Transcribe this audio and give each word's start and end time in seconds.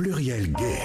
Pluriel 0.00 0.50
Gay. 0.52 0.78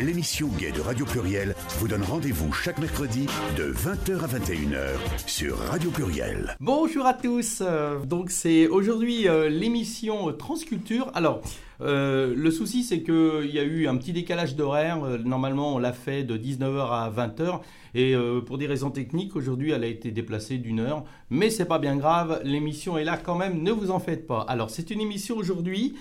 L'émission 0.00 0.46
Gay 0.56 0.70
de 0.70 0.80
Radio 0.80 1.04
Pluriel 1.04 1.56
vous 1.80 1.88
donne 1.88 2.04
rendez-vous 2.04 2.52
chaque 2.52 2.78
mercredi 2.78 3.26
de 3.56 3.72
20h 3.72 4.20
à 4.22 4.28
21h 4.28 5.26
sur 5.26 5.58
Radio 5.58 5.90
Pluriel. 5.90 6.56
Bonjour 6.60 7.06
à 7.06 7.14
tous. 7.14 7.58
Euh, 7.60 7.98
Donc 8.04 8.30
c'est 8.30 8.68
aujourd'hui 8.68 9.26
euh, 9.26 9.48
l'émission 9.48 10.32
Transculture. 10.32 11.10
Alors 11.14 11.42
euh, 11.80 12.32
le 12.36 12.50
souci 12.52 12.84
c'est 12.84 13.02
qu'il 13.02 13.50
y 13.52 13.58
a 13.58 13.64
eu 13.64 13.88
un 13.88 13.96
petit 13.96 14.12
décalage 14.12 14.54
d'horaire. 14.54 15.00
Normalement 15.24 15.74
on 15.74 15.78
l'a 15.78 15.92
fait 15.92 16.22
de 16.22 16.38
19h 16.38 16.88
à 16.88 17.10
20h 17.10 17.62
et 17.96 18.14
pour 18.46 18.58
des 18.58 18.68
raisons 18.68 18.92
techniques 18.92 19.34
aujourd'hui 19.34 19.72
elle 19.72 19.82
a 19.82 19.88
été 19.88 20.12
déplacée 20.12 20.58
d'une 20.58 20.78
heure. 20.78 21.02
Mais 21.30 21.50
c'est 21.50 21.64
pas 21.64 21.80
bien 21.80 21.96
grave. 21.96 22.40
L'émission 22.44 22.96
est 22.96 23.02
là 23.02 23.16
quand 23.16 23.34
même. 23.34 23.64
Ne 23.64 23.72
vous 23.72 23.90
en 23.90 23.98
faites 23.98 24.28
pas. 24.28 24.46
Alors 24.48 24.70
c'est 24.70 24.92
une 24.92 25.00
émission 25.00 25.36
aujourd'hui 25.36 25.96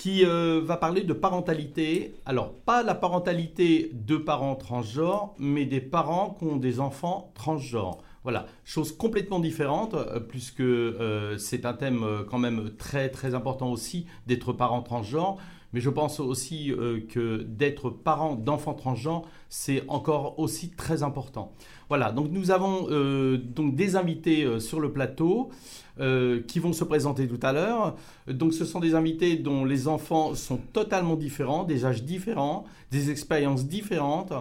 qui 0.00 0.24
euh, 0.24 0.62
va 0.64 0.78
parler 0.78 1.02
de 1.02 1.12
parentalité. 1.12 2.14
Alors, 2.24 2.54
pas 2.54 2.82
la 2.82 2.94
parentalité 2.94 3.90
de 3.92 4.16
parents 4.16 4.54
transgenres, 4.54 5.34
mais 5.38 5.66
des 5.66 5.82
parents 5.82 6.38
qui 6.38 6.46
ont 6.46 6.56
des 6.56 6.80
enfants 6.80 7.30
transgenres. 7.34 7.98
Voilà, 8.22 8.46
chose 8.64 8.96
complètement 8.96 9.40
différente, 9.40 9.92
euh, 9.92 10.18
puisque 10.18 10.60
euh, 10.60 11.36
c'est 11.36 11.66
un 11.66 11.74
thème 11.74 12.06
quand 12.30 12.38
même 12.38 12.70
très 12.78 13.10
très 13.10 13.34
important 13.34 13.70
aussi 13.70 14.06
d'être 14.26 14.54
parent 14.54 14.80
transgenre. 14.80 15.36
Mais 15.74 15.82
je 15.82 15.90
pense 15.90 16.18
aussi 16.18 16.72
que 17.10 17.42
d'être 17.42 17.90
parent 17.90 18.34
d'enfants 18.34 18.74
transgenres, 18.74 19.28
c'est 19.50 19.84
encore 19.86 20.40
aussi 20.40 20.70
très 20.70 21.04
important. 21.04 21.52
Voilà, 21.90 22.12
donc 22.12 22.28
nous 22.30 22.52
avons 22.52 22.86
euh, 22.90 23.36
donc 23.36 23.74
des 23.74 23.96
invités 23.96 24.44
euh, 24.44 24.60
sur 24.60 24.78
le 24.78 24.92
plateau 24.92 25.50
euh, 25.98 26.40
qui 26.46 26.60
vont 26.60 26.72
se 26.72 26.84
présenter 26.84 27.26
tout 27.26 27.44
à 27.44 27.52
l'heure. 27.52 27.96
Donc 28.28 28.54
ce 28.54 28.64
sont 28.64 28.78
des 28.78 28.94
invités 28.94 29.34
dont 29.34 29.64
les 29.64 29.88
enfants 29.88 30.36
sont 30.36 30.58
totalement 30.72 31.16
différents, 31.16 31.64
des 31.64 31.84
âges 31.84 32.04
différents, 32.04 32.64
des 32.92 33.10
expériences 33.10 33.66
différentes. 33.66 34.32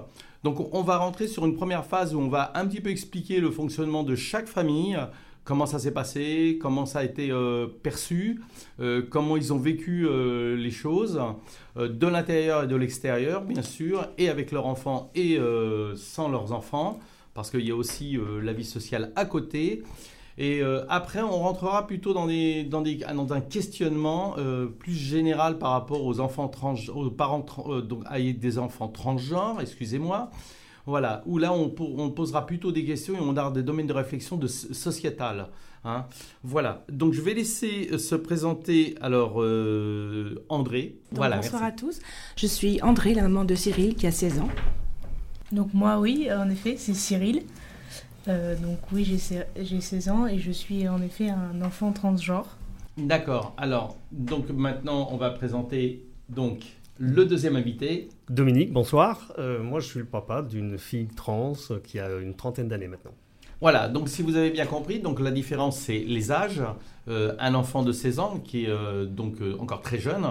Donc 0.44 0.72
on 0.76 0.84
va 0.84 0.98
rentrer 0.98 1.28
sur 1.28 1.44
une 1.44 1.56
première 1.56 1.86
phase 1.86 2.14
où 2.14 2.20
on 2.20 2.30
va 2.30 2.52
un 2.54 2.68
petit 2.68 2.82
peu 2.82 2.92
expliquer 2.92 3.40
le 3.40 3.50
fonctionnement 3.50 4.04
de 4.04 4.16
chaque 4.16 4.48
famille, 4.48 5.00
comment 5.44 5.66
ça 5.66 5.80
s'est 5.80 5.90
passé, 5.92 6.60
comment 6.62 6.86
ça 6.86 7.00
a 7.00 7.04
été 7.04 7.34
perçu, 7.82 8.42
comment 9.10 9.36
ils 9.36 9.52
ont 9.52 9.58
vécu 9.58 10.08
les 10.56 10.72
choses, 10.72 11.20
de 11.76 12.08
l'intérieur 12.08 12.64
et 12.64 12.68
de 12.68 12.76
l'extérieur 12.76 13.42
bien 13.42 13.64
sûr, 13.64 14.08
et 14.18 14.30
avec 14.30 14.52
leurs 14.52 14.68
enfants 14.68 15.12
et 15.14 15.38
sans 15.96 16.30
leurs 16.30 16.54
enfants, 16.54 17.00
parce 17.40 17.52
qu'il 17.52 17.66
y 17.66 17.72
a 17.72 17.76
aussi 17.76 18.18
euh, 18.18 18.42
la 18.42 18.52
vie 18.52 18.66
sociale 18.66 19.14
à 19.16 19.24
côté. 19.24 19.84
Et 20.38 20.62
euh, 20.62 20.84
après, 20.90 21.22
on 21.22 21.32
rentrera 21.40 21.88
plutôt 21.88 22.14
dans, 22.14 22.28
des, 22.28 22.66
dans, 22.66 22.82
des, 22.82 22.96
dans 23.16 23.32
un 23.32 23.40
questionnement 23.40 24.36
euh, 24.38 24.66
plus 24.68 24.92
général 24.94 25.58
par 25.58 25.72
rapport 25.72 26.04
aux 26.06 26.20
enfants 26.20 26.50
trans, 26.50 26.76
aux 26.94 27.10
parents 27.10 27.46
donc 27.82 28.04
avec 28.06 28.40
des 28.40 28.58
enfants 28.58 28.90
transgenres, 28.90 29.60
excusez-moi. 29.62 30.32
Voilà, 30.86 31.24
où 31.26 31.38
là 31.38 31.54
on, 31.54 31.70
po- 31.70 31.94
on 31.98 32.10
posera 32.10 32.46
plutôt 32.46 32.72
des 32.74 32.84
questions 32.84 33.14
et 33.16 33.20
on 33.22 33.38
aura 33.38 33.52
des 33.52 33.64
domaines 33.64 33.88
de 33.88 33.94
réflexion 33.94 34.36
de 34.38 34.48
so- 34.48 34.74
sociétales. 34.74 35.48
hein. 35.86 36.06
Voilà, 36.44 36.84
donc 36.92 37.14
je 37.14 37.22
vais 37.22 37.34
laisser 37.36 37.98
se 37.98 38.16
présenter 38.16 38.96
alors 39.00 39.42
euh, 39.42 40.44
André. 40.50 40.96
Donc, 41.12 41.18
voilà, 41.20 41.38
bonsoir 41.38 41.62
merci. 41.62 41.74
à 41.76 41.78
tous. 41.78 42.00
Je 42.38 42.48
suis 42.48 42.82
André, 42.82 43.14
la 43.14 43.22
maman 43.24 43.46
de 43.46 43.56
Cyril, 43.56 43.96
qui 43.96 44.08
a 44.08 44.12
16 44.12 44.40
ans. 44.40 44.50
Donc 45.52 45.74
moi 45.74 46.00
oui, 46.00 46.28
en 46.32 46.50
effet, 46.50 46.76
c'est 46.78 46.94
Cyril. 46.94 47.44
Euh, 48.28 48.56
donc 48.56 48.78
oui, 48.92 49.04
j'ai 49.06 49.18
se- 49.18 49.46
j'ai 49.62 49.82
16 49.82 50.10
ans 50.10 50.28
et 50.28 50.38
je 50.40 50.52
suis 50.52 50.88
en 50.88 51.02
effet 51.02 51.30
un 51.30 51.62
enfant 51.62 51.92
transgenre. 51.92 52.58
D'accord, 52.98 53.54
alors 53.58 53.98
donc 54.12 54.50
maintenant 54.50 55.08
on 55.12 55.18
va 55.18 55.30
présenter 55.30 56.06
donc 56.28 56.66
le 56.98 57.26
deuxième 57.26 57.56
invité. 57.56 58.10
Dominique, 58.30 58.74
bonsoir. 58.74 59.32
Euh, 59.40 59.64
moi, 59.64 59.80
je 59.80 59.88
suis 59.88 60.00
le 60.00 60.06
papa 60.06 60.42
d'une 60.42 60.78
fille 60.78 61.08
trans 61.08 61.54
euh, 61.72 61.80
qui 61.82 61.98
a 61.98 62.10
une 62.18 62.36
trentaine 62.36 62.68
d'années 62.68 62.90
maintenant. 62.90 63.14
Voilà, 63.62 63.88
donc 63.90 64.10
si 64.10 64.22
vous 64.22 64.36
avez 64.36 64.52
bien 64.52 64.66
compris, 64.66 65.00
donc 65.00 65.20
la 65.22 65.32
différence 65.32 65.78
c'est 65.80 66.00
les 66.00 66.32
âges. 66.32 66.62
Euh, 67.08 67.34
un 67.40 67.56
enfant 67.56 67.84
de 67.84 67.92
16 67.92 68.20
ans 68.20 68.40
qui 68.44 68.66
est 68.66 68.70
euh, 68.70 69.06
donc 69.06 69.42
euh, 69.42 69.56
encore 69.60 69.82
très 69.82 69.98
jeune 69.98 70.26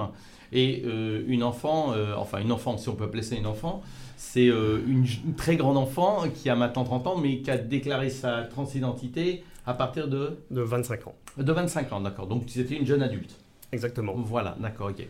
et 0.52 0.82
euh, 0.86 1.22
une 1.26 1.42
enfant, 1.42 1.92
euh, 1.92 2.14
enfin 2.16 2.38
une 2.38 2.52
enfant 2.52 2.76
si 2.78 2.88
on 2.88 2.94
peut 2.94 3.04
appeler 3.04 3.22
ça 3.22 3.36
une 3.36 3.46
enfant, 3.46 3.82
c'est 4.16 4.48
euh, 4.48 4.80
une, 4.86 5.06
une 5.26 5.34
très 5.36 5.56
grande 5.56 5.76
enfant 5.76 6.24
qui 6.34 6.48
a 6.50 6.56
maintenant 6.56 6.84
30 6.84 7.06
ans 7.06 7.18
mais 7.18 7.38
qui 7.38 7.50
a 7.50 7.58
déclaré 7.58 8.10
sa 8.10 8.42
transidentité 8.42 9.44
à 9.66 9.74
partir 9.74 10.08
de, 10.08 10.38
De 10.50 10.62
25 10.62 11.06
ans. 11.08 11.14
de 11.36 11.52
25 11.52 11.92
ans, 11.92 12.00
d'accord. 12.00 12.26
Donc 12.26 12.44
c'était 12.46 12.76
une 12.76 12.86
jeune 12.86 13.02
adulte. 13.02 13.36
Exactement. 13.72 14.14
Voilà, 14.16 14.56
d'accord, 14.60 14.88
ok. 14.88 15.06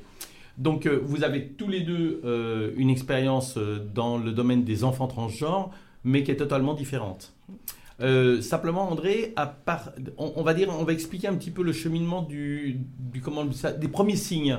Donc 0.57 0.89
vous 0.89 1.23
avez 1.23 1.51
tous 1.51 1.69
les 1.69 1.83
deux 1.83 2.21
une 2.77 2.91
expérience 2.91 3.57
dans 3.57 4.19
le 4.19 4.33
domaine 4.33 4.65
des 4.65 4.83
enfants 4.83 5.07
transgenres, 5.07 5.71
mais 6.03 6.25
qui 6.25 6.33
est 6.33 6.37
totalement 6.37 6.75
différente. 6.75 7.33
Euh, 8.01 8.41
simplement, 8.41 8.91
André, 8.91 9.33
à 9.37 9.47
part, 9.47 9.91
on, 10.19 10.33
on 10.37 10.43
va 10.43 10.55
dire, 10.55 10.69
on 10.71 10.85
va 10.85 10.93
expliquer 10.93 11.29
un 11.29 11.35
petit 11.35 11.51
peu 11.51 11.63
le 11.63 11.73
cheminement 11.73 12.23
du, 12.23 12.81
comment 13.23 13.45
des 13.45 13.89
premiers 13.89 14.17
signes 14.17 14.59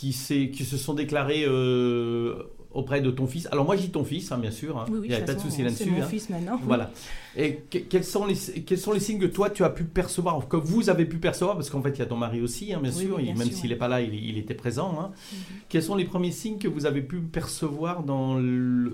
qui, 0.00 0.12
se 0.12 0.76
sont 0.76 0.94
déclarés 0.94 1.44
euh, 1.46 2.34
auprès 2.72 3.00
de 3.00 3.10
ton 3.10 3.26
fils. 3.26 3.48
Alors 3.50 3.64
moi, 3.64 3.76
je 3.76 3.82
dis 3.82 3.90
ton 3.90 4.04
fils, 4.04 4.30
hein, 4.30 4.38
bien 4.38 4.50
sûr. 4.50 4.76
hein. 4.78 4.84
Oui, 4.90 4.98
oui, 5.00 5.06
Il 5.06 5.08
n'y 5.10 5.16
a 5.16 5.20
pas 5.22 5.32
de 5.34 5.40
souci 5.40 5.62
façon, 5.62 5.62
là-dessus. 5.64 5.84
C'est 5.84 5.90
mon 5.90 6.02
hein. 6.02 6.06
fils 6.06 6.28
maintenant. 6.30 6.60
Voilà. 6.62 6.90
Et 7.38 7.56
que- 7.70 7.78
quels 7.78 8.04
sont, 8.04 8.26
les, 8.26 8.34
quels 8.34 8.78
sont 8.78 8.92
les 8.92 9.00
signes 9.00 9.18
que 9.18 9.26
toi 9.26 9.48
tu 9.50 9.64
as 9.64 9.70
pu 9.70 9.84
percevoir, 9.84 10.46
que 10.48 10.56
vous 10.56 10.90
avez 10.90 11.06
pu 11.06 11.16
percevoir, 11.18 11.56
parce 11.56 11.70
qu'en 11.70 11.80
fait 11.82 11.90
il 11.90 11.98
y 11.98 12.02
a 12.02 12.06
ton 12.06 12.16
mari 12.16 12.40
aussi, 12.42 12.72
hein, 12.74 12.80
bien 12.82 12.92
Oui, 12.94 13.04
sûr, 13.06 13.20
il- 13.20 13.34
même 13.36 13.50
s'il 13.50 13.70
n'est 13.70 13.76
pas 13.76 13.88
là, 13.88 14.00
il, 14.02 14.14
il 14.14 14.36
était 14.38 14.54
présent. 14.54 14.98
hein. 15.00 15.10
Mhm. 15.32 15.38
Quels 15.70 15.82
sont 15.82 15.94
les 15.96 16.04
premiers 16.04 16.30
signes 16.32 16.58
que 16.58 16.68
vous 16.68 16.84
avez 16.86 17.00
pu 17.02 17.20
percevoir 17.20 18.02
dans 18.02 18.36
le, 18.38 18.92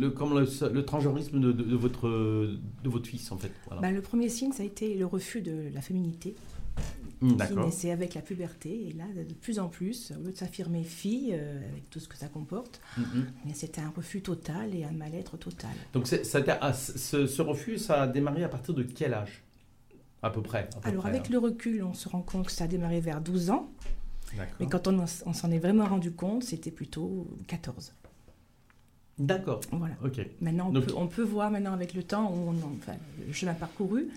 le, 0.00 0.10
comme 0.10 0.38
le, 0.38 0.46
le 0.72 0.84
transgenrisme 0.84 1.38
de, 1.40 1.52
de- 1.52 1.62
de 1.64 1.76
votre, 1.76 2.08
de 2.08 2.88
votre 2.88 3.06
fils, 3.06 3.30
en 3.32 3.36
fait? 3.36 3.52
Voilà. 3.66 3.82
Bah, 3.82 3.90
le 3.90 4.00
premier 4.00 4.28
signe, 4.30 4.52
ça 4.52 4.62
a 4.62 4.66
été 4.66 4.94
le 4.94 5.04
refus 5.06 5.40
de 5.42 5.52
la 5.74 5.80
féminité, 5.82 6.34
D'accord. 7.20 7.64
naissait 7.66 7.90
avec 7.90 8.14
la 8.14 8.20
puberté. 8.22 8.88
Et 8.88 8.92
là, 8.92 9.04
de 9.14 9.34
plus 9.34 9.58
en 9.58 9.68
plus, 9.68 10.12
au 10.16 10.22
lieu 10.24 10.30
de 10.32 10.36
s'affirmer 10.36 10.84
fille, 10.84 11.30
euh, 11.32 11.58
avec 11.68 11.90
tout 11.90 11.98
ce 11.98 12.06
que 12.06 12.16
ça 12.16 12.28
comporte, 12.28 12.80
Mhm. 12.96 13.26
mais 13.44 13.54
c'était 13.54 13.80
un 13.80 13.90
refus 13.90 14.22
total 14.22 14.74
et 14.74 14.84
un 14.84 14.92
mal-être 14.92 15.36
total. 15.36 15.70
Donc 15.92 16.06
c'est- 16.06 16.22
ça 16.24 16.40
ah, 16.60 16.72
ce, 16.72 17.26
ce 17.26 17.42
refus, 17.42 17.78
ça 17.78 18.02
a 18.02 18.06
démarré 18.06 18.44
à 18.44 18.48
partir 18.48 18.72
de 18.74 18.84
quel 18.84 19.14
âge 19.14 19.42
À 20.22 20.30
peu 20.30 20.42
près. 20.42 20.68
à 20.76 20.80
peu 20.80 20.88
Alors, 20.90 21.00
près, 21.02 21.10
avec 21.10 21.22
hein. 21.26 21.28
le 21.32 21.38
recul, 21.38 21.82
on 21.82 21.94
se 21.94 22.08
rend 22.08 22.22
compte 22.22 22.46
que 22.46 22.52
ça 22.52 22.64
a 22.64 22.68
démarré 22.68 23.00
vers 23.00 23.20
12 23.20 23.50
ans, 23.50 23.68
mais 24.60 24.66
quand 24.68 24.86
on 24.86 25.06
s'en 25.06 25.50
est 25.50 25.58
vraiment 25.58 25.86
rendu 25.86 26.12
compte, 26.12 26.44
c'était 26.44 26.70
plutôt 26.70 27.26
14. 27.48 27.94
D'accord. 29.18 29.60
Voilà. 29.72 29.94
Ok. 30.04 30.24
Maintenant, 30.40 30.68
on, 30.68 30.72
Donc- 30.72 30.86
peut, 30.86 30.94
on 30.96 31.06
peut 31.06 31.22
voir 31.22 31.50
maintenant 31.50 31.72
avec 31.72 31.94
le 31.94 32.02
temps, 32.02 32.32
où 32.32 32.50
on, 32.50 32.76
enfin, 32.78 32.92
le 33.26 33.32
chemin 33.32 33.54
parcouru, 33.54 34.08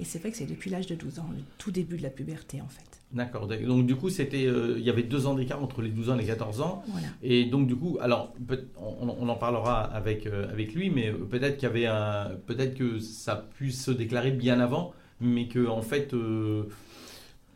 et 0.00 0.04
c'est 0.04 0.18
vrai 0.18 0.30
que 0.30 0.36
c'est 0.36 0.46
depuis 0.46 0.70
l'âge 0.70 0.86
de 0.86 0.94
12 0.94 1.18
ans, 1.20 1.26
le 1.32 1.42
tout 1.58 1.70
début 1.70 1.96
de 1.96 2.02
la 2.02 2.10
puberté 2.10 2.60
en 2.60 2.68
fait. 2.68 2.84
D'accord. 3.12 3.46
Donc 3.46 3.86
du 3.86 3.94
coup, 3.94 4.10
c'était, 4.10 4.46
euh, 4.46 4.74
il 4.76 4.84
y 4.84 4.90
avait 4.90 5.04
deux 5.04 5.26
ans 5.28 5.34
d'écart 5.34 5.62
entre 5.62 5.82
les 5.82 5.90
12 5.90 6.10
ans 6.10 6.14
et 6.16 6.22
les 6.22 6.26
14 6.26 6.60
ans. 6.60 6.82
Voilà. 6.88 7.06
Et 7.22 7.44
donc 7.44 7.68
du 7.68 7.76
coup, 7.76 7.96
alors 8.00 8.32
on, 8.76 9.08
on 9.20 9.28
en 9.28 9.36
parlera 9.36 9.82
avec 9.82 10.26
euh, 10.26 10.50
avec 10.50 10.74
lui, 10.74 10.90
mais 10.90 11.12
peut-être 11.12 11.56
qu'il 11.58 11.68
y 11.68 11.70
avait 11.70 11.86
un, 11.86 12.30
peut-être 12.46 12.74
que 12.74 12.98
ça 12.98 13.48
puisse 13.56 13.84
se 13.84 13.92
déclarer 13.92 14.32
bien 14.32 14.58
avant, 14.58 14.92
mais 15.20 15.46
que 15.46 15.64
en 15.68 15.82
fait, 15.82 16.12
euh, 16.12 16.64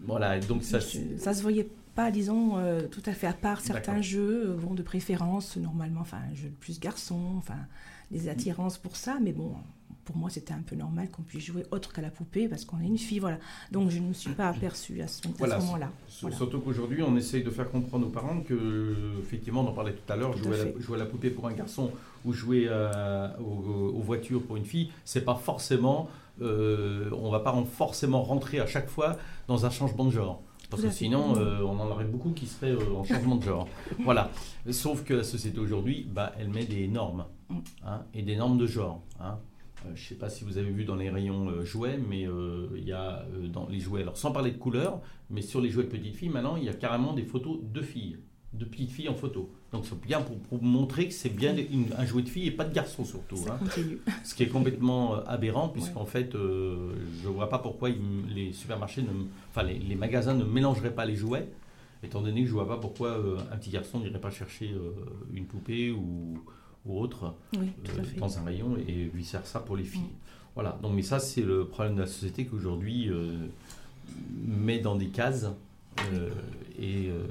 voilà. 0.00 0.38
Donc 0.38 0.62
ça, 0.62 0.78
Ça 0.80 1.34
se 1.34 1.42
voyait 1.42 1.66
pas, 1.98 2.12
disons, 2.12 2.58
euh, 2.58 2.82
tout 2.86 3.02
à 3.06 3.12
fait 3.12 3.26
à 3.26 3.32
part 3.32 3.60
certains 3.60 4.00
jeux, 4.02 4.50
euh, 4.50 4.54
bon, 4.56 4.74
de 4.74 4.82
préférence, 4.84 5.56
normalement, 5.56 6.02
enfin, 6.02 6.18
un 6.30 6.34
jeu 6.36 6.48
plus 6.60 6.78
garçon, 6.78 7.18
enfin, 7.38 7.56
des 8.12 8.28
attirances 8.28 8.78
pour 8.78 8.94
ça, 8.94 9.18
mais 9.20 9.32
bon, 9.32 9.52
pour 10.04 10.16
moi, 10.16 10.30
c'était 10.30 10.52
un 10.54 10.62
peu 10.64 10.76
normal 10.76 11.10
qu'on 11.10 11.22
puisse 11.22 11.44
jouer 11.44 11.64
autre 11.72 11.92
qu'à 11.92 12.00
la 12.00 12.10
poupée, 12.10 12.46
parce 12.46 12.64
qu'on 12.64 12.80
est 12.80 12.86
une 12.86 12.98
fille, 12.98 13.18
voilà. 13.18 13.38
Donc, 13.72 13.90
je 13.90 13.98
ne 13.98 14.06
me 14.06 14.12
suis 14.12 14.30
pas 14.30 14.48
aperçue 14.48 15.02
à 15.02 15.08
ce, 15.08 15.26
moment-là. 15.26 15.90
Voilà. 16.20 16.36
Surtout 16.36 16.60
qu'aujourd'hui, 16.60 17.02
on 17.02 17.16
essaye 17.16 17.42
de 17.42 17.50
faire 17.50 17.68
comprendre 17.68 18.06
aux 18.06 18.10
parents 18.10 18.42
que, 18.42 18.94
effectivement, 19.18 19.62
on 19.62 19.66
en 19.66 19.72
parlait 19.72 19.92
tout 19.94 20.12
à 20.12 20.14
l'heure, 20.14 20.36
jouer, 20.36 20.54
à 20.54 20.56
la- 20.58 20.64
fait. 20.66 20.74
jouer 20.78 20.94
à 20.94 20.98
la 21.00 21.06
poupée 21.06 21.30
pour 21.30 21.48
un 21.48 21.52
garçon 21.52 21.90
ou 22.24 22.32
jouer 22.32 22.66
euh, 22.68 23.26
aux, 23.40 23.96
aux 23.98 24.02
voitures 24.02 24.44
pour 24.44 24.56
une 24.56 24.64
fille, 24.64 24.92
c'est 25.04 25.24
pas 25.24 25.34
forcément, 25.34 26.08
euh, 26.42 27.10
on 27.10 27.28
va 27.32 27.40
pas 27.40 27.52
en- 27.52 27.64
forcément 27.64 28.22
rentrer 28.22 28.60
à 28.60 28.66
chaque 28.68 28.88
fois 28.88 29.16
dans 29.48 29.66
un 29.66 29.70
changement 29.70 30.04
de 30.04 30.10
genre. 30.12 30.40
Parce 30.70 30.82
que 30.82 30.90
sinon, 30.90 31.36
euh, 31.36 31.62
on 31.62 31.78
en 31.80 31.90
aurait 31.90 32.04
beaucoup 32.04 32.30
qui 32.32 32.46
seraient 32.46 32.72
euh, 32.72 32.94
en 32.94 33.04
changement 33.04 33.36
de 33.36 33.44
genre. 33.44 33.68
Voilà. 34.04 34.30
Sauf 34.70 35.02
que 35.02 35.14
la 35.14 35.24
société 35.24 35.58
aujourd'hui, 35.58 36.06
bah, 36.10 36.32
elle 36.38 36.48
met 36.48 36.64
des 36.64 36.88
normes. 36.88 37.24
Mhm. 37.48 37.62
hein, 37.86 38.02
et 38.12 38.22
des 38.22 38.36
normes 38.36 38.58
de 38.58 38.66
genre. 38.66 39.02
hein. 39.20 39.38
Euh, 39.86 39.90
je 39.94 40.02
ne 40.02 40.08
sais 40.08 40.14
pas 40.16 40.28
si 40.28 40.44
vous 40.44 40.58
avez 40.58 40.70
vu 40.70 40.84
dans 40.84 40.96
les 40.96 41.08
rayons 41.08 41.64
jouets, 41.64 41.96
mais 41.98 42.26
il 42.76 42.84
y 42.84 42.92
a 42.92 43.24
dans 43.52 43.66
les 43.68 43.78
jouets, 43.80 44.02
alors 44.02 44.16
sans 44.18 44.32
parler 44.32 44.50
de 44.50 44.58
couleurs, 44.58 45.00
mais 45.30 45.40
sur 45.40 45.60
les 45.60 45.70
jouets 45.70 45.84
de 45.84 45.88
petites 45.88 46.16
filles, 46.16 46.28
maintenant, 46.30 46.56
il 46.56 46.64
y 46.64 46.68
a 46.68 46.74
carrément 46.74 47.12
des 47.12 47.22
photos 47.24 47.58
de 47.62 47.80
filles, 47.80 48.18
de 48.54 48.64
petites 48.64 48.90
filles 48.90 49.08
en 49.10 49.14
photo. 49.14 49.50
Donc 49.72 49.84
c'est 49.86 50.00
bien 50.00 50.22
pour, 50.22 50.38
pour 50.38 50.62
montrer 50.62 51.08
que 51.08 51.14
c'est 51.14 51.28
bien 51.28 51.54
une- 51.56 51.92
un 51.98 52.06
jouet 52.06 52.22
de 52.22 52.28
fille 52.28 52.46
et 52.46 52.50
pas 52.50 52.64
de 52.64 52.72
garçon 52.72 53.04
surtout. 53.04 53.36
Ça 53.36 53.58
hein. 53.62 53.82
Ce 54.24 54.34
qui 54.34 54.42
est 54.42 54.48
complètement 54.48 55.16
euh, 55.16 55.20
aberrant, 55.26 55.68
puisqu'en 55.68 56.06
fait, 56.06 56.34
euh, 56.34 56.92
je 57.22 57.28
ne 57.28 57.32
vois 57.34 57.48
pas 57.50 57.58
pourquoi 57.58 57.90
ils- 57.90 58.34
les 58.34 58.52
supermarchés, 58.52 59.02
ne, 59.02 59.08
enfin 59.50 59.62
les, 59.64 59.78
les 59.78 59.94
magasins 59.96 60.34
ne 60.34 60.44
mélangeraient 60.44 60.94
pas 60.94 61.04
les 61.04 61.16
jouets 61.16 61.48
étant 62.02 62.22
donné 62.22 62.42
que 62.42 62.48
je 62.48 62.52
vois 62.52 62.68
pas 62.68 62.76
pourquoi 62.78 63.08
euh, 63.08 63.36
un 63.52 63.56
petit 63.56 63.70
garçon 63.70 63.98
n'irait 64.00 64.20
pas 64.20 64.30
chercher 64.30 64.70
euh, 64.72 64.92
une 65.34 65.44
poupée 65.46 65.90
ou, 65.90 66.38
ou 66.86 66.98
autre 67.00 67.34
Oui, 67.58 67.72
dans 68.18 68.38
un 68.38 68.44
rayon 68.44 68.76
et 68.86 69.10
vice 69.12 69.32
versa 69.32 69.58
pour 69.60 69.76
les 69.76 69.84
filles. 69.84 70.00
Mm. 70.02 70.54
Voilà, 70.54 70.78
donc 70.82 70.92
mais 70.94 71.02
ça 71.02 71.18
c'est 71.18 71.42
le 71.42 71.66
problème 71.66 71.96
de 71.96 72.00
la 72.00 72.06
société 72.06 72.46
qu'aujourd'hui 72.46 73.10
met 74.46 74.78
dans 74.78 74.96
des 74.96 75.08
cases 75.08 75.46
et 76.78 77.08
euh, 77.08 77.24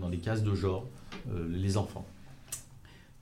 dans 0.00 0.08
des 0.08 0.18
cases 0.18 0.42
de 0.42 0.54
genre 0.54 0.86
euh, 1.32 1.46
les 1.50 1.76
enfants. 1.76 2.06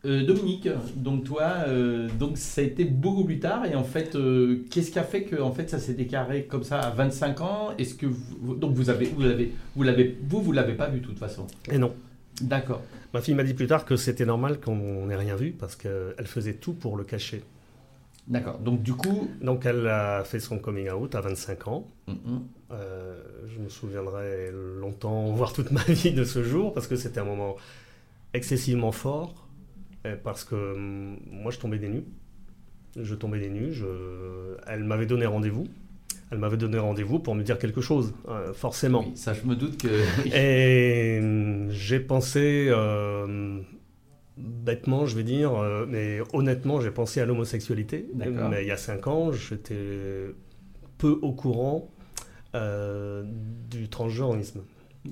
Euh, 0.05 0.25
Dominique, 0.25 0.69
donc 0.95 1.25
toi, 1.25 1.65
euh, 1.67 2.09
donc 2.19 2.39
ça 2.39 2.61
a 2.61 2.65
été 2.65 2.85
beaucoup 2.85 3.25
plus 3.25 3.41
tard 3.41 3.65
et 3.67 3.75
en 3.75 3.83
fait, 3.83 4.15
euh, 4.15 4.65
qu'est-ce 4.71 4.93
qui 4.93 4.99
a 5.01 5.03
fait 5.03 5.25
que 5.25 5.41
en 5.41 5.53
fait 5.53 5.69
ça 5.69 5.81
s'est 5.81 5.95
déclaré 5.95 6.45
comme 6.45 6.63
ça 6.63 6.79
à 6.79 6.91
25 6.91 7.41
ans? 7.41 7.71
Est-ce 7.77 7.95
que 7.95 8.07
vous, 8.07 8.55
donc 8.55 8.75
vous 8.75 8.89
avez, 8.89 9.07
vous 9.07 9.23
l'avez, 9.23 9.53
vous 9.75 9.83
l'avez, 9.83 10.17
vous 10.29 10.41
vous 10.41 10.53
l'avez 10.53 10.75
pas 10.75 10.89
vu 10.89 11.01
de 11.01 11.07
toute 11.07 11.19
façon? 11.19 11.47
Et 11.73 11.79
non. 11.79 11.93
D'accord. 12.41 12.83
Ma 13.15 13.21
fille 13.21 13.35
m'a 13.35 13.43
dit 13.43 13.55
plus 13.55 13.67
tard 13.67 13.85
que 13.85 13.97
c'était 13.97 14.27
normal 14.27 14.61
qu'on 14.61 15.07
n'ait 15.07 15.17
rien 15.17 15.35
vu 15.35 15.53
parce 15.53 15.75
qu'elle 15.75 16.27
faisait 16.27 16.53
tout 16.55 16.75
pour 16.75 16.97
le 16.97 17.03
cacher. 17.03 17.43
D'accord. 18.29 18.59
Donc 18.59 18.83
du 18.83 18.93
coup, 18.95 19.31
Donc 19.41 19.67
elle 19.67 19.87
a 19.87 20.25
fait 20.25 20.41
son 20.41 20.59
coming 20.59 20.91
out 20.91 21.15
à 21.15 21.21
25 21.21 21.69
ans. 21.69 21.87
hum, 22.09 22.47
Euh, 22.73 23.23
je 23.47 23.61
me 23.61 23.69
souviendrai 23.69 24.51
longtemps, 24.81 25.33
voire 25.33 25.53
toute 25.53 25.71
ma 25.71 25.83
vie 25.85 26.13
de 26.13 26.25
ce 26.25 26.43
jour, 26.43 26.73
parce 26.75 26.89
que 26.89 26.97
c'était 26.97 27.21
un 27.21 27.25
moment 27.25 27.55
excessivement 28.35 28.91
fort, 28.93 29.47
parce 30.25 30.45
que 30.45 30.55
hum, 30.75 31.19
moi 31.31 31.51
je 31.53 31.59
tombais 31.59 31.79
des 31.79 31.89
nues. 31.89 32.05
Je 33.01 33.15
tombais 33.15 33.39
des 33.41 33.51
nues, 33.51 33.73
je- 33.73 34.57
elle 34.67 34.83
m'avait 34.85 35.07
donné 35.07 35.27
rendez-vous. 35.27 35.67
Elle 36.33 36.39
m'avait 36.39 36.57
donné 36.57 36.79
rendez-vous 36.79 37.21
pour 37.21 37.37
me 37.37 37.43
dire 37.45 37.59
quelque 37.59 37.81
chose, 37.81 38.13
euh, 38.29 38.53
forcément. 38.53 39.05
oui, 39.07 39.13
ça 39.17 39.33
je 39.33 39.45
me 39.45 39.55
doute 39.55 39.77
que. 39.81 39.89
Et 40.35 41.21
hum, 41.21 41.71
j'ai 41.71 42.01
pensé, 42.01 42.67
euh, 42.71 43.61
bêtement, 44.37 45.07
je 45.07 45.17
vais 45.17 45.23
dire, 45.23 45.55
euh, 45.55 45.87
mais 45.89 46.21
honnêtement, 46.33 46.81
j'ai 46.81 46.91
pensé 46.91 47.21
à 47.21 47.27
l'homosexualité. 47.27 48.09
Mais 48.15 48.63
il 48.63 48.69
y 48.69 48.71
a 48.71 48.77
cinq 48.77 49.07
ans, 49.07 49.33
j'étais 49.33 50.27
peu 50.99 51.19
au 51.23 51.33
courant 51.33 51.91
euh, 52.55 53.25
du 53.71 53.89
transgenreisme. 53.89 54.63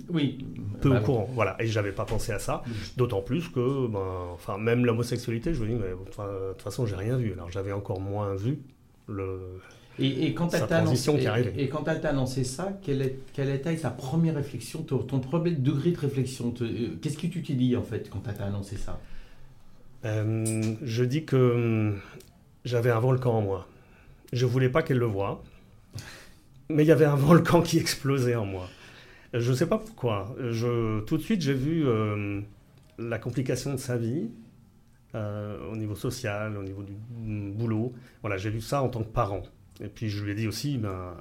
oui. 0.08 0.38
Peu 0.80 0.90
bah, 0.90 1.00
au 1.00 1.04
courant, 1.04 1.28
voilà. 1.32 1.56
Et 1.60 1.66
j'avais 1.66 1.92
pas 1.92 2.04
pensé 2.04 2.32
à 2.32 2.38
ça. 2.38 2.62
D'autant 2.96 3.22
plus 3.22 3.48
que, 3.48 3.86
ben, 3.86 4.28
enfin, 4.32 4.58
même 4.58 4.84
l'homosexualité, 4.84 5.54
je 5.54 5.62
me 5.62 5.68
dis, 5.68 5.74
mais 5.74 5.90
de 5.90 6.52
toute 6.52 6.62
façon, 6.62 6.86
j'ai 6.86 6.96
rien 6.96 7.16
vu. 7.16 7.32
Alors 7.32 7.50
j'avais 7.50 7.72
encore 7.72 8.00
moins 8.00 8.34
vu 8.34 8.60
le. 9.08 9.60
Et, 9.98 10.26
et 10.26 10.34
quand 10.34 10.52
elle 10.52 10.66
t'a 10.66 10.78
annoncé, 10.78 11.12
et, 11.12 11.62
et 11.62 11.68
quand 11.68 11.86
elle 11.86 12.00
t'a 12.00 12.10
annoncé 12.10 12.42
ça, 12.42 12.76
quelle, 12.82 13.00
est, 13.00 13.20
quelle 13.32 13.48
était 13.50 13.76
ta 13.76 13.90
première 13.90 14.34
réflexion, 14.34 14.82
ton, 14.82 14.98
ton 14.98 15.20
premier 15.20 15.52
degré 15.52 15.92
de 15.92 15.98
réflexion 15.98 16.52
euh, 16.62 16.96
Qu'est-ce 17.00 17.16
que 17.16 17.28
tu 17.28 17.42
t'es 17.42 17.52
dit 17.54 17.76
en 17.76 17.84
fait 17.84 18.10
quand 18.10 18.22
elle 18.26 18.34
t'a 18.34 18.46
annoncé 18.46 18.76
ça? 18.76 19.00
Euh, 20.04 20.74
je 20.82 21.04
dis 21.04 21.24
que 21.24 21.36
hum, 21.36 22.00
j'avais 22.64 22.90
un 22.90 23.00
volcan 23.00 23.38
en 23.38 23.42
moi. 23.42 23.68
Je 24.32 24.46
voulais 24.46 24.68
pas 24.68 24.82
qu'elle 24.82 24.98
le 24.98 25.06
voie, 25.06 25.42
mais 26.68 26.84
il 26.84 26.86
y 26.86 26.92
avait 26.92 27.04
un 27.04 27.16
volcan 27.16 27.62
qui 27.62 27.78
explosait 27.78 28.34
en 28.34 28.46
moi. 28.46 28.68
Je 29.32 29.50
ne 29.50 29.56
sais 29.56 29.66
pas 29.66 29.78
pourquoi. 29.78 30.34
Tout 31.06 31.16
de 31.16 31.22
suite, 31.22 31.40
j'ai 31.40 31.54
vu 31.54 31.86
euh, 31.86 32.40
la 32.98 33.18
complication 33.18 33.72
de 33.72 33.78
sa 33.78 33.96
vie 33.96 34.30
euh, 35.14 35.58
au 35.70 35.76
niveau 35.76 35.96
social, 35.96 36.56
au 36.56 36.62
niveau 36.62 36.82
du 36.82 36.92
mm, 36.92 37.52
boulot. 37.52 37.92
Voilà, 38.20 38.36
j'ai 38.36 38.50
vu 38.50 38.60
ça 38.60 38.82
en 38.82 38.88
tant 38.88 39.02
que 39.02 39.08
parent. 39.08 39.42
Et 39.80 39.88
puis 39.88 40.08
je 40.08 40.22
lui 40.22 40.32
ai 40.32 40.34
dit 40.34 40.46
aussi, 40.46 40.78
ben, 40.78 41.14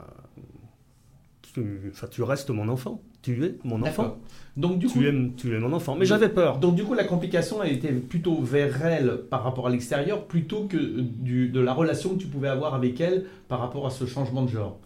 tu 2.12 2.24
restes 2.24 2.50
mon 2.52 2.70
enfant. 2.70 3.02
Tu 3.24 3.44
es 3.44 3.56
mon 3.64 3.82
enfant. 3.82 4.18
Donc 4.56 4.78
du 4.78 4.86
coup, 4.88 5.00
Tu 5.00 5.08
es, 5.08 5.14
tu 5.36 5.56
es 5.56 5.60
mon 5.60 5.74
enfant. 5.74 5.96
Mais 5.96 6.06
j'avais 6.06 6.30
peur. 6.30 6.60
donc 6.60 6.76
du 6.76 6.84
coup, 6.84 6.94
la 6.94 7.06
complication, 7.06 7.64
elle 7.64 7.72
était 7.74 7.92
plutôt 7.92 8.40
vers 8.42 8.86
elle 8.86 9.22
par 9.32 9.44
rapport 9.44 9.66
à 9.66 9.72
l'extérieur, 9.72 10.26
plutôt 10.26 10.66
que 10.66 10.78
du, 10.78 11.48
de 11.50 11.60
la 11.60 11.74
relation 11.74 12.10
que 12.16 12.20
tu 12.22 12.28
pouvais 12.28 12.50
avoir 12.50 12.76
avec 12.76 13.02
elle 13.02 13.26
par 13.48 13.60
rapport 13.60 13.88
à 13.88 13.90
ce 13.90 14.06
changement 14.06 14.44
de 14.44 14.50
genre. 14.50 14.78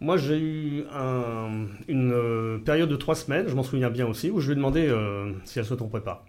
Moi, 0.00 0.16
j'ai 0.16 0.38
eu 0.38 0.82
un- 0.92 1.66
une 1.88 2.12
euh, 2.12 2.58
période 2.58 2.90
de 2.90 2.96
trois 2.96 3.14
semaines, 3.14 3.46
je 3.48 3.54
m'en 3.54 3.62
souviens 3.62 3.88
bien 3.90 4.06
aussi, 4.08 4.30
où 4.30 4.40
je 4.40 4.46
lui 4.48 4.52
ai 4.52 4.56
demandé 4.56 4.86
euh, 4.88 5.32
si 5.44 5.58
elle 5.60 5.64
se 5.64 5.74
trompait 5.74 6.00
pas. 6.00 6.26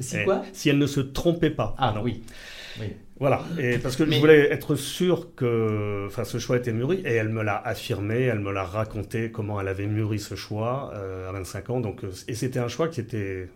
C'est 0.00 0.22
Et 0.22 0.24
quoi? 0.24 0.42
Si 0.52 0.68
elle 0.70 0.78
ne 0.78 0.86
se 0.86 1.00
trompait 1.00 1.50
pas. 1.50 1.74
Ah 1.76 1.86
pardon. 1.92 2.02
oui. 2.04 2.22
oui. 2.80 2.86
Voilà. 3.20 3.44
Et 3.58 3.78
parce 3.78 3.96
que 3.96 4.02
Mais- 4.02 4.16
je 4.16 4.20
voulais 4.20 4.50
être 4.52 4.74
sûr 4.74 5.34
que, 5.36 6.04
enfin, 6.08 6.24
ce 6.24 6.38
choix 6.38 6.56
était 6.56 6.72
mûri, 6.72 7.00
et 7.04 7.12
elle 7.14 7.28
me 7.28 7.42
l'a 7.42 7.56
affirmé, 7.56 8.22
elle 8.22 8.40
me 8.40 8.52
l'a 8.52 8.64
raconté 8.64 9.30
comment 9.30 9.60
elle 9.60 9.68
avait 9.68 9.86
mûri 9.86 10.18
ce 10.18 10.34
choix 10.34 10.90
euh, 10.94 11.28
à 11.28 11.32
25 11.32 11.70
ans. 11.70 11.80
Donc, 11.80 12.02
euh, 12.04 12.10
et 12.28 12.34
c'était 12.34 12.58
un 12.58 12.68
choix 12.68 12.88
qui 12.88 13.00
était 13.00 13.48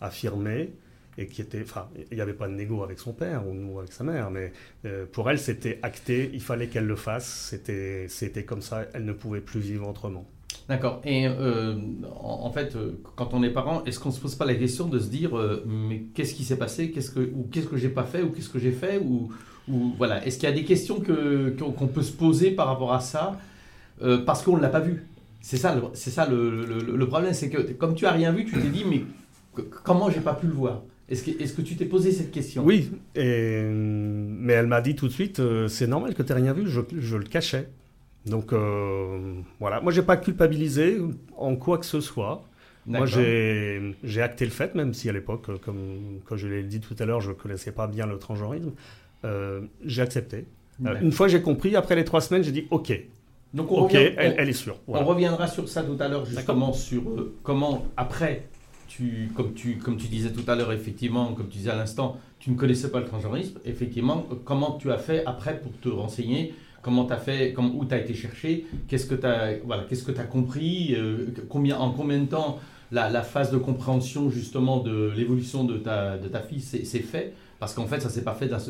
affirmé 0.00 0.72
et 1.16 1.26
qui 1.26 1.40
était, 1.40 1.62
enfin, 1.62 1.88
il 2.10 2.14
n'y 2.16 2.20
avait 2.20 2.34
pas 2.34 2.48
de 2.48 2.52
négo 2.54 2.82
avec 2.84 2.98
son 3.00 3.12
père 3.12 3.42
ou, 3.48 3.78
avec 3.80 3.92
sa 3.92 4.04
mère, 4.04 4.30
mais 4.30 4.52
euh, 4.84 5.06
pour 5.10 5.28
elle, 5.30 5.38
c'était 5.38 5.78
acté. 5.82 6.30
Il 6.34 6.42
fallait 6.42 6.68
qu'elle 6.68 6.86
le 6.86 6.96
fasse. 6.96 7.26
C'était, 7.50 8.06
c'était 8.08 8.44
comme 8.44 8.62
ça. 8.62 8.86
Elle 8.94 9.04
ne 9.06 9.12
pouvait 9.12 9.40
plus 9.40 9.60
vivre 9.60 9.88
autrement. 9.88 10.28
D'accord. 10.68 11.00
Et 11.04 11.26
euh, 11.26 11.76
en, 12.22 12.50
fait, 12.50 12.76
euh, 12.76 13.00
quand 13.16 13.32
on 13.32 13.42
est 13.42 13.50
parent, 13.50 13.82
est-ce 13.86 13.98
qu'on 13.98 14.10
se 14.10 14.20
pose 14.20 14.34
pas 14.34 14.44
la 14.44 14.54
question 14.54 14.86
de 14.86 14.98
se 14.98 15.08
dire, 15.08 15.36
euh, 15.36 15.64
mais 15.66 16.02
qu'est-ce 16.14 16.34
qui 16.34 16.44
s'est 16.44 16.58
passé, 16.58 16.92
ou 17.34 17.48
qu'est-ce 17.50 17.66
que 17.66 17.76
j'ai 17.78 17.88
pas 17.88 18.04
fait? 18.04 18.22
Ou 18.22 18.30
qu'est-ce 18.30 18.50
que 18.50 18.58
j'ai 18.58 18.72
fait? 18.72 18.98
Ou, 18.98 19.30
voilà. 19.96 20.24
Est-ce 20.26 20.38
qu'il 20.38 20.48
y 20.48 20.52
a 20.52 20.54
des 20.54 20.64
questions 20.64 21.00
que 21.00 21.50
qu'on 21.58 21.86
peut 21.86 22.02
se 22.02 22.12
poser 22.12 22.50
par 22.50 22.66
rapport 22.66 22.92
à 22.92 23.00
ça? 23.00 23.38
Parce 24.26 24.42
qu'on 24.42 24.56
ne 24.56 24.62
l'a 24.62 24.68
pas 24.68 24.80
vu. 24.80 25.04
C'est 25.40 25.56
ça, 25.56 25.74
c'est 25.94 26.10
ça 26.10 26.26
le, 26.26 26.64
le- 26.64 27.06
problème, 27.06 27.32
c'est 27.32 27.48
que 27.48 27.72
comme 27.72 27.94
tu 27.94 28.06
as 28.06 28.12
rien 28.12 28.32
vu, 28.32 28.44
tu 28.44 28.52
t'es 28.52 28.68
dit, 28.68 28.84
mais 28.88 29.04
comment 29.84 30.10
j'ai 30.10 30.20
pas 30.20 30.34
pu 30.34 30.46
le 30.46 30.52
voir? 30.52 30.82
Est-ce 31.08 31.22
que 31.24 31.42
est-ce 31.42 31.54
que 31.54 31.62
tu 31.62 31.76
t'es 31.76 31.86
posé 31.86 32.12
cette 32.12 32.30
question? 32.30 32.64
Oui, 32.64 32.90
mais 33.14 34.52
elle 34.52 34.66
m'a 34.66 34.80
dit 34.80 34.94
tout 34.94 35.08
de 35.08 35.12
suite, 35.12 35.40
c'est 35.68 35.86
normal 35.86 36.14
que 36.14 36.22
tu 36.22 36.32
n'aies 36.32 36.40
rien 36.40 36.52
vu, 36.52 36.68
je, 36.68 36.80
je 36.98 37.16
le 37.16 37.24
cachais. 37.24 37.68
Donc 38.28 38.52
euh, 38.52 39.34
voilà, 39.60 39.80
moi 39.80 39.92
j'ai 39.92 40.02
pas 40.02 40.16
culpabilisé 40.16 40.98
en 41.36 41.56
quoi 41.56 41.78
que 41.78 41.86
ce 41.86 42.00
soit. 42.00 42.44
Moi 42.86 43.04
j'ai 43.06 44.22
acté 44.22 44.44
le 44.44 44.50
fait, 44.50 44.74
même 44.74 44.94
si 44.94 45.08
à 45.08 45.12
l'époque, 45.12 45.44
euh, 45.50 45.56
comme, 45.62 46.20
comme 46.24 46.38
je 46.38 46.48
l'ai 46.48 46.62
dit 46.62 46.80
tout 46.80 46.96
à 46.98 47.04
l'heure, 47.04 47.20
je 47.20 47.30
ne 47.30 47.34
connaissais 47.34 47.72
pas 47.72 47.86
bien 47.86 48.06
le 48.06 48.18
transgenrisme. 48.18 48.72
Euh, 49.24 49.62
j'ai 49.84 50.02
accepté. 50.02 50.46
Euh, 50.86 50.94
une 51.00 51.12
fois 51.12 51.28
j'ai 51.28 51.42
compris, 51.42 51.76
après 51.76 51.96
les 51.96 52.04
trois 52.04 52.20
semaines, 52.20 52.42
j'ai 52.44 52.52
dit 52.52 52.66
ok, 52.70 52.92
Donc 53.52 53.72
on 53.72 53.82
ok, 53.82 53.92
revient- 53.92 54.14
elle, 54.16 54.32
on- 54.32 54.36
elle 54.38 54.48
est 54.48 54.52
sûre. 54.52 54.76
On 54.86 55.04
reviendra 55.04 55.46
sur 55.48 55.68
ça 55.68 55.82
tout 55.82 55.96
à 56.00 56.08
l'heure, 56.08 56.24
justement, 56.24 56.72
sur 56.72 57.02
euh, 57.02 57.34
comment, 57.42 57.84
après, 57.96 58.46
tu, 58.86 59.30
comme, 59.34 59.52
tu, 59.54 59.76
comme 59.78 59.96
tu 59.96 60.06
disais 60.06 60.30
tout 60.32 60.48
à 60.50 60.54
l'heure, 60.54 60.72
effectivement, 60.72 61.32
comme 61.34 61.48
tu 61.48 61.58
disais 61.58 61.70
à 61.70 61.76
l'instant, 61.76 62.18
tu 62.38 62.50
ne 62.50 62.56
connaissais 62.56 62.90
pas 62.90 63.00
le 63.00 63.06
transgenrisme. 63.06 63.58
Effectivement, 63.66 64.24
comment 64.44 64.72
tu 64.78 64.90
as 64.92 64.98
fait 64.98 65.24
après 65.26 65.60
pour 65.60 65.72
te 65.80 65.88
renseigner 65.88 66.54
Comment 66.82 67.04
tu 67.06 67.12
as 67.12 67.18
fait 67.18 67.52
comme, 67.52 67.76
Où 67.76 67.84
tu 67.84 67.94
as 67.94 67.98
été 67.98 68.14
cherché? 68.14 68.66
Qu'est-ce 68.86 69.06
que 69.06 69.14
tu 69.14 69.26
as, 69.26 69.58
voilà, 69.64 69.84
que 69.84 70.12
compris? 70.24 70.94
Euh, 70.94 71.26
combien, 71.48 71.78
En 71.78 71.90
combien 71.90 72.18
de 72.18 72.26
temps 72.26 72.58
la, 72.92 73.22
phase 73.22 73.50
de 73.50 73.58
compréhension, 73.58 74.30
justement, 74.30 74.78
de 74.80 75.12
l'évolution 75.16 75.64
de 75.64 75.76
ta, 75.78 76.18
fille 76.48 76.60
s'est 76.60 76.84
s'est 76.84 77.00
fait? 77.00 77.34
Parce 77.58 77.74
qu'en 77.74 77.86
fait, 77.86 78.00
ça 78.00 78.08
s'est 78.08 78.22
pas 78.22 78.34
fait 78.34 78.46
d'un 78.46 78.60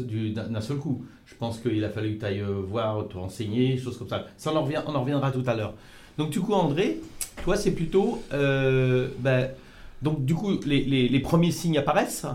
seul, 0.61 0.79
coup. 0.79 1.05
Je 1.27 1.35
pense 1.35 1.59
qu'il 1.61 1.85
a 1.85 1.91
fallu 1.91 2.15
que 2.15 2.21
tu 2.21 2.27
ailles 2.27 2.41
euh, 2.41 2.63
voir, 2.67 3.07
te 3.09 3.19
renseigner, 3.19 3.77
choses 3.77 3.99
comme 3.99 4.09
ça. 4.09 4.27
Ça, 4.39 4.51
on 4.53 4.57
en, 4.57 4.63
revient, 4.63 4.83
on 4.87 4.95
en 4.95 5.01
reviendra 5.03 5.31
tout 5.31 5.45
à 5.47 5.55
l'heure. 5.55 5.75
Donc, 6.17 6.31
du 6.31 6.41
coup, 6.41 6.55
André, 6.55 7.01
toi, 7.45 7.57
c'est 7.57 7.73
plutôt. 7.73 8.23
euh, 8.33 9.09
ben, 9.19 9.51
donc, 10.01 10.25
du 10.25 10.35
coup, 10.35 10.59
les 10.65 11.21
premiers 11.21 11.51
signes 11.51 11.77
apparaissent. 11.77 12.27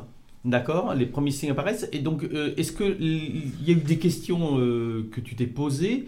D'accord 0.45 0.93
Les 0.93 1.05
premiers 1.05 1.31
signes 1.31 1.51
apparaissent. 1.51 1.87
Et 1.93 1.99
donc, 1.99 2.23
euh, 2.23 2.53
est-ce 2.57 2.71
qu'il 2.73 3.51
y 3.65 3.69
a 3.69 3.73
eu 3.73 3.75
des 3.81 3.97
questions 3.97 4.59
euh, 4.59 5.07
que 5.11 5.21
tu 5.21 5.35
t'es 5.35 5.47
posées 5.47 6.07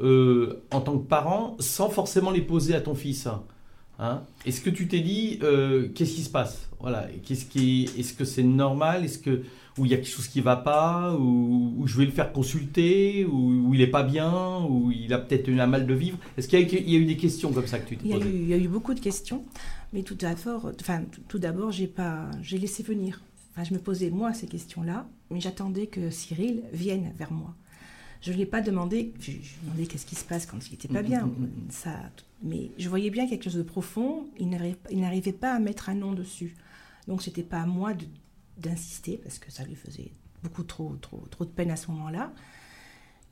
euh, 0.00 0.60
en 0.72 0.80
tant 0.80 0.98
que 0.98 1.06
parent 1.06 1.56
sans 1.60 1.88
forcément 1.88 2.30
les 2.30 2.42
poser 2.42 2.74
à 2.74 2.80
ton 2.80 2.94
fils 2.94 3.28
Hein? 3.98 4.20
Est-ce 4.44 4.60
que 4.60 4.68
tu 4.68 4.88
t'es 4.88 5.00
dit, 5.00 5.38
qu'est-ce 5.94 6.14
qui 6.16 6.20
se 6.22 6.28
passe? 6.28 6.68
Voilà. 6.80 7.06
Qu'est-ce 7.24 7.46
qui, 7.46 7.88
est-ce 7.96 8.12
que 8.12 8.26
c'est 8.26 8.42
normal? 8.42 9.06
Est-ce 9.06 9.18
que 9.18 9.40
ou 9.78 9.86
il 9.86 9.90
y 9.90 9.94
a 9.94 9.96
quelque 9.96 10.10
chose 10.10 10.28
qui 10.28 10.42
va 10.42 10.56
pas? 10.56 11.14
Ou, 11.18 11.72
ou 11.78 11.86
je 11.86 11.96
vais 11.96 12.04
le 12.04 12.10
faire 12.10 12.30
consulter? 12.30 13.24
Ou, 13.24 13.68
ou 13.68 13.74
il 13.74 13.80
est 13.80 13.86
pas 13.86 14.02
bien? 14.02 14.60
Ou 14.68 14.92
il 14.92 15.10
a 15.14 15.18
peut-être 15.18 15.48
eu 15.48 15.58
un 15.60 15.66
mal 15.66 15.86
de 15.86 15.94
vivre? 15.94 16.18
Est-ce 16.36 16.46
qu'il 16.46 16.60
y, 16.60 16.62
a 16.62 16.66
eu- 16.66 16.82
il 16.86 16.90
y 16.90 16.96
a 16.96 16.98
eu 16.98 17.06
des 17.06 17.16
questions 17.16 17.52
comme 17.52 17.66
ça 17.66 17.78
que 17.78 17.88
tu 17.88 17.96
t'es 17.96 18.06
posées? 18.06 18.28
il 18.28 18.46
y 18.48 18.52
a 18.52 18.58
eu 18.58 18.68
beaucoup 18.68 18.92
de 18.92 19.00
questions, 19.00 19.46
mais 19.94 20.02
tout 20.02 20.14
d'abord, 20.14 20.70
enfin, 20.78 21.00
tout- 21.10 21.22
tout 21.26 21.38
d'abord, 21.38 21.72
j'ai 21.72 21.86
pas, 21.86 22.26
j'ai 22.42 22.58
laissé 22.58 22.82
venir. 22.82 23.22
Enfin, 23.56 23.64
je 23.64 23.72
me 23.72 23.78
posais 23.78 24.10
moi 24.10 24.34
ces 24.34 24.46
questions-là, 24.46 25.08
mais 25.30 25.40
j'attendais 25.40 25.86
que 25.86 26.10
Cyril 26.10 26.62
vienne 26.74 27.12
vers 27.16 27.32
moi. 27.32 27.54
Je 28.20 28.30
ne 28.30 28.36
lui 28.36 28.42
ai 28.42 28.46
pas 28.46 28.60
demandé, 28.60 29.14
je, 29.18 29.30
lui 29.30 29.38
ai 29.38 29.64
demandé 29.64 29.86
qu'est-ce 29.86 30.04
qui 30.04 30.14
se 30.14 30.24
passe 30.24 30.44
quand 30.46 30.58
il 30.66 30.72
n'était 30.72 30.88
pas 30.88 31.00
Mhm, 31.02 31.08
bien. 31.08 31.22
mhm, 31.26 31.32
mhm. 31.42 31.50
Ça, 31.70 32.10
mais 32.42 32.70
je 32.78 32.88
voyais 32.88 33.10
bien 33.10 33.26
quelque 33.28 33.44
chose 33.44 33.56
de 33.56 33.62
profond. 33.62 34.26
Il 34.38 34.48
n'arrivait 35.00 35.32
pas 35.32 35.54
à 35.54 35.58
mettre 35.58 35.88
un 35.88 35.94
nom 35.94 36.12
dessus. 36.12 36.54
Donc 37.08 37.22
c'était 37.22 37.42
pas 37.42 37.60
à 37.60 37.66
moi 37.66 37.92
d'insister 38.58 39.18
parce 39.22 39.38
que 39.38 39.50
ça 39.50 39.64
lui 39.64 39.74
faisait 39.74 40.10
beaucoup 40.42 40.62
trop, 40.64 40.94
trop, 41.00 41.22
trop 41.30 41.44
de 41.44 41.50
peine 41.50 41.70
à 41.70 41.76
ce 41.76 41.90
moment-là. 41.92 42.32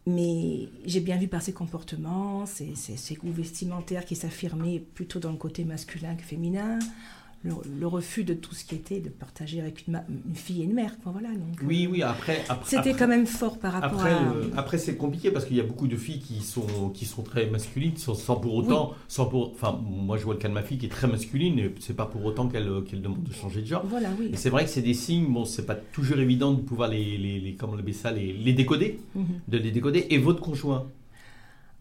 Mais 0.07 0.69
j'ai 0.85 1.01
bien 1.01 1.17
vu 1.17 1.29
par 1.29 1.41
ses 1.43 1.53
comportements, 1.55 2.45
ses, 2.45 2.75
ses, 2.75 2.97
ses 2.99 3.15
goûts 3.15 3.33
vestimentaires 3.33 4.05
qui 4.05 4.17
s'affirmaient 4.17 4.79
plutôt 4.79 5.19
dans 5.19 5.33
le 5.33 5.39
côté 5.39 5.65
masculin 5.65 6.15
que 6.15 6.23
féminin, 6.23 6.79
le, 7.45 7.53
le 7.79 7.87
refus 7.87 8.25
de 8.25 8.33
tout 8.35 8.55
ce 8.55 8.65
qui 8.65 8.75
était 8.75 9.01
de 9.01 9.11
partager 9.11 9.61
avec 9.61 9.87
une, 9.87 9.93
ma- 9.93 10.05
une 10.29 10.35
fille 10.35 10.63
et 10.63 10.65
une 10.65 10.73
mère. 10.73 10.99
quoi, 11.03 11.13
voilà, 11.13 11.29
donc, 11.29 11.59
Oui, 11.63 11.85
euh, 11.87 11.91
oui, 11.93 12.03
après. 12.03 12.43
après 12.49 12.77
C'était 12.77 12.95
quand 12.95 13.07
même 13.07 13.27
fort 13.27 13.59
par 13.59 13.75
rapport 13.75 14.01
Après, 14.01 14.13
à. 14.13 14.23
le- 14.35 14.51
après 14.57 14.79
c'est 14.79 14.97
compliqué 14.97 15.31
parce 15.31 15.45
qu'il 15.45 15.57
y 15.57 15.61
a 15.61 15.65
beaucoup 15.65 15.87
de 15.87 15.97
filles 15.97 16.21
qui 16.21 16.41
sont, 16.41 16.89
qui 16.95 17.05
sont 17.05 17.23
très 17.23 17.47
masculines 17.47 17.97
sans, 17.97 18.15
sans 18.15 18.37
pour 18.37 18.55
autant. 18.55 18.95
Sans 19.09 19.27
pour, 19.27 19.51
enfin, 19.53 19.79
moi 19.87 20.17
je 20.17 20.25
vois 20.25 20.35
le 20.35 20.41
cas 20.41 20.49
de 20.49 20.55
ma 20.55 20.63
fille 20.63 20.79
qui 20.79 20.87
est 20.87 20.89
très 20.89 21.07
masculine 21.07 21.59
et 21.59 21.75
c'est 21.81 21.95
pas 21.97 22.07
pour 22.07 22.25
autant 22.25 22.49
qu'elle 22.49 22.71
qu'elle 22.87 23.03
demande 23.03 23.23
de 23.23 23.33
changer 23.33 23.61
de 23.61 23.67
genre. 23.67 23.85
Voilà, 23.87 24.09
oui. 24.19 24.31
Et 24.33 24.37
c'est 24.37 24.51
vrai 24.51 24.65
que 24.65 24.71
c'est 24.71 24.83
des 24.83 24.95
signes, 24.95 25.27
bon, 25.33 25.45
c'est 25.45 25.67
pas 25.67 25.75
toujours 25.77 26.19
évident 26.19 26.53
de 26.55 26.61
pouvoir 26.63 26.89
les, 26.89 27.19
les, 27.19 27.41
les 27.41 27.55
comment 27.55 27.75
on 27.75 27.93
ça, 27.93 28.11
les, 28.11 28.33
les 28.33 28.53
décoder, 28.55 28.99
Mhm. 29.15 29.25
de 29.49 29.59
les 29.59 29.71
décoder. 29.71 30.07
Et 30.11 30.19
votre 30.19 30.41
conjoint? 30.41 30.87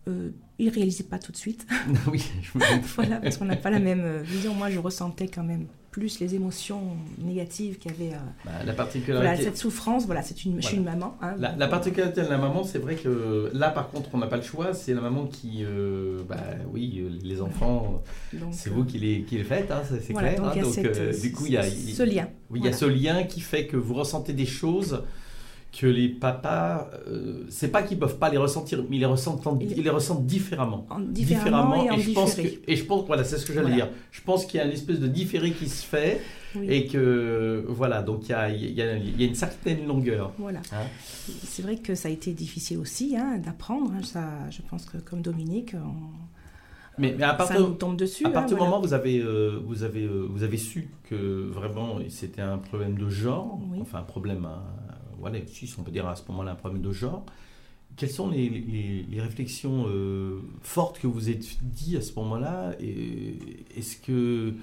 Euh, 0.08 0.30
il 0.60 0.70
réalisait 0.70 1.04
pas 1.06 1.18
tout 1.20 1.32
de 1.32 1.38
suite. 1.38 1.66
Oui, 2.12 2.24
je 2.42 2.58
me 2.58 2.64
voilà, 2.96 3.18
parce 3.18 3.38
qu'on 3.38 3.46
n'a 3.46 3.56
pas 3.56 3.70
la 3.70 3.80
même 3.80 4.02
euh, 4.04 4.22
vision. 4.22 4.54
Moi, 4.54 4.70
je 4.70 4.80
ressentais 4.80 5.28
quand 5.28 5.44
même 5.44 5.66
plus 5.92 6.20
les 6.20 6.34
émotions 6.36 6.98
négatives 7.20 7.78
qu'il 7.78 7.92
y 7.92 7.94
avait. 7.94 8.14
euh, 8.16 8.18
Bah, 8.46 8.52
la 8.52 8.58
voilà, 8.58 8.74
particularité. 8.74 9.44
cette 9.44 9.58
souffrance. 9.58 10.06
Voilà, 10.06 10.22
c'est 10.24 10.44
une, 10.44 10.62
je 10.62 10.68
suis 10.68 10.78
une 10.78 10.84
maman. 10.84 11.18
hein, 11.22 11.36
La, 11.40 11.52
donc, 11.52 11.60
la 11.60 11.68
particularité 11.68 12.22
de 12.24 12.28
la 12.28 12.38
maman, 12.38 12.64
c'est 12.64 12.80
vrai 12.80 12.96
que 12.96 13.50
là, 13.54 13.70
par 13.70 13.90
contre, 13.92 14.10
on 14.14 14.18
n'a 14.18 14.28
pas 14.28 14.38
le 14.38 14.42
choix. 14.44 14.74
C'est 14.74 14.94
la 14.94 15.02
maman 15.02 15.26
qui, 15.28 15.64
euh, 15.64 16.20
bah 16.28 16.38
oui, 16.74 17.04
les 17.24 17.42
enfants, 17.42 18.02
c'est 18.52 18.70
vous 18.72 18.84
qui 18.86 19.00
les, 19.00 19.22
qui 19.24 19.38
les 19.38 19.44
faites, 19.44 19.72
hein, 19.72 19.84
c'est 19.88 20.12
voilà, 20.14 20.34
clair. 20.34 20.44
donc 20.44 20.58
hein. 20.58 20.62
donc, 20.64 20.74
cette, 20.74 21.22
du 21.22 21.32
coup, 21.32 21.46
il 21.46 21.54
y 21.54 21.58
a, 21.58 21.64
ce 21.64 22.04
lien. 22.04 22.28
Oui, 22.50 22.60
il 22.62 22.66
y 22.66 22.70
a 22.70 22.74
ce 22.74 22.86
lien 22.86 23.24
qui 23.24 23.40
fait 23.40 23.68
que 23.68 23.78
vous 23.78 23.94
ressentez 23.94 24.34
des 24.34 24.46
choses 24.48 25.04
que 25.78 25.88
les 25.88 26.08
papas, 26.08 26.88
euh, 27.08 27.46
c'est 27.50 27.70
pas 27.70 27.82
qu'ils 27.82 27.98
peuvent 27.98 28.20
pas 28.20 28.30
les 28.30 28.38
ressentir, 28.38 28.84
mais 28.90 28.98
ils 28.98 29.00
les 29.00 29.06
ressentent, 29.08 29.46
en- 29.48 29.58
Ils- 29.60 29.82
les 29.82 29.90
ressentent 29.90 30.26
différemment. 30.28 30.86
En 30.92 31.00
différemment, 31.00 31.84
et 31.86 31.90
en 31.90 31.98
je 31.98 32.12
pense 32.12 32.36
que, 32.36 32.42
et 32.68 32.76
je 32.76 32.86
pense, 32.86 33.06
voilà, 33.08 33.24
c'est 33.24 33.38
ce 33.40 33.46
que 33.48 33.54
j'allais 33.54 33.70
Voilà. 33.70 33.86
dire. 33.88 33.94
Je 34.12 34.22
pense 34.22 34.46
qu'il 34.46 34.60
y 34.60 34.62
a 34.62 34.66
une 34.68 34.72
espèce 34.72 35.00
de 35.00 35.08
différé 35.08 35.50
qui 35.52 35.68
se 35.68 35.84
fait 35.84 36.22
Oui, 36.56 36.68
et 36.70 36.86
que, 36.86 37.66
voilà, 37.68 38.04
donc 38.04 38.26
il 38.26 38.30
y 38.30 38.34
a, 38.36 38.50
y 38.52 38.82
a- 38.84 38.98
y 38.98 39.24
a 39.24 39.26
une 39.26 39.34
certaine 39.34 39.88
longueur. 39.88 40.32
Voilà. 40.38 40.60
Hein. 40.74 40.86
C'est 41.44 41.64
vrai 41.64 41.78
que 41.78 41.96
ça 41.96 42.08
a 42.08 42.12
été 42.12 42.34
difficile 42.34 42.78
aussi 42.78 43.16
hein, 43.18 43.40
d'apprendre. 43.44 43.92
hein, 43.98 44.04
ça, 44.04 44.30
je 44.52 44.62
pense 44.70 44.86
que 44.86 44.98
comme 44.98 45.22
Dominique, 45.24 45.74
on- 45.74 47.02
Mais, 47.02 47.16
mais 47.18 47.24
à 47.24 47.30
ça 47.30 47.34
partir, 47.34 47.60
nous 47.62 47.74
tombe 47.74 47.98
dessus. 47.98 48.26
à 48.26 48.28
hein, 48.28 48.32
partir 48.32 48.50
du 48.56 48.60
voilà. 48.60 48.70
moment 48.70 48.84
où 48.84 48.88
vous 48.88 48.94
avez, 48.94 49.18
euh, 49.18 49.60
vous, 49.66 49.82
avez, 49.82 50.04
euh, 50.04 50.28
vous 50.30 50.44
avez 50.44 50.58
su 50.58 50.90
que 51.10 51.50
vraiment 51.52 51.98
c'était 52.10 52.42
un 52.44 52.60
problème 52.60 52.96
de 53.00 53.10
genre, 53.10 53.60
Oui. 53.72 53.80
enfin 53.82 53.98
un 54.00 54.04
problème, 54.04 54.46
hein, 54.46 54.62
voilà, 55.24 55.40
si 55.48 55.74
on 55.80 55.84
peut 55.84 55.92
dire 55.92 56.08
à 56.08 56.16
ce 56.16 56.24
moment-là 56.30 56.52
un 56.52 56.56
problème 56.56 56.82
de 56.82 56.92
genre, 56.92 57.26
quelles 57.96 58.12
sont 58.12 58.30
les, 58.30 58.50
les- 58.50 59.06
les 59.10 59.22
réflexions 59.22 59.86
euh, 59.88 60.40
fortes 60.62 61.00
que 61.00 61.08
vous 61.08 61.30
êtes 61.30 61.46
dit 61.64 61.96
à 61.98 62.02
ce 62.02 62.14
moment-là 62.16 62.74
Est-ce 63.78 63.98
que, 63.98 64.54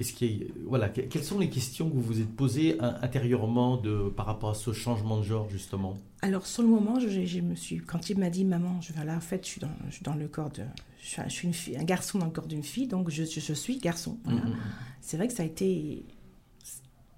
est-ce 0.00 0.24
a- 0.24 0.46
voilà, 0.66 0.88
que- 0.88 1.02
quelles 1.02 1.24
sont 1.24 1.38
les 1.38 1.50
questions 1.50 1.88
que 1.90 1.94
vous 1.94 2.00
vous 2.02 2.20
êtes 2.20 2.34
posées 2.34 2.76
in- 2.80 2.96
intérieurement 3.02 3.76
de, 3.76 4.08
par 4.08 4.26
rapport 4.26 4.50
à 4.50 4.54
ce 4.54 4.72
changement 4.72 5.18
de 5.18 5.22
genre 5.24 5.48
justement? 5.50 5.98
Alors, 6.22 6.46
sur 6.46 6.62
le 6.62 6.68
moment, 6.68 6.98
je, 7.00 7.08
je 7.26 7.40
me 7.40 7.54
suis, 7.54 7.78
quand 7.78 8.08
il 8.08 8.18
m'a 8.18 8.30
dit, 8.30 8.44
maman, 8.46 8.80
je 8.80 8.92
vais 8.94 9.04
là, 9.04 9.16
en 9.16 9.20
fait, 9.20 9.44
je 9.44 9.50
suis 9.50 9.60
dans, 9.60 9.68
je 9.88 9.94
suis 9.96 10.02
dans 10.02 10.14
le 10.14 10.26
corps 10.28 10.50
de. 10.50 10.62
Je 11.02 11.20
suis, 11.28 11.46
une 11.46 11.52
fille- 11.52 11.76
un 11.76 11.84
garçon 11.84 12.18
dans 12.18 12.24
le 12.26 12.32
corps 12.32 12.46
d'une 12.46 12.62
fille, 12.62 12.86
donc 12.86 13.10
je, 13.10 13.24
je- 13.24 13.40
suis 13.52 13.76
garçon. 13.78 14.16
Voilà. 14.24 14.40
Mhm. 14.40 14.54
C'est 15.02 15.18
vrai 15.18 15.28
que 15.28 15.34
ça 15.34 15.42
a 15.42 15.46
été 15.46 16.02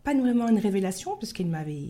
pas 0.02 0.12
vraiment 0.12 0.48
une 0.48 0.58
révélation, 0.58 1.16
parce 1.20 1.32
qu'il 1.32 1.46
m'avait, 1.46 1.86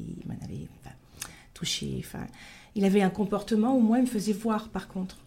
il 1.62 1.88
m'en 1.88 1.94
avait 1.94 1.98
enfin, 1.98 2.26
il 2.74 2.84
avait 2.84 3.02
un 3.02 3.10
comportement 3.10 3.76
où 3.76 3.80
moi, 3.80 3.98
il 3.98 4.02
me 4.02 4.06
faisait 4.08 4.32
voir, 4.32 4.68
par 4.68 4.88
contre. 4.88 5.18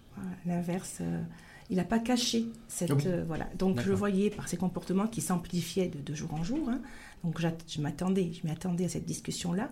L'inverse, 0.46 0.98
euh, 1.02 1.22
il 1.70 1.78
n'a 1.78 1.86
pas 1.86 2.00
caché 2.00 2.46
cette. 2.68 2.92
Ah 2.92 2.96
oui. 2.96 3.04
euh, 3.08 3.24
voilà. 3.26 3.48
Donc, 3.58 3.80
je 3.82 3.92
voyais 3.94 4.30
par 4.30 4.48
ses 4.50 4.58
comportements 4.58 5.08
qui 5.08 5.22
s'amplifiaient 5.22 5.88
de, 5.88 6.00
de 6.02 6.14
jour 6.16 6.34
en 6.34 6.44
jour. 6.44 6.70
hein. 6.70 6.82
Donc, 7.24 7.40
je 7.68 7.82
m'attendais, 7.82 8.32
je 8.34 8.46
m'attendais 8.48 8.86
à 8.86 8.90
cette 8.90 9.06
discussion-là. 9.06 9.70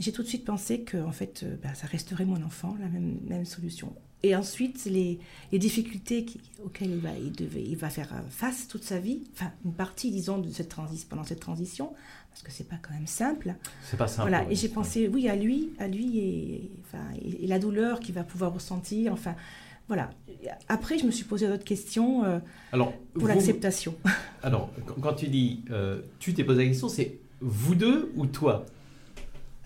J'ai 0.00 0.12
tout 0.12 0.22
de 0.22 0.28
suite 0.28 0.44
pensé 0.44 0.80
que 0.80 0.96
en 0.96 1.12
fait, 1.12 1.42
euh, 1.44 1.56
ben, 1.62 1.74
ça 1.74 1.86
resterait 1.86 2.24
mon 2.24 2.42
enfant, 2.42 2.76
la 2.80 2.88
même, 2.88 3.18
même 3.28 3.44
solution. 3.44 3.94
Et 4.22 4.34
ensuite, 4.34 4.84
les, 4.86 5.18
les 5.52 5.58
difficultés 5.58 6.24
qui- 6.24 6.40
auxquelles 6.64 6.90
il 6.90 6.98
va, 7.00 7.10
il, 7.16 7.32
devait, 7.32 7.62
il 7.62 7.76
va 7.76 7.90
faire 7.90 8.12
face 8.30 8.66
toute 8.66 8.82
sa 8.84 8.98
vie, 8.98 9.22
enfin 9.34 9.52
une 9.64 9.72
partie, 9.72 10.10
disons, 10.10 10.38
de 10.38 10.50
cette 10.50 10.74
transi- 10.74 11.06
pendant 11.06 11.24
cette 11.24 11.40
transition, 11.40 11.92
parce 12.30 12.42
que 12.42 12.50
c'est 12.52 12.68
pas 12.68 12.76
quand 12.80 12.94
même 12.94 13.06
simple. 13.06 13.54
C'est 13.82 13.96
pas 13.96 14.08
simple. 14.08 14.28
voilà. 14.28 14.44
oui. 14.46 14.52
Et 14.52 14.56
j'ai 14.56 14.68
pensé, 14.68 15.08
oui, 15.08 15.28
à 15.28 15.36
lui, 15.36 15.70
à 15.78 15.88
lui 15.88 16.18
et, 16.18 16.70
enfin, 16.86 17.04
et, 17.20 17.44
et 17.44 17.46
la 17.46 17.58
douleur 17.58 18.00
qu'il 18.00 18.14
va 18.14 18.24
pouvoir 18.24 18.52
ressentir. 18.54 19.12
Enfin, 19.12 19.34
voilà. 19.88 20.10
Après, 20.68 20.98
je 20.98 21.04
me 21.04 21.10
suis 21.10 21.24
posé 21.24 21.48
d'autres 21.48 21.64
questions 21.64 22.24
euh, 22.24 22.38
Alors, 22.72 22.92
pour 23.12 23.22
vous- 23.22 23.26
l'acceptation. 23.28 23.94
Alors, 24.42 24.70
quand- 24.86 25.00
quand 25.00 25.14
tu 25.14 25.28
dis 25.28 25.64
euh, 25.70 26.00
tu 26.18 26.32
t'es 26.32 26.44
posé 26.44 26.62
la 26.62 26.68
question, 26.68 26.88
c'est 26.88 27.18
vous 27.40 27.74
deux 27.74 28.12
ou 28.16 28.26
toi? 28.26 28.64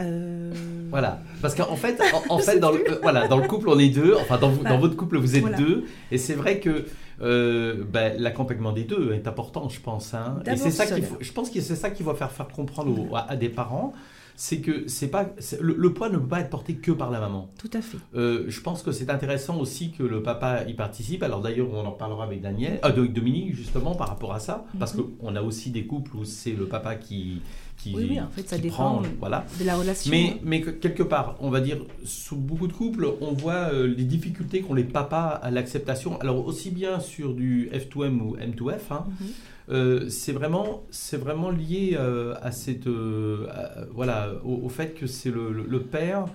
Euh, 0.01 0.53
Voilà. 0.91 1.21
Parce 1.43 1.55
qu'en 1.55 1.77
fait, 1.77 2.01
en, 2.29 2.35
en 2.35 2.39
fait 2.47 2.59
dans, 2.59 2.73
le, 2.73 2.79
euh, 2.91 2.99
voilà, 3.03 3.29
dans 3.29 3.39
le 3.39 3.47
couple, 3.47 3.69
on 3.69 3.79
est 3.79 3.89
deux. 3.89 4.15
Enfin, 4.21 4.39
dans, 4.39 4.51
votre 4.79 4.97
couple, 4.97 5.19
vous 5.19 5.37
êtes 5.37 5.43
Voilà. 5.43 5.57
deux. 5.59 5.85
Et 6.11 6.19
c'est 6.19 6.35
vrai 6.35 6.59
que 6.61 6.87
euh, 7.23 7.85
ben, 7.93 8.15
l'accompagnement 8.19 8.73
des 8.73 8.85
deux 8.85 9.13
est 9.13 9.29
important, 9.29 9.69
je 9.69 9.81
pense. 9.81 10.15
hein. 10.15 10.41
Et 10.47 10.57
c'est 10.57 10.71
ça 10.71 10.87
qu'il 10.87 11.05
faut. 11.05 11.17
Je 11.21 11.33
pense 11.33 11.51
que 11.51 11.61
c'est 11.61 11.77
ça 11.77 11.91
qu'il 11.91 12.05
faut 12.05 12.15
faire 12.15 12.33
faire 12.33 12.49
comprendre 12.49 13.09
aux- 13.11 13.15
à, 13.17 13.31
à 13.31 13.37
des 13.37 13.49
parents. 13.49 13.93
C'est 14.37 14.61
que 14.61 14.89
c'est 14.89 15.09
pas 15.09 15.31
le, 15.61 15.75
le 15.79 15.93
poids 15.93 16.09
ne 16.09 16.19
peut 16.19 16.27
pas 16.27 16.41
être 16.41 16.51
porté 16.51 16.75
que 16.75 16.91
par 16.91 17.11
la 17.11 17.21
maman. 17.21 17.51
Tout 17.59 17.71
à 17.73 17.81
fait. 17.81 17.99
Euh, 18.17 18.45
je 18.49 18.61
pense 18.61 18.83
que 18.83 18.91
c'est 18.91 19.09
intéressant 19.11 19.59
aussi 19.61 19.93
que 19.93 20.03
le 20.03 20.23
papa 20.23 20.65
y 20.67 20.75
participe. 20.75 21.23
Alors 21.23 21.41
d'ailleurs, 21.41 21.69
on 21.73 21.85
en 21.87 21.93
parlera 21.93 22.25
avec 22.25 22.41
Daniel, 22.41 22.75
euh, 22.85 22.89
avec 22.89 23.13
Dominique 23.13 23.55
justement 23.55 23.95
par 23.95 24.09
rapport 24.09 24.35
à 24.35 24.41
ça, 24.41 24.65
parce 24.79 24.95
Mhm. 24.95 25.05
qu'on 25.21 25.37
a 25.37 25.43
aussi 25.43 25.71
des 25.71 25.87
couples 25.87 26.17
où 26.17 26.25
c'est 26.25 26.53
le 26.53 26.67
papa 26.67 26.97
qui 26.97 27.41
qui, 27.77 27.93
Oui, 27.95 28.07
oui, 28.09 28.21
en 28.21 28.29
fait, 28.29 28.49
ça 28.49 28.57
dépend 28.57 28.75
prend, 28.77 29.03
voilà. 29.19 29.45
de 29.61 29.65
la 29.65 29.75
relation. 29.77 30.11
Mais, 30.11 30.37
mais 30.45 30.61
que- 30.61 30.71
quelque 30.71 31.03
part, 31.03 31.35
on 31.41 31.51
va 31.51 31.61
dire, 31.61 31.79
sous 32.05 32.37
beaucoup 32.37 32.69
de 32.69 32.73
couples, 32.73 33.07
on 33.21 33.33
voit 33.33 33.69
euh, 33.73 33.87
les 33.89 34.05
difficultés 34.05 34.63
qu'ont 34.63 34.75
les 34.75 34.85
papas 34.85 35.29
à 35.43 35.51
l'acceptation. 35.51 36.19
Alors 36.21 36.47
aussi 36.47 36.71
bien 36.71 37.01
sur 37.01 37.35
du 37.35 37.69
F2M 37.73 38.21
ou 38.23 38.37
M2F, 38.37 38.93
hein, 38.93 39.05
Mhm. 39.21 39.27
Euh, 39.71 40.09
c'est 40.09 40.33
vraiment, 40.33 40.85
c'est 40.91 41.17
vraiment 41.17 41.51
lié 41.51 41.97
euh, 41.99 42.35
à 42.43 42.53
cette, 42.53 42.87
euh, 42.87 43.47
à- 43.51 43.85
voilà, 43.93 44.35
au, 44.45 44.65
au 44.65 44.69
fait 44.69 44.95
que 44.95 45.07
c'est 45.07 45.31
le, 45.31 45.53
le- 45.53 45.65
le 45.67 45.83
père 45.83 46.27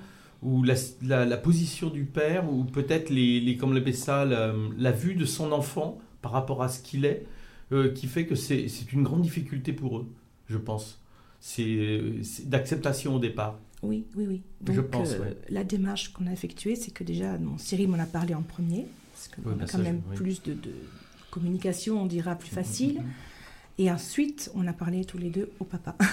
ou 0.41 0.63
la, 0.63 0.73
la- 1.03 1.25
la 1.25 1.37
position 1.37 1.89
du 1.89 2.05
père 2.05 2.51
ou 2.51 2.63
peut-être 2.63 3.09
les, 3.09 3.39
les 3.39 3.57
comme 3.57 3.75
appelle 3.75 3.95
ça, 3.95 4.25
la, 4.25 4.53
la 4.77 4.91
vue 4.91 5.15
de 5.15 5.25
son 5.25 5.51
enfant 5.51 5.99
par 6.21 6.31
rapport 6.31 6.63
à 6.63 6.69
ce 6.69 6.79
qu'il 6.81 7.05
est, 7.05 7.25
qui 7.93 8.07
fait 8.07 8.25
que 8.25 8.35
c'est 8.35 8.65
une 8.93 9.03
grande 9.03 9.21
difficulté 9.21 9.73
pour 9.73 9.99
eux, 9.99 10.07
je 10.47 10.57
pense. 10.57 10.99
C'est 11.39 12.01
d'acceptation 12.45 13.15
au 13.15 13.19
départ. 13.19 13.59
Oui, 13.81 14.05
oui, 14.17 14.25
oui. 14.27 14.41
Donc, 14.61 14.75
Je 14.75 14.81
pense, 14.81 15.11
ouais. 15.11 15.37
la 15.49 15.63
démarche 15.63 16.11
qu'on 16.11 16.27
a 16.27 16.31
effectuée, 16.33 16.75
c'est 16.75 16.91
que 16.91 17.03
déjà, 17.03 17.37
bon, 17.37 17.57
Cyril 17.57 17.87
m'en 17.87 17.99
a 17.99 18.05
parlé 18.05 18.33
en 18.33 18.41
premier, 18.41 18.87
parce 19.13 19.29
Oui, 19.37 19.43
qu'on 19.43 19.51
bien 19.51 19.59
a 19.65 19.67
quand 19.69 19.77
sûr, 19.77 19.83
même 19.83 20.01
oui. 20.09 20.15
plus 20.17 20.43
de, 20.43 20.53
de 20.53 20.71
communication, 21.29 22.01
on 22.01 22.05
dira, 22.05 22.35
plus 22.35 22.49
facile. 22.49 22.95
Mhm. 22.99 23.03
Et 23.79 23.91
ensuite, 23.91 24.51
on 24.55 24.67
a 24.67 24.73
parlé 24.73 25.05
tous 25.05 25.17
les 25.17 25.29
deux 25.29 25.49
au 25.59 25.63
papa. 25.65 25.95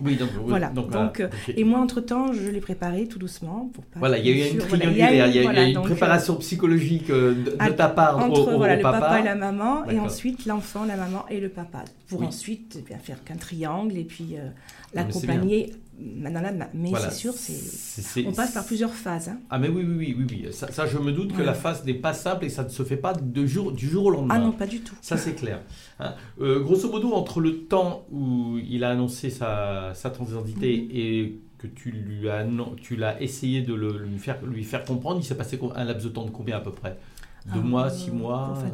Oui, 0.00 0.14
donc 0.14 0.28
Voilà, 0.46 0.68
Donc, 0.68 1.18
euh. 1.18 1.28
Et 1.56 1.64
moi, 1.64 1.80
entre-temps, 1.80 2.32
je 2.32 2.48
l'ai 2.50 2.60
préparé 2.60 3.08
tout 3.08 3.18
doucement. 3.18 3.68
Pour 3.74 3.84
pas, 3.84 3.98
Voilà, 3.98 4.18
il 4.20 4.26
y 4.28 4.30
a 4.42 4.46
eu 4.46 4.50
une 4.52 4.58
voilà, 4.60 4.84
il 4.92 4.96
y 5.34 5.38
a, 5.40 5.42
voilà, 5.42 5.64
une 5.64 5.74
donc, 5.74 5.86
euh, 5.86 5.88
préparation 5.88 6.36
psychologique 6.36 7.10
euh, 7.10 7.34
de, 7.34 7.50
de 7.50 7.56
à- 7.58 7.72
ta 7.72 7.88
part 7.88 8.16
au- 8.16 8.20
entre 8.20 8.42
au, 8.54 8.58
voilà, 8.58 8.74
au 8.74 8.76
le 8.76 8.82
papa. 8.84 9.18
et 9.18 9.24
la 9.24 9.34
maman, 9.34 9.84
et 9.90 9.98
ensuite 9.98 10.46
l'enfant, 10.46 10.84
la 10.84 10.94
maman 10.96 11.24
et 11.28 11.40
le 11.40 11.48
papa, 11.48 11.82
pour 12.06 12.20
Oui. 12.20 12.26
ensuite 12.26 12.76
eh 12.78 12.82
bien, 12.82 12.96
faire 12.98 13.24
qu'un 13.24 13.34
triangle 13.38 13.96
et 13.96 14.04
puis 14.04 14.36
euh, 14.36 14.46
c'est 14.90 14.96
l'accompagner. 14.98 15.74
Maintenant, 16.00 16.40
là, 16.42 16.52
mais 16.74 16.90
Voilà, 16.90 17.10
c'est 17.10 17.16
sûr, 17.16 17.32
c'est 17.34 18.24
on 18.26 18.32
passe 18.32 18.52
par 18.52 18.64
plusieurs 18.64 18.92
phases. 18.94 19.28
hein. 19.30 19.38
Ah 19.50 19.58
mais 19.58 19.68
oui, 19.68 19.82
oui, 19.86 19.94
oui, 19.96 20.16
oui, 20.18 20.26
oui. 20.46 20.52
Ça, 20.52 20.70
ça, 20.70 20.86
je 20.86 20.96
me 20.98 21.10
doute 21.12 21.32
que 21.32 21.42
la 21.42 21.54
phase 21.54 21.84
n'est 21.84 21.94
pas 21.94 22.12
simple 22.14 22.44
et 22.44 22.48
ça 22.48 22.62
ne 22.64 22.68
se 22.68 22.82
fait 22.84 22.96
pas 22.96 23.12
de 23.14 23.46
jour, 23.46 23.72
du 23.72 23.88
jour 23.88 24.06
au 24.06 24.10
lendemain. 24.10 24.34
Ah 24.36 24.38
non, 24.38 24.52
pas 24.52 24.66
du 24.66 24.80
tout. 24.80 24.94
Ça 25.02 25.16
c'est 25.16 25.34
clair. 25.34 25.60
Hein. 25.98 26.14
Euh, 26.40 26.60
grosso 26.60 26.88
modo, 26.90 27.12
entre 27.14 27.40
le 27.40 27.64
temps 27.64 28.06
où 28.12 28.58
il 28.58 28.84
a 28.84 28.90
annoncé 28.90 29.30
sa, 29.30 29.92
sa 29.94 30.10
transidentité 30.10 30.82
Mhm. 30.82 30.88
et 30.92 31.40
que 31.58 31.66
tu 31.66 31.90
lui 31.90 32.28
as, 32.30 32.46
tu 32.80 32.94
l'as 32.94 33.20
essayé 33.20 33.62
de 33.62 33.74
le- 33.74 33.98
lui, 33.98 34.18
faire, 34.18 34.38
lui 34.46 34.62
faire 34.62 34.84
comprendre, 34.84 35.20
il 35.20 35.24
s'est 35.24 35.36
passé 35.36 35.58
un 35.74 35.84
laps 35.84 36.04
de 36.04 36.08
temps 36.10 36.24
de 36.24 36.30
combien 36.30 36.56
à 36.56 36.60
peu 36.60 36.70
près? 36.70 36.96
Deux 37.52 37.60
Ah, 37.62 37.66
mois, 37.66 37.86
euh, 37.86 37.90
six 37.90 38.10
mois 38.10 38.48
enfin, 38.52 38.70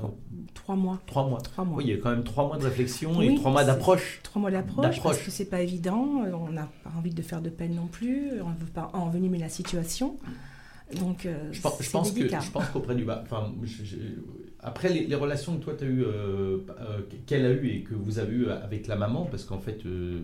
Trois 0.55 0.77
mois. 0.77 1.01
Trois 1.07 1.27
mois. 1.29 1.39
Trois 1.41 1.65
mois. 1.65 1.79
Oui, 1.79 1.85
il 1.87 1.91
y 1.91 1.93
a 1.95 1.99
quand 1.99 2.11
même 2.11 2.25
trois 2.25 2.47
mois 2.47 2.57
de 2.59 2.65
réflexion 2.65 3.21
et 3.21 3.35
trois 3.35 3.51
mois 3.51 3.65
d'approche. 3.65 4.21
Trois 4.23 4.41
mois 4.41 4.51
d'approche, 4.51 5.01
parce 5.03 5.19
que 5.19 5.31
c'est 5.31 5.45
pas 5.45 5.61
évident. 5.61 6.23
euh, 6.25 6.33
On 6.33 6.51
n'a 6.53 6.69
pas 6.83 6.91
envie 6.97 7.13
de 7.13 7.23
faire 7.23 7.43
de 7.43 7.51
peine 7.51 7.75
non 7.75 7.87
plus. 7.87 8.31
On 8.43 8.51
ne 8.51 8.57
veut 8.57 8.67
pas 8.73 8.91
envenimer 8.95 9.39
la 9.39 9.49
situation. 9.49 10.17
Donc, 11.01 11.27
euh, 11.27 11.49
Je 11.53 11.61
pense, 11.61 11.83
je 11.83 11.91
pense 11.91 12.13
que 12.13 12.29
je 12.29 12.51
pense 12.51 12.67
qu'auprès 12.73 12.95
du 12.95 13.09
enfin 13.11 13.53
je- 13.63 13.85
je- 13.85 13.97
après 14.61 14.91
les, 14.91 15.07
les 15.07 15.15
relations 15.15 15.57
que 15.59 15.65
toi 15.65 15.75
tu 15.77 15.85
as 15.85 15.87
eu 15.89 16.03
euh, 16.03 16.59
euh, 16.81 17.01
qu'elle 17.27 17.45
a 17.47 17.51
eu 17.51 17.69
et 17.69 17.83
que 17.83 17.95
vous 17.95 18.19
avez 18.19 18.35
eu 18.35 18.49
avec 18.51 18.87
la 18.87 18.97
maman 18.97 19.25
parce 19.31 19.45
qu'en 19.45 19.59
fait 19.59 19.85
euh, 19.87 20.21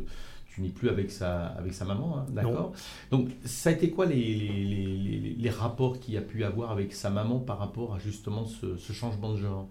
tu 0.51 0.63
n'es 0.63 0.69
plus 0.69 0.89
avec 0.89 1.11
sa, 1.11 1.47
avec 1.47 1.73
sa 1.73 1.85
maman, 1.85 2.19
hein, 2.19 2.27
d'accord? 2.31 2.73
Donc, 3.11 3.29
ça 3.45 3.71
a 3.71 3.73
été 3.73 3.91
quoi 3.91 4.07
les, 4.07 4.35
les, 4.35 5.37
les, 5.39 5.51
rapports 5.51 6.01
qu'il 6.01 6.17
a 6.17 6.21
pu 6.21 6.43
avoir 6.45 6.73
avec 6.73 6.93
sa 6.93 7.09
maman 7.09 7.39
par 7.39 7.59
rapport 7.59 7.95
à 7.95 7.99
justement 7.99 8.45
ce, 8.47 8.77
ce 8.77 8.93
changement 8.93 9.33
de 9.33 9.39
genre? 9.39 9.69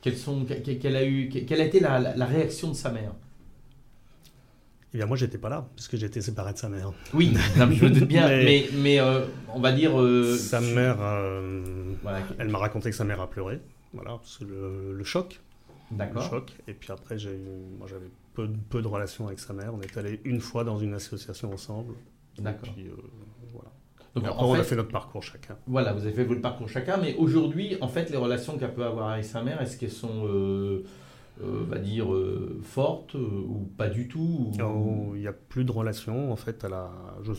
Quelle, 0.00 0.16
sont, 0.16 0.44
quelle, 0.44 0.96
a 0.96 1.04
eu, 1.04 1.28
quelle 1.28 1.60
a 1.60 1.64
été 1.64 1.80
la, 1.80 1.98
la, 1.98 2.26
réaction 2.26 2.68
de 2.68 2.74
sa 2.74 2.90
mère? 2.90 3.12
Eh 4.94 4.98
bien, 4.98 5.06
moi, 5.06 5.16
j'étais 5.16 5.38
pas 5.38 5.48
là, 5.48 5.68
parce 5.74 5.88
que 5.88 5.96
j'étais 5.96 6.20
séparé 6.20 6.52
de 6.52 6.58
sa 6.58 6.68
mère. 6.68 6.92
Oui, 7.14 7.34
je 7.56 7.62
me 7.64 7.90
doute 7.90 8.08
bien, 8.08 8.28
mais, 8.44 8.68
mais, 8.74 9.00
euh, 9.00 9.24
on 9.54 9.60
va 9.60 9.72
dire... 9.72 10.00
Euh, 10.00 10.36
sa 10.36 10.60
mère, 10.60 10.98
elle 12.38 12.48
m'a 12.48 12.58
raconté 12.58 12.90
que 12.90 12.96
sa 12.96 13.04
mère 13.04 13.20
a 13.20 13.28
pleuré, 13.28 13.60
voilà, 13.92 14.20
c'est 14.24 14.44
le, 14.44 14.94
le, 14.94 15.04
choc. 15.04 15.40
D'accord. 15.90 16.28
choc, 16.28 16.52
et 16.68 16.74
puis 16.74 16.90
après, 16.92 17.16
moi, 17.78 17.86
j'avais 17.88 18.08
peu, 18.34 18.48
peu, 18.70 18.82
de 18.82 18.88
relations 18.88 19.26
avec 19.26 19.38
sa 19.38 19.52
mère. 19.52 19.72
On 19.74 19.80
est 19.80 19.96
allé 19.96 20.20
une 20.24 20.40
fois 20.40 20.64
dans 20.64 20.78
une 20.78 20.94
association 20.94 21.52
ensemble. 21.52 21.94
D'accord. 22.38 22.74
Euh, 22.78 22.90
voilà. 23.52 23.70
Donc 24.14 24.24
après, 24.24 24.44
on 24.44 24.54
a 24.54 24.62
fait 24.62 24.76
notre 24.76 24.90
parcours 24.90 25.22
chacun. 25.22 25.56
Voilà, 25.66 25.92
vous 25.92 26.04
avez 26.04 26.12
fait 26.12 26.24
votre 26.24 26.42
parcours 26.42 26.68
chacun, 26.68 26.98
mais 26.98 27.14
aujourd'hui, 27.16 27.76
en 27.80 27.88
fait, 27.88 28.10
les 28.10 28.16
relations 28.16 28.58
qu'elle 28.58 28.74
peut 28.74 28.84
avoir 28.84 29.10
avec 29.10 29.24
sa 29.24 29.42
mère, 29.42 29.60
est-ce 29.62 29.78
qu'elles 29.78 29.90
sont, 29.90 30.26
euh, 30.26 30.84
euh 31.42 31.64
va 31.66 31.78
dire, 31.78 32.08
fortes 32.62 33.14
ou 33.14 33.70
pas 33.76 33.88
du 33.88 34.08
tout 34.08 34.52
Il 35.14 35.20
n'y 35.20 35.26
a 35.26 35.32
plus 35.32 35.64
de 35.64 35.72
relations. 35.72 36.30
En 36.30 36.36
fait, 36.36 36.62
elle 36.64 36.74
a, 36.74 36.90
je, 37.22 37.32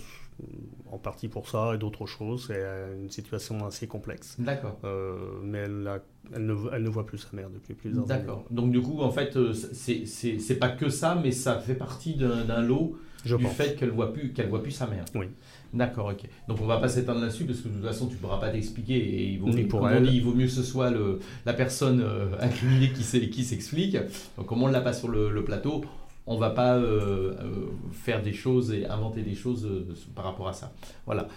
en 0.93 0.97
partie 0.97 1.27
pour 1.27 1.49
ça 1.49 1.73
et 1.73 1.77
d'autres 1.77 2.05
choses. 2.05 2.45
C'est 2.47 2.63
une 3.01 3.09
situation 3.09 3.65
assez 3.65 3.87
complexe. 3.87 4.35
D'accord. 4.39 4.77
Euh, 4.83 5.15
mais 5.43 5.59
elle, 5.59 6.01
elle, 6.33 6.45
ne, 6.45 6.55
elle, 6.71 6.83
ne, 6.83 6.89
voit 6.89 7.05
plus 7.05 7.17
sa 7.17 7.35
mère 7.35 7.49
depuis 7.49 7.73
plusieurs 7.73 8.09
années. 8.09 8.21
D'accord. 8.21 8.45
Donc 8.51 8.71
du 8.71 8.81
coup, 8.81 9.01
en 9.01 9.11
fait, 9.11 9.35
euh, 9.35 9.53
c'est 9.53 10.59
pas 10.59 10.69
que 10.69 10.89
ça, 10.89 11.19
mais 11.21 11.31
ça 11.31 11.59
fait 11.59 11.75
partie 11.75 12.15
d'un 12.15 12.61
lot 12.61 12.97
Je 13.25 13.35
du 13.35 13.43
pense. 13.43 13.53
fait 13.53 13.75
qu'elle 13.75 13.91
voit 13.91 14.13
plus 14.13 14.33
qu'elle 14.33 14.49
voit 14.49 14.61
plus 14.61 14.71
sa 14.71 14.87
mère. 14.87 15.05
Oui. 15.15 15.27
D'accord, 15.73 16.11
ok. 16.11 16.29
Donc 16.47 16.61
on 16.61 16.67
va 16.67 16.77
pas 16.77 16.87
s'étendre 16.87 17.19
là-dessus 17.21 17.45
parce 17.45 17.59
que 17.59 17.67
de 17.67 17.73
toute 17.73 17.83
façon 17.83 18.07
tu 18.07 18.15
pourras 18.17 18.37
pas 18.37 18.49
t'expliquer 18.49 18.93
et 18.95 19.23
il 19.29 19.39
vaut, 19.39 19.47
mieux, 19.47 19.67
pour 19.67 19.89
elle. 19.89 20.05
il 20.13 20.23
vaut 20.23 20.33
mieux 20.33 20.45
que 20.45 20.51
ce 20.51 20.61
soit 20.61 20.91
le, 20.91 21.19
la 21.47 21.53
personne 21.53 21.99
euh, 21.99 22.27
incriminée 22.39 22.91
qui 22.91 23.43
s'explique. 23.43 23.97
Donc 24.37 24.45
comme 24.45 24.61
on 24.61 24.67
ne 24.67 24.73
l'a 24.73 24.81
pas 24.81 24.93
sur 24.93 25.07
le, 25.07 25.31
le 25.31 25.43
plateau, 25.43 25.83
on 26.25 26.37
va 26.37 26.49
pas 26.49 26.75
euh, 26.75 27.33
euh, 27.33 27.67
faire 27.91 28.21
des 28.21 28.33
choses 28.33 28.71
et 28.71 28.85
inventer 28.85 29.21
des 29.21 29.35
choses 29.35 29.65
euh, 29.65 29.85
par 30.15 30.25
rapport 30.25 30.47
à 30.47 30.53
ça. 30.53 30.71
Voilà. 31.05 31.27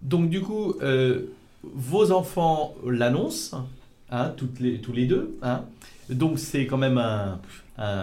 Donc 0.00 0.30
du 0.30 0.40
coup, 0.40 0.74
vos 1.62 2.10
enfants 2.10 2.74
l'annoncent, 2.84 3.64
hein, 4.10 4.32
toutes 4.36 4.58
les, 4.58 4.80
tous 4.80 4.92
les 4.92 5.06
deux. 5.06 5.36
Hein. 5.42 5.62
Donc 6.10 6.40
c'est 6.40 6.66
quand 6.66 6.76
même 6.76 6.98
un, 6.98 7.38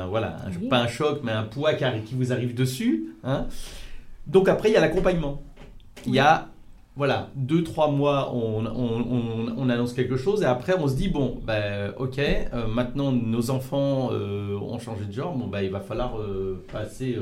voilà, 0.07 0.37
pas 0.69 0.79
un 0.79 0.87
choc, 0.87 1.19
mais 1.23 1.33
un 1.33 1.43
poids 1.43 1.73
qui, 1.73 1.83
vous 2.13 2.31
arrive 2.31 2.55
dessus. 2.55 3.13
Hein. 3.25 3.47
Donc 4.27 4.47
après, 4.47 4.69
il 4.69 4.73
y 4.73 4.77
a 4.77 4.81
l'accompagnement. 4.81 5.41
Il 6.05 6.13
y 6.13 6.19
a 6.19 6.47
voilà, 6.95 7.29
deux, 7.35 7.63
trois 7.63 7.89
mois, 7.89 8.33
on, 8.33 9.69
annonce 9.69 9.93
quelque 9.93 10.17
chose 10.17 10.41
et 10.41 10.45
après 10.45 10.73
on 10.77 10.87
se 10.87 10.95
dit, 10.95 11.07
bon, 11.07 11.39
ben, 11.45 11.93
ok, 11.97 12.19
euh, 12.19 12.67
maintenant 12.67 13.11
nos 13.11 13.51
enfants 13.51 14.09
euh, 14.11 14.55
ont 14.55 14.79
changé 14.79 15.05
de 15.05 15.11
genre, 15.13 15.35
bon, 15.35 15.47
ben, 15.47 15.61
il 15.61 15.69
va 15.69 15.79
falloir 15.79 16.19
euh, 16.19 16.61
passer 16.71 17.17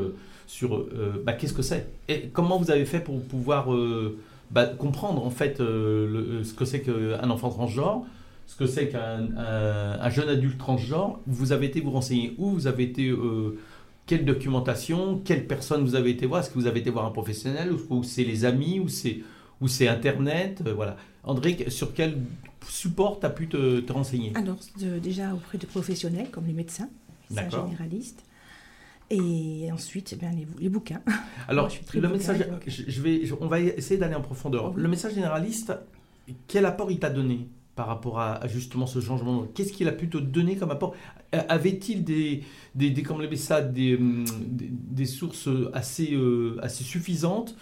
sur, 0.48 0.86
bah, 1.26 1.34
qu'est-ce 1.34 1.54
que 1.54 1.62
c'est? 1.62 1.90
Et 2.08 2.30
comment 2.34 2.58
vous 2.58 2.72
avez 2.72 2.86
fait 2.86 3.02
pour 3.02 3.22
pouvoir 3.22 3.68
bah, 4.50 4.66
comprendre 4.66 5.26
en 5.26 5.30
fait 5.30 5.58
ce 5.58 6.54
que 6.54 6.66
c'est 6.66 6.82
qu'un 6.82 7.30
enfant 7.30 7.50
transgenre 7.50 8.06
ce 8.48 8.56
que 8.56 8.66
c'est 8.66 8.88
qu'un 8.88 10.10
jeune 10.10 10.30
adulte 10.30 10.58
transgenre, 10.58 11.20
vous 11.28 11.52
avez 11.52 11.66
été 11.66 11.82
vous 11.82 11.92
renseigner 11.92 12.34
où, 12.38 12.52
vous 12.52 12.66
avez 12.66 12.84
été 12.84 13.14
quelle 14.06 14.24
documentation, 14.24 15.22
quelle 15.24 15.46
personne 15.48 15.84
vous 15.84 15.96
avez 15.96 16.12
été 16.12 16.26
voir, 16.26 16.40
est-ce 16.40 16.50
que 16.50 16.58
vous 16.58 16.66
avez 16.66 16.80
été 16.80 16.90
voir 16.90 17.06
un 17.06 17.12
professionnel? 17.12 17.74
Ou 17.90 18.04
c'est 18.04 18.24
les 18.24 18.46
amis? 18.46 18.80
Ou 18.80 18.88
c'est 18.88 19.18
ou 19.62 19.68
c'est 19.68 19.88
Internet 19.88 20.62
euh, 20.66 20.74
Voilà. 20.74 20.98
André, 21.24 21.66
sur 21.70 21.94
quel 21.94 22.18
support 22.68 23.20
tu 23.20 23.26
as 23.26 23.30
pu 23.30 23.48
te, 23.48 23.92
renseigner? 23.92 24.32
Alors, 24.36 24.58
déjà 25.02 25.34
auprès 25.34 25.58
de 25.58 25.66
professionnels 25.66 26.30
comme 26.32 26.48
les 26.48 26.54
médecins, 26.54 26.90
les 27.30 27.50
généralistes. 27.50 28.24
Et 29.10 29.70
ensuite, 29.72 30.12
eh 30.14 30.16
bien, 30.18 30.32
les, 30.60 30.70
bouquins. 30.70 31.02
Alors, 31.48 31.70
le 31.94 32.10
message, 32.10 32.46
je, 32.68 33.02
vais, 33.02 33.22
on 33.40 33.48
va 33.48 33.62
essayer 33.62 33.98
d'aller 33.98 34.16
en 34.16 34.22
profondeur. 34.22 34.74
Le 34.76 34.88
message 34.90 35.14
généraliste, 35.14 35.74
quel 36.48 36.66
apport 36.66 36.92
il 36.92 37.00
t'a 37.00 37.10
donné 37.10 37.48
par 37.76 37.88
rapport 37.88 38.20
à, 38.20 38.46
justement 38.48 38.86
ce 38.86 39.00
changement? 39.00 39.48
Qu'est-ce 39.54 39.72
qu'il 39.72 39.88
a 39.88 39.94
pu 39.94 40.10
te 40.10 40.18
donner 40.18 40.58
comme 40.58 40.72
apport? 40.72 40.94
Avait-il 41.32 42.04
des, 42.04 42.44
des, 42.76 42.90
des, 42.90 43.04
comme 43.04 43.34
ça, 43.36 43.62
des, 43.62 43.96
hum, 43.96 44.26
des, 44.50 45.06
sources 45.06 45.50
assez, 45.74 46.14
euh, 46.14 46.58
assez 46.62 46.84
suffisantes 46.84 47.56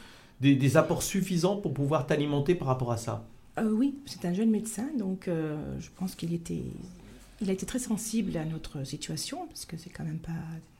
des, 0.53 0.77
apports 0.77 1.03
suffisants 1.03 1.57
pour 1.57 1.73
pouvoir 1.73 2.05
t'alimenter 2.05 2.55
par 2.55 2.67
rapport 2.67 2.91
à 2.91 2.97
ça 2.97 3.25
euh, 3.57 3.71
Oui, 3.71 3.95
c'est 4.05 4.25
un 4.25 4.33
jeune 4.33 4.51
médecin, 4.51 4.87
donc 4.97 5.27
euh, 5.27 5.57
je 5.79 5.89
pense 5.95 6.15
qu'il 6.15 6.33
était, 6.33 6.63
il 7.41 7.49
a 7.49 7.53
été 7.53 7.65
très 7.65 7.79
sensible 7.79 8.37
à 8.37 8.45
notre 8.45 8.83
situation, 8.83 9.47
parce 9.47 9.65
que 9.65 9.77
c'est 9.77 9.89
quand 9.89 10.03
même 10.03 10.19
pas 10.19 10.31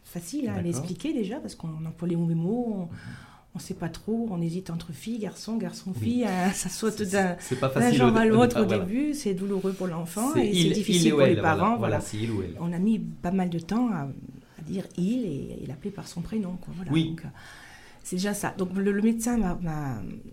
facile 0.04 0.50
à 0.50 0.62
l'expliquer 0.62 1.14
déjà, 1.14 1.40
parce 1.40 1.56
qu'on 1.56 1.86
emploie 1.86 2.08
les 2.08 2.16
mots, 2.16 2.90
on 3.56 3.60
ne 3.60 3.64
sait 3.64 3.74
pas 3.74 3.90
trop, 3.90 4.28
on 4.30 4.42
hésite 4.42 4.70
entre 4.70 4.92
filles, 4.92 5.20
garçons, 5.20 5.56
garçons, 5.56 5.94
filles, 5.94 6.26
hein, 6.26 6.52
ça 6.54 6.70
saute 6.70 7.02
d'un 7.02 7.38
genre 7.94 8.16
à 8.16 8.26
l'autre 8.26 8.62
au, 8.62 8.66
début, 8.66 9.14
c'est 9.14 9.34
douloureux 9.34 9.72
pour 9.72 9.88
l'enfant 9.88 10.36
et 10.36 10.54
c'est 10.54 10.70
difficile 10.72 11.12
pour 11.12 11.22
les 11.22 11.38
parents. 11.38 11.78
Voilà, 11.78 12.00
On 12.60 12.74
a 12.74 12.80
mis 12.80 13.00
pas 13.00 13.32
mal 13.32 13.50
de 13.50 13.60
temps 13.60 13.90
à, 13.90 14.08
dire 14.68 14.86
il 14.98 15.26
et, 15.26 15.60
il 15.62 15.68
l'appelait 15.68 15.92
par 15.92 16.08
son 16.08 16.22
prénom. 16.22 16.58
Voilà, 16.76 16.92
oui. 16.92 17.16
Euh, 17.24 17.28
c'est 18.06 18.18
déjà 18.18 18.36
ça. 18.36 18.54
Donc 18.56 18.70
le, 18.76 19.02
médecin 19.02 19.58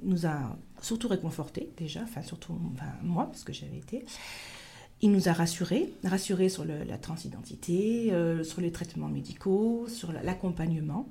nous 0.02 0.26
a 0.26 0.58
surtout 0.82 1.08
réconfortés 1.08 1.70
déjà, 1.78 2.02
enfin 2.02 2.20
surtout 2.20 2.54
moi 3.02 3.26
parce 3.26 3.44
que 3.44 3.52
j'avais 3.54 3.78
été. 3.78 4.04
Il 5.00 5.10
nous 5.10 5.28
a 5.28 5.32
rassurés, 5.32 5.90
rassurés 6.04 6.50
sur 6.50 6.64
la 6.66 6.98
transidentité, 6.98 8.12
euh, 8.12 8.44
sur 8.44 8.60
les 8.60 8.70
traitements 8.70 9.08
médicaux, 9.08 9.86
sur 9.88 10.12
l'accompagnement. 10.12 11.08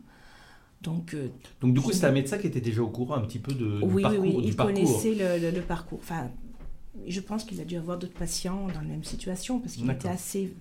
Donc, 0.81 1.15
euh, 1.15 1.29
Donc 1.61 1.73
du 1.73 1.81
coup, 1.81 1.91
c'est 1.91 2.05
un 2.05 2.11
médecin 2.11 2.37
qui 2.37 2.47
était 2.47 2.61
déjà 2.61 2.83
au 2.83 2.89
courant 2.89 3.15
un 3.15 3.21
petit 3.21 3.39
peu 3.39 3.53
de, 3.53 3.79
oui, 3.81 3.95
du 3.95 4.01
parcours. 4.03 4.21
Oui, 4.21 4.33
oui, 4.37 4.43
il 4.45 4.55
connaissait 4.55 5.15
le, 5.15 5.61
parcours. 5.61 5.99
Enfin, 5.99 6.29
je 7.07 7.19
pense 7.19 7.43
qu'il 7.43 7.59
a 7.59 7.65
dû 7.65 7.75
avoir 7.75 7.97
d'autres 7.97 8.17
patients 8.17 8.67
dans 8.67 8.81
la 8.81 8.87
même 8.87 9.03
situation 9.03 9.59
parce 9.59 9.73
qu'il 9.73 9.89
était 9.89 10.09
assez, 10.09 10.53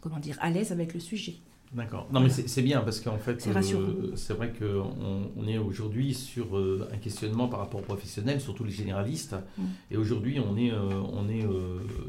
comment 0.00 0.18
dire, 0.18 0.38
à 0.40 0.50
l'aise 0.50 0.72
avec 0.72 0.94
le 0.94 1.00
sujet. 1.00 1.36
D'accord. 1.72 2.08
Non, 2.12 2.18
mais 2.18 2.30
c'est 2.30 2.62
bien 2.62 2.80
parce 2.80 3.00
qu'en 3.00 3.18
fait, 3.18 3.40
c'est 3.40 3.50
euh, 3.50 4.34
vrai 4.34 4.52
qu'on 4.52 5.30
on 5.36 5.46
est 5.46 5.58
aujourd'hui 5.58 6.14
sur 6.14 6.56
euh, 6.56 6.88
un 6.92 6.96
questionnement 6.96 7.46
par 7.46 7.60
rapport 7.60 7.78
aux 7.78 7.84
professionnels, 7.84 8.40
surtout 8.40 8.64
les 8.64 8.72
généralistes. 8.72 9.36
Mm. 9.56 9.62
Et 9.92 9.96
aujourd'hui, 9.96 10.40
on 10.40 10.56
est, 10.56 10.72
euh, 10.72 10.90
on 11.12 11.28
est 11.28 11.46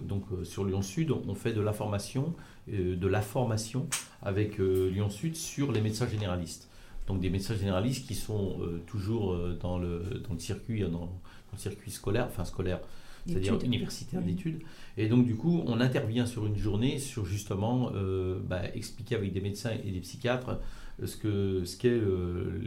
donc 0.01 0.23
sur 0.43 0.65
Lyon 0.65 0.81
Sud, 0.81 1.11
on 1.11 1.35
fait 1.35 1.53
de 1.53 1.61
la 1.61 1.73
formation, 1.73 2.33
de 2.67 3.07
la 3.07 3.21
formation 3.21 3.87
avec 4.23 4.57
Lyon 4.57 5.09
Sud 5.09 5.35
sur 5.35 5.71
les 5.71 5.81
médecins 5.81 6.07
généralistes. 6.07 6.67
Donc 7.07 7.19
des 7.19 7.29
médecins 7.29 7.55
généralistes 7.55 8.07
qui 8.07 8.15
sont 8.15 8.57
toujours 8.87 9.37
dans 9.59 9.77
le, 9.77 10.21
dans 10.27 10.33
le 10.33 10.39
circuit, 10.39 10.81
dans, 10.81 10.89
dans, 10.89 11.09
le 11.53 11.57
circuit 11.57 11.91
scolaire, 11.91 12.27
enfin 12.27 12.45
scolaire, 12.45 12.79
c'est-à-dire 13.25 13.59
universitaire 13.63 14.21
d'études. 14.21 14.61
Et 14.97 15.07
donc, 15.07 15.25
du 15.25 15.35
coup, 15.35 15.63
on 15.65 15.79
intervient 15.79 16.25
sur 16.25 16.45
une 16.45 16.57
journée 16.57 16.99
sur 16.99 17.25
justement 17.25 17.91
euh, 17.95 18.39
bah, 18.43 18.61
expliquer 18.73 19.15
avec 19.15 19.33
des 19.33 19.41
médecins 19.41 19.71
et 19.85 19.91
des 19.91 19.99
psychiatres 19.99 20.59
euh, 21.01 21.07
ce 21.07 21.17
qu'est 21.17 21.65
ce 21.65 21.77
qu'est 21.77 21.89
euh, 21.89 22.61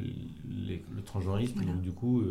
le 0.49 1.03
transgenrisme, 1.03 1.65
donc 1.65 1.83
du 1.83 1.93
coup, 1.93 2.23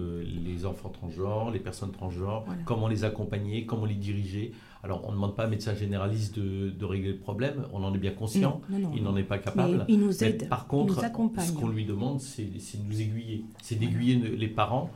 les 0.45 0.65
enfants 0.65 0.89
transgenres, 0.89 1.51
les 1.51 1.59
personnes 1.59 1.91
transgenres, 1.91 2.45
comment 2.65 2.87
les 2.87 3.03
accompagner, 3.03 3.65
comment 3.65 3.85
les 3.85 3.95
diriger. 3.95 4.51
Alors, 4.83 5.05
on 5.05 5.11
ne 5.11 5.15
demande 5.15 5.35
pas 5.35 5.43
à 5.43 5.45
un 5.45 5.49
médecin 5.49 5.73
généraliste 5.73 6.37
de, 6.37 6.69
de, 6.69 6.85
régler 6.85 7.13
le 7.13 7.17
problème, 7.17 7.63
on 7.71 7.83
en 7.85 7.93
est 7.93 7.97
bien 7.97 8.11
conscient, 8.11 8.59
il 8.93 9.03
n'en 9.03 9.15
est 9.15 9.23
pas 9.23 9.37
capable. 9.37 9.85
il 9.87 9.99
nous 9.99 10.23
aide, 10.23 10.49
par 10.49 10.67
contre, 10.67 11.01
ce 11.01 11.51
qu'on 11.53 11.69
lui 11.69 11.85
demande, 11.85 12.19
c'est 12.19 12.43
de 12.43 12.83
nous 12.85 12.99
aiguiller, 12.99 13.45
c'est 13.61 13.79
d'aiguiller 13.79 14.15
les 14.15 14.47
parents 14.47 14.91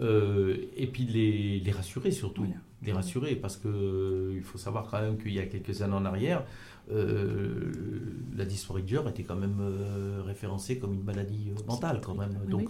euh, 0.00 0.56
et 0.76 0.86
puis 0.86 1.04
les, 1.04 1.60
les 1.60 1.70
rassurer 1.72 2.10
surtout. 2.10 2.46
Les 2.82 2.92
rassurer 2.92 3.34
parce 3.36 3.56
qu'il 3.56 3.70
euh, 3.70 4.42
faut 4.42 4.58
savoir 4.58 4.88
quand 4.90 5.00
même 5.00 5.16
qu'il 5.16 5.32
y 5.32 5.38
a 5.38 5.46
quelques 5.46 5.80
années 5.80 5.94
en 5.94 6.04
arrière, 6.04 6.44
euh, 6.92 7.72
la 8.36 8.44
dysphorie 8.44 8.82
de 8.82 8.88
genre 8.88 9.08
était 9.08 9.22
quand 9.22 9.36
même 9.36 9.56
référencée 10.26 10.78
comme 10.78 10.92
une 10.92 11.04
maladie 11.04 11.52
mentale 11.66 12.00
quand 12.02 12.14
même. 12.14 12.38
Donc 12.48 12.68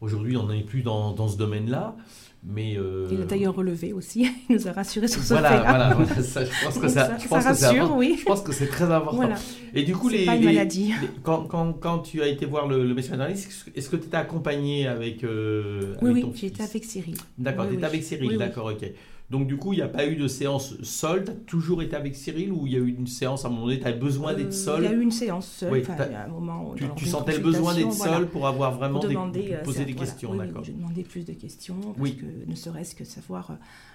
aujourd'hui 0.00 0.36
on 0.36 0.48
n'est 0.48 0.62
plus 0.62 0.82
dans, 0.82 1.12
dans 1.12 1.28
ce 1.28 1.36
domaine-là. 1.36 1.96
Mais 2.46 2.76
euh... 2.76 3.08
Il 3.10 3.22
a 3.22 3.24
d'ailleurs 3.24 3.54
relevé 3.54 3.94
aussi, 3.94 4.30
il 4.50 4.56
nous 4.56 4.68
a 4.68 4.72
rassuré 4.72 5.08
sur 5.08 5.22
ce 5.22 5.32
voilà, 5.32 5.50
fait-là. 5.50 5.94
Voilà, 5.96 6.22
ça, 6.22 6.44
je 6.44 6.64
pense 6.64 6.78
que 6.78 6.88
ça, 6.88 7.16
pense 7.28 7.42
que 7.42 7.48
rassure, 7.48 7.96
oui. 7.96 8.16
Je 8.20 8.24
pense 8.24 8.42
que 8.42 8.52
c'est 8.52 8.66
très 8.66 8.84
important. 8.84 9.16
Voilà. 9.16 9.36
Et 9.72 9.82
du 9.82 9.94
coup, 9.94 10.10
les, 10.10 10.26
pas 10.26 10.36
une 10.36 10.44
maladie. 10.44 10.92
quand, 11.22 11.44
quand, 11.44 11.72
quand, 11.72 12.00
tu 12.00 12.22
as 12.22 12.26
été 12.26 12.44
voir 12.44 12.68
le, 12.68 12.86
le 12.86 12.94
médecin 12.94 13.12
généraliste, 13.12 13.70
est-ce 13.74 13.88
que 13.88 13.96
tu 13.96 14.06
étais 14.06 14.16
accompagné 14.18 14.86
avec, 14.86 15.24
euh, 15.24 15.94
Oui, 16.02 16.10
oui, 16.10 16.26
j'étais 16.34 16.62
avec 16.62 16.84
Cyril. 16.84 17.16
D'accord, 17.38 17.64
oui, 17.64 17.70
tu 17.72 17.76
étais 17.78 17.86
avec 17.86 18.04
Cyril, 18.04 18.36
d'accord, 18.36 18.66
ok. 18.66 18.90
Donc 19.30 19.46
du 19.46 19.56
coup, 19.56 19.72
il 19.72 19.76
n'y 19.76 19.82
a 19.82 19.88
pas 19.88 20.06
eu 20.06 20.16
de 20.16 20.28
séance 20.28 20.74
seule, 20.82 21.24
tu 21.24 21.30
as 21.30 21.34
toujours 21.34 21.80
été 21.82 21.96
avec 21.96 22.14
Cyril 22.14 22.52
ou 22.52 22.66
il 22.66 22.74
y 22.74 22.76
a 22.76 22.78
eu 22.80 22.88
une 22.88 23.06
séance 23.06 23.44
à 23.44 23.48
un 23.48 23.50
moment 23.50 23.66
donné 23.66 23.80
Tu 23.80 23.86
avais 23.86 23.98
besoin 23.98 24.32
Euh, 24.32 24.36
d'être 24.36 24.52
seul? 24.52 24.82
Il 24.84 24.84
y 24.84 24.88
a 24.88 24.92
eu 24.92 25.00
une 25.00 25.10
séance 25.10 25.46
seule. 25.46 25.72
Oui, 25.72 25.80
enfin, 25.82 25.94
t'as- 25.96 26.06
il 26.06 26.12
y 26.12 26.14
a 26.14 26.24
un 26.24 26.28
moment 26.28 26.74
Tu, 26.76 26.84
tu 26.94 27.06
sentais 27.06 27.32
le 27.32 27.38
besoin 27.38 27.74
d'être 27.74 27.88
voilà, 27.88 28.20
pour 28.26 28.46
avoir 28.46 28.72
vraiment 28.76 29.00
pour 29.00 29.08
des, 29.08 29.52
euh, 29.52 29.62
poser 29.62 29.86
des 29.86 29.92
voilà, 29.94 30.06
questions, 30.06 30.30
oui, 30.32 30.38
oui, 30.40 30.46
d'accord. 30.46 30.62
je 30.64 30.72
demandais 30.72 31.02
plus 31.02 31.24
de 31.24 31.32
questions 31.32 31.76
parce 31.80 31.98
Oui. 31.98 32.16
que 32.16 32.26
ne 32.50 32.54
serait-ce 32.54 32.94
que 32.94 33.04
savoir 33.04 33.50
euh, 33.50 33.54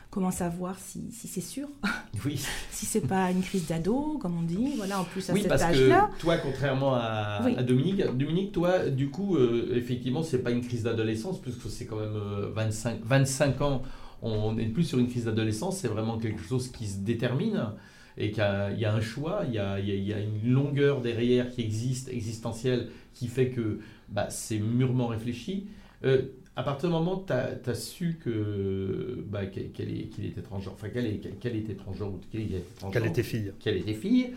comment 0.09 0.31
savoir 0.31 0.77
si, 0.79 1.11
si 1.11 1.27
c'est 1.27 1.41
sûr, 1.41 1.67
Oui, 2.25 2.43
si 2.71 2.87
c'est 2.87 3.07
pas 3.07 3.29
une 3.29 3.41
crise 3.43 3.67
d'ado, 3.67 4.17
comme 4.19 4.35
on 4.35 4.41
dit. 4.41 4.73
Voilà, 4.77 4.99
en 4.99 5.03
plus 5.03 5.29
à 5.29 5.33
oui 5.33 5.41
cet 5.41 5.49
parce 5.49 5.61
âge-là. 5.61 6.09
que 6.17 6.21
toi, 6.21 6.37
contrairement 6.37 6.95
à, 6.95 7.41
Oui. 7.45 7.53
à 7.55 7.61
Dominique, 7.61 8.01
Dominique, 8.17 8.51
toi, 8.51 8.89
du 8.89 9.09
coup, 9.11 9.35
euh, 9.37 9.71
effectivement, 9.75 10.23
c'est 10.23 10.39
pas 10.39 10.49
une 10.49 10.61
crise 10.61 10.83
d'adolescence, 10.83 11.39
puisque 11.39 11.69
c'est 11.69 11.85
quand 11.85 11.97
même 11.97 12.15
euh, 12.15 12.49
25, 12.55 13.01
25 13.05 13.61
ans. 13.61 13.83
On 14.21 14.53
n'est 14.53 14.65
plus 14.67 14.83
sur 14.83 14.99
une 14.99 15.07
crise 15.07 15.25
d'adolescence, 15.25 15.77
c'est 15.77 15.87
vraiment 15.87 16.17
quelque 16.17 16.41
chose 16.43 16.69
qui 16.71 16.87
se 16.87 16.99
détermine 16.99 17.73
et 18.17 18.29
qu'il 18.31 18.39
y 18.39 18.41
a- 18.41 18.71
il 18.71 18.79
y 18.79 18.85
a 18.85 18.93
un 18.93 19.01
choix, 19.01 19.43
il 19.47 19.53
y 19.53 19.59
a, 19.59 19.79
il 19.79 19.87
y 19.89 20.11
une 20.11 20.51
longueur 20.51 21.01
derrière 21.01 21.49
qui 21.49 21.61
existe, 21.61 22.09
existentielle, 22.09 22.89
qui 23.13 23.27
fait 23.27 23.49
que 23.49 23.79
bah, 24.09 24.29
c'est 24.29 24.59
mûrement 24.59 25.07
réfléchi. 25.07 25.67
Euh, 26.03 26.23
à 26.55 26.63
partir 26.63 26.89
du 26.89 26.93
moment 26.95 27.21
où 27.21 27.25
tu 27.25 27.33
as, 27.69 27.75
su 27.75 28.19
que 28.21 29.23
bah, 29.29 29.45
qu'elle 29.45 29.71
qu'elle 29.71 29.91
était 30.25 30.41
transgenre, 30.41 30.73
enfin 30.73 30.89
qu'elle 30.89 31.19
qu'elle 31.39 31.55
était 31.55 31.75
transgenre 31.75 32.13
ou 32.13 32.17
qu'il 32.29 32.41
était 32.41 32.63
transgenre, 32.77 32.91
Qu'elle 33.01 33.09
était 33.09 33.23
fille. 33.23 33.51
qu'elle 33.59 33.77
était 33.77 33.93
fille, 33.93 34.31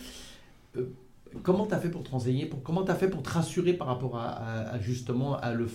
euh, 0.77 0.85
comment 1.43 1.67
tu 1.67 1.75
as 1.75 1.79
fait 1.81 1.89
pour 1.91 2.05
te 2.05 2.11
renseigner 2.11 2.47
pour, 2.47 2.63
Comment 2.63 2.85
tu 2.85 2.91
as 2.93 2.95
fait 2.95 3.09
pour 3.09 3.23
te 3.23 3.31
rassurer 3.31 3.73
par 3.73 3.89
rapport 3.89 4.17
à, 4.17 4.29
à- 4.29 4.75
à 4.75 4.79
justement 4.81 5.37
à, 5.37 5.53
le, 5.53 5.67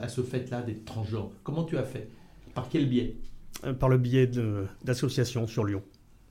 à 0.00 0.08
ce 0.08 0.22
fait-là 0.22 0.62
d'être 0.62 0.84
transgenre? 0.86 1.30
Comment 1.42 1.64
tu 1.64 1.76
as 1.76 1.82
fait? 1.84 2.08
Par 2.60 2.68
quel 2.68 2.88
biais 2.88 3.14
Euh, 3.64 3.72
Par 3.72 3.88
le 3.88 3.98
biais 3.98 4.28
d'associations 4.84 5.46
sur 5.46 5.64
Lyon. 5.64 5.82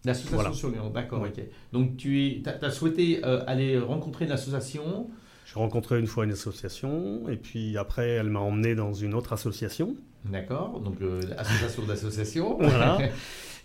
L'association 0.05 0.35
Voilà. 0.37 0.53
sur 0.53 0.69
Lyon, 0.69 0.89
d'accord, 0.89 1.21
Oui. 1.21 1.29
ok. 1.29 1.43
Donc 1.73 1.97
tu 1.97 2.41
as, 2.45 2.69
souhaité 2.71 3.21
euh, 3.25 3.43
aller 3.47 3.77
rencontrer 3.79 4.25
une 4.25 4.31
association? 4.31 5.09
J'ai 5.45 5.53
rencontré 5.59 5.99
une 5.99 6.07
fois 6.07 6.25
une 6.25 6.31
association, 6.33 7.27
et 7.29 7.37
puis 7.37 7.77
après, 7.77 8.09
elle 8.09 8.29
m'a 8.29 8.39
emmené 8.41 8.75
dans 8.75 8.93
une 8.93 9.13
autre 9.13 9.31
association. 9.33 9.95
D'accord, 10.25 10.81
donc 10.81 11.01
euh, 11.01 11.21
association 11.37 11.85
d'association. 11.85 12.57
Voilà. 12.61 12.97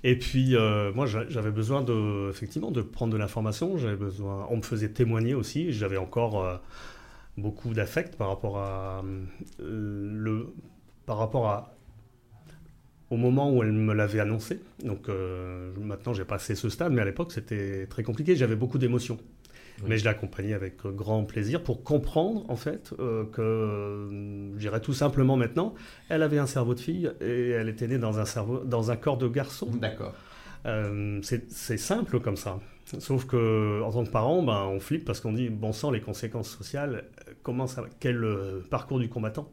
Et 0.04 0.18
puis, 0.18 0.56
euh, 0.56 0.92
moi, 0.94 1.06
j'a- 1.06 1.28
j'avais 1.28 1.52
besoin 1.52 1.80
de, 1.82 2.28
effectivement, 2.28 2.72
de 2.72 2.82
prendre 2.82 3.12
de 3.12 3.16
l'information. 3.18 3.76
J'avais 3.78 3.94
besoin. 3.96 4.46
On 4.50 4.56
me 4.56 4.62
faisait 4.62 4.88
témoigner 4.88 5.34
aussi. 5.34 5.72
J'avais 5.72 5.96
encore 5.96 6.60
beaucoup 7.36 7.72
d'affect 7.72 8.16
par 8.16 8.26
rapport 8.28 8.58
à 8.58 9.04
le, 9.60 10.52
par 11.06 11.18
rapport 11.18 11.46
à 11.48 11.71
au 13.12 13.16
moment 13.18 13.52
où 13.52 13.62
elle 13.62 13.72
me 13.72 13.92
l'avait 13.92 14.20
annoncé. 14.20 14.58
Donc 14.82 15.10
euh, 15.10 15.70
maintenant, 15.78 16.14
j'ai 16.14 16.24
passé 16.24 16.54
ce 16.54 16.70
stade, 16.70 16.94
mais 16.94 17.02
à 17.02 17.04
l'époque, 17.04 17.30
c'était 17.30 17.86
très 17.86 18.02
compliqué. 18.02 18.36
J'avais 18.36 18.56
beaucoup 18.56 18.78
d'émotions. 18.78 19.18
Oui. 19.80 19.84
Mais 19.88 19.98
je 19.98 20.04
l'ai 20.04 20.10
accompagnée 20.10 20.54
avec 20.54 20.84
euh, 20.86 20.90
grand 20.90 21.22
plaisir 21.24 21.62
pour 21.62 21.84
comprendre, 21.84 22.48
en 22.48 22.56
fait, 22.56 22.94
euh, 23.00 23.24
que, 23.26 24.08
je 24.54 24.58
dirais 24.58 24.80
tout 24.80 24.94
simplement 24.94 25.36
maintenant, 25.36 25.74
elle 26.08 26.22
avait 26.22 26.38
un 26.38 26.46
cerveau 26.46 26.74
de 26.74 26.80
fille 26.80 27.12
et 27.20 27.50
elle 27.50 27.68
était 27.68 27.86
née 27.86 27.98
dans 27.98 28.18
un, 28.18 28.24
cerveau, 28.24 28.60
dans 28.64 28.90
un 28.90 28.96
corps 28.96 29.18
de 29.18 29.28
garçon. 29.28 29.66
D'accord. 29.66 30.14
Euh, 30.64 31.20
c'est 31.22 31.76
simple 31.76 32.18
comme 32.18 32.36
ça. 32.36 32.60
Sauf 32.98 33.26
que 33.26 33.82
en 33.82 33.92
tant 33.92 34.04
que 34.04 34.10
parent, 34.10 34.42
ben, 34.42 34.64
on 34.64 34.80
flippe 34.80 35.04
parce 35.04 35.20
qu'on 35.20 35.32
dit 35.32 35.50
bon 35.50 35.72
sang 35.72 35.90
les 35.90 36.00
conséquences 36.00 36.48
sociales. 36.48 37.04
Comment 37.42 37.66
ça, 37.66 37.84
quel 38.00 38.26
parcours 38.70 39.00
du 39.00 39.08
combattant? 39.08 39.50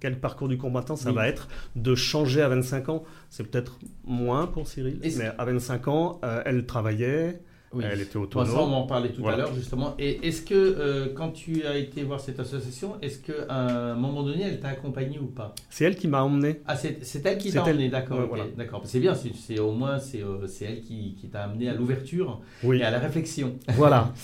Quel 0.00 0.18
parcours 0.20 0.48
du 0.48 0.56
combattant 0.58 0.96
ça 0.96 1.10
Oui. 1.10 1.16
va 1.16 1.28
être 1.28 1.48
de 1.76 1.94
changer 1.94 2.40
à 2.42 2.48
25 2.48 2.88
ans 2.88 3.04
C'est 3.30 3.44
peut-être 3.44 3.78
moins 4.04 4.46
pour 4.46 4.66
Cyril, 4.68 5.00
mais 5.18 5.30
à 5.36 5.44
25 5.44 5.88
ans, 5.88 6.20
euh, 6.24 6.40
elle 6.46 6.66
travaillait, 6.66 7.40
Oui. 7.72 7.84
elle 7.86 8.00
était 8.00 8.16
autonome. 8.16 8.48
on 8.56 8.72
en 8.74 8.86
parlait 8.86 9.10
tout 9.10 9.20
Voilà. 9.22 9.36
à 9.36 9.40
l'heure 9.40 9.54
justement. 9.54 9.94
Et 9.98 10.26
est-ce 10.26 10.42
que 10.42 10.54
euh, 10.54 11.08
quand 11.14 11.30
tu 11.30 11.64
as 11.66 11.76
été 11.76 12.02
voir 12.04 12.20
cette 12.20 12.38
association, 12.38 12.94
est-ce 13.02 13.18
qu'à 13.18 13.52
un 13.52 13.94
moment 13.96 14.22
donné, 14.22 14.42
elle 14.44 14.60
t'a 14.60 14.68
accompagné 14.68 15.18
ou 15.18 15.26
pas? 15.26 15.54
C'est 15.68 15.84
elle 15.84 15.96
qui 15.96 16.06
m'a 16.08 16.22
emmené. 16.22 16.60
Ah, 16.66 16.76
c'est 16.76 16.98
elle 17.26 17.38
qui 17.38 17.52
t'a 17.52 17.64
emmené, 17.64 17.88
d'accord. 17.88 18.18
Ouais, 18.18 18.22
ok, 18.24 18.28
voilà. 18.28 18.44
d'accord. 18.56 18.82
C'est 18.84 19.00
bien, 19.00 19.14
c'est- 19.14 19.58
au 19.58 19.72
moins 19.72 19.98
c'est 19.98 20.22
euh, 20.22 20.46
elle 20.62 20.80
qui, 20.80 21.16
qui 21.20 21.28
t'a 21.28 21.42
amené 21.42 21.68
à 21.68 21.74
l'ouverture 21.74 22.40
Oui, 22.62 22.78
et 22.78 22.84
à 22.84 22.90
la 22.92 23.00
réflexion. 23.00 23.58
voilà. 23.74 24.12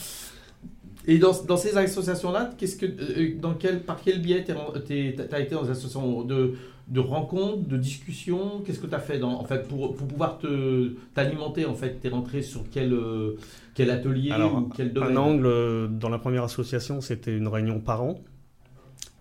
Et 1.07 1.19
dans, 1.19 1.33
dans 1.47 1.57
ces 1.57 1.77
associations-là, 1.77 2.51
qu'est-ce 2.57 2.77
que, 2.77 2.87
euh, 2.87 3.35
dans 3.41 3.55
quel, 3.55 3.83
par 3.83 4.01
quel 4.03 4.21
biais 4.23 4.45
tu 4.45 4.53
as 4.53 5.41
été 5.41 5.55
dans 5.55 5.63
des 5.63 5.71
associations 5.71 6.23
de, 6.23 6.55
de 6.89 7.01
rencontres, 7.01 7.69
de 7.69 7.77
discussions? 7.77 8.63
Qu'est-ce 8.65 8.79
que 8.81 8.87
tu 8.87 8.95
as 8.95 9.01
fait 9.01 9.19
dans, 9.19 9.39
en 9.41 9.45
fait, 9.45 9.69
pour, 9.69 9.95
pour 9.95 10.09
pouvoir 10.09 10.39
te- 10.39 10.95
t'alimenter 11.15 11.67
en 11.67 11.75
fait? 11.75 11.99
Tu 12.01 12.07
es 12.07 12.11
rentré 12.11 12.41
sur 12.43 12.63
quel, 12.71 12.93
euh, 12.93 13.37
quel 13.75 13.91
atelier 13.91 14.31
Alors, 14.31 14.57
ou 14.57 14.71
quel 14.75 14.93
domaine? 14.93 15.13
Un 15.13 15.21
angle 15.21 15.47
euh, 15.47 15.89
dans 15.89 16.09
la 16.09 16.19
première 16.19 16.45
association, 16.45 17.01
c'était 17.01 17.37
une 17.37 17.49
réunion 17.49 17.81
par 17.81 18.03
an. 18.03 18.21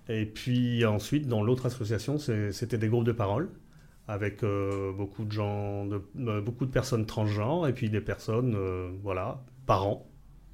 Et 0.10 0.26
puis 0.26 0.86
ensuite, 0.86 1.28
dans 1.28 1.44
l'autre 1.44 1.66
association, 1.66 2.18
c'était 2.18 2.78
des 2.78 2.88
groupes 2.90 3.06
de 3.06 3.14
parole 3.14 3.50
avec 4.08 4.44
euh, 4.44 4.92
beaucoup 4.92 5.24
de 5.24 5.32
gens, 5.32 5.86
de, 5.86 6.02
euh, 6.20 6.42
beaucoup 6.42 6.66
de 6.66 6.72
personnes 6.72 7.06
transgenres 7.06 7.68
et 7.68 7.74
puis 7.74 7.90
des 7.90 8.02
personnes, 8.02 8.54
euh, 8.58 8.90
voilà, 9.02 9.42
parents, 9.66 10.06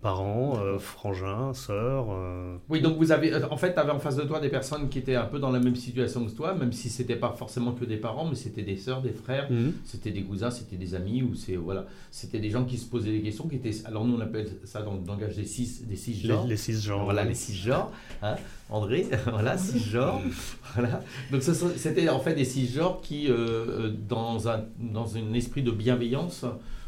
parents, 0.01 0.57
euh, 0.59 0.79
frangins, 0.79 1.53
sœurs. 1.53 2.07
euh, 2.09 2.55
Oui, 2.69 2.79
donc 2.79 2.97
vous 2.97 3.12
avez, 3.12 3.33
euh, 3.33 3.41
en 3.51 3.57
fait, 3.57 3.73
tu 3.73 3.79
avais 3.79 3.91
en 3.91 3.99
face 3.99 4.15
de 4.15 4.21
toi 4.23 4.39
des 4.39 4.47
personnes 4.47 4.88
qui 4.88 4.99
étaient 4.99 5.15
un 5.15 5.25
peu 5.25 5.39
dans 5.39 5.51
la 5.51 5.59
même 5.59 5.75
situation 5.75 6.25
que 6.25 6.31
toi, 6.31 6.53
même 6.55 6.71
si 6.71 6.89
c'était 6.89 7.17
pas 7.17 7.33
forcément 7.38 7.73
que 7.73 7.83
des 7.83 7.97
parents, 7.97 8.25
mais 8.29 8.35
c'était 8.35 8.62
des 8.62 8.77
sœurs, 8.77 9.01
des 9.01 9.12
frères, 9.12 9.51
Mhm. 9.51 9.73
c'était 9.83 10.12
des 10.12 10.23
cousins, 10.23 10.51
c'était 10.51 10.77
des 10.77 10.95
amis, 10.95 11.21
ou 11.21 11.35
c'est 11.35 11.57
voilà, 11.57 11.85
c'était 12.12 12.39
des 12.39 12.49
gens 12.49 12.63
qui 12.63 12.77
se 12.77 12.85
posaient 12.89 13.12
des 13.12 13.21
questions, 13.21 13.47
qui 13.49 13.55
étaient, 13.57 13.71
alors 13.85 14.05
nous 14.05 14.15
on 14.15 14.21
appelle 14.21 14.47
ça 14.63 14.81
dans 14.83 14.93
le 14.93 15.05
langage 15.05 15.35
des 15.35 15.43
six, 15.45 15.85
des 15.85 15.97
six 15.97 16.25
genres. 16.25 16.47
les 16.47 16.55
six 16.57 16.79
genres. 16.81 17.03
Voilà 17.03 17.25
les 17.25 17.33
six 17.35 17.55
genres, 17.55 17.91
hein, 18.21 18.35
André, 18.69 19.05
voilà 19.29 19.57
six 19.57 19.79
genres, 19.83 20.21
voilà. 20.75 21.01
Donc 21.29 21.41
c'était 21.41 22.07
en 22.07 22.19
fait 22.21 22.35
des 22.35 22.45
six 22.45 22.71
genres 22.73 23.01
qui, 23.01 23.27
euh, 23.29 23.91
dans 24.07 24.47
un 24.47 24.63
dans 24.79 25.17
un 25.17 25.33
esprit 25.33 25.62
de 25.62 25.71
bienveillance, 25.71 26.45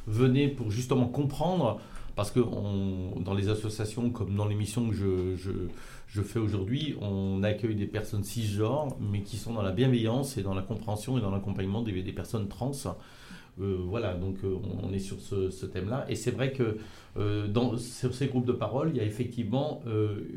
venaient 0.08 0.48
pour 0.48 0.72
justement 0.72 1.06
comprendre, 1.08 1.80
parce 2.16 2.32
que 2.32 2.40
on- 2.40 3.20
dans 3.20 3.34
les 3.34 3.50
associations 3.50 4.10
comme 4.10 4.36
dans 4.36 4.46
l'émission 4.46 4.90
que 4.90 4.96
je, 4.96 5.36
je, 5.36 5.52
je 6.08 6.22
fais 6.22 6.40
aujourd'hui, 6.40 6.96
on 7.02 7.44
accueille 7.44 7.76
des 7.76 7.86
personnes 7.86 8.24
cisgenres, 8.24 8.98
mais 9.00 9.22
qui 9.22 9.38
sont 9.38 9.54
dans 9.54 9.62
la 9.62 9.72
bienveillance 9.72 10.38
et 10.38 10.44
dans 10.44 10.54
la 10.54 10.62
compréhension 10.62 11.18
et 11.18 11.22
dans 11.22 11.32
l'accompagnement 11.32 11.82
des, 11.82 12.02
des 12.04 12.12
personnes 12.14 12.48
trans. 12.48 12.72
Euh, 13.60 13.78
voilà, 13.86 14.14
donc 14.16 14.38
euh, 14.44 14.56
on, 14.82 14.94
est 14.94 15.00
sur 15.00 15.20
ce, 15.20 15.50
ce 15.50 15.66
thème-là. 15.66 16.06
Et 16.10 16.16
c'est 16.16 16.32
vrai 16.32 16.52
que 16.54 16.78
euh, 17.18 17.48
dans, 17.48 17.78
sur 17.78 18.14
ces 18.14 18.28
groupes 18.28 18.46
de 18.46 18.54
parole, 18.54 18.92
il 18.94 18.98
y 18.98 19.00
a 19.00 19.04
effectivement 19.04 19.82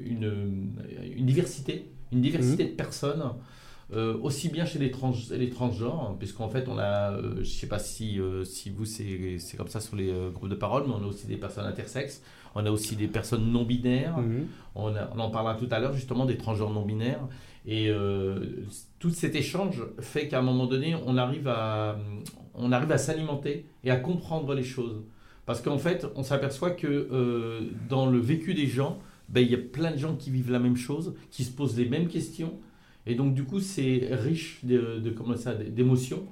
une, 0.04 0.72
une 1.16 1.26
diversité, 1.26 1.87
une 2.12 2.20
diversité 2.20 2.64
de 2.64 2.72
personnes, 2.72 3.22
euh, 3.94 4.16
aussi 4.22 4.48
bien 4.48 4.64
chez 4.64 4.78
les, 4.78 4.90
trans, 4.90 5.12
les 5.30 5.50
transgenres, 5.50 6.09
hein, 6.11 6.16
puisqu'en 6.18 6.48
fait, 6.48 6.68
on 6.68 6.78
a, 6.78 7.12
euh, 7.12 7.35
je 7.37 7.40
ne 7.40 7.44
sais 7.44 7.66
pas 7.68 7.78
si, 7.78 8.18
euh, 8.20 8.44
si 8.44 8.70
vous, 8.70 8.85
c'est 8.85 9.38
c'est 9.38 9.57
comme 9.57 9.68
ça 9.68 9.80
sur 9.80 9.96
les 9.96 10.11
euh, 10.11 10.30
groupes 10.30 10.48
de 10.50 10.54
parole, 10.54 10.85
mais 10.87 10.94
on 10.94 11.02
a 11.04 11.07
aussi 11.07 11.26
des 11.26 11.37
personnes 11.37 11.66
intersexes, 11.66 12.22
on 12.54 12.64
a 12.66 12.70
aussi 12.70 12.96
des 12.96 13.09
personnes 13.09 13.50
non-binaires, 13.52 14.18
Mhm. 14.18 14.46
on, 14.74 14.94
a- 14.96 15.11
on 15.14 15.18
en 15.20 15.30
parlera 15.30 15.54
tout 15.54 15.68
à 15.70 15.78
l'heure 15.80 15.92
justement 15.92 16.24
des 16.26 16.37
transgenres 16.37 16.70
non 16.72 16.85
binaires. 16.85 17.26
Et 17.66 17.90
tout 18.98 19.09
cet 19.11 19.35
échange 19.35 19.83
fait 19.98 20.28
qu'à 20.28 20.38
un 20.40 20.42
moment 20.42 20.66
donné, 20.66 20.94
on 21.07 21.16
arrive 21.16 21.48
à, 21.48 21.96
on 22.54 22.72
arrive 22.72 22.92
à 22.92 22.98
s'alimenter 22.98 23.64
et 23.85 23.90
à 23.90 23.96
comprendre 23.96 24.52
les 24.54 24.62
choses. 24.62 25.02
Parce 25.46 25.62
qu'en 25.62 25.78
fait, 25.78 26.07
on 26.14 26.22
s'aperçoit 26.22 26.72
que 26.72 27.09
dans 27.88 28.04
le 28.07 28.18
vécu 28.18 28.52
des 28.52 28.66
gens, 28.66 28.98
ben, 29.30 29.40
il 29.40 29.50
y 29.50 29.54
a 29.54 29.59
plein 29.59 29.92
de 29.92 29.96
gens 29.96 30.14
qui 30.14 30.30
vivent 30.30 30.50
la 30.52 30.59
même 30.59 30.76
chose, 30.76 31.14
qui 31.30 31.44
se 31.44 31.50
posent 31.52 31.76
les 31.78 31.88
mêmes 31.88 32.09
questions. 32.09 32.52
Et 33.06 33.14
donc, 33.14 33.34
du 33.34 33.44
coup, 33.44 33.60
c'est 33.60 34.08
riche 34.12 34.60
de, 34.64 34.98
de, 35.00 35.10
comment 35.10 35.36
ça, 35.36 35.54
d'émotions. 35.54 36.24